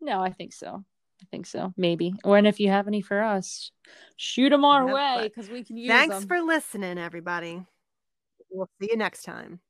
No, 0.00 0.20
I 0.20 0.30
think 0.30 0.52
so. 0.52 0.84
I 1.22 1.26
think 1.30 1.46
so. 1.46 1.72
Maybe. 1.76 2.14
Or 2.24 2.36
and 2.36 2.46
if 2.46 2.58
you 2.60 2.68
have 2.68 2.88
any 2.88 3.00
for 3.00 3.22
us, 3.22 3.70
shoot 4.16 4.50
them 4.50 4.64
our 4.64 4.86
Yep, 4.86 4.94
way 4.94 5.28
because 5.28 5.48
we 5.48 5.64
can 5.64 5.76
use 5.76 5.88
them. 5.88 5.98
Thanks 5.98 6.18
them. 6.20 6.28
for 6.28 6.40
listening, 6.42 6.98
everybody. 6.98 7.64
We'll 8.50 8.68
see 8.80 8.88
you 8.90 8.96
next 8.96 9.22
time. 9.22 9.60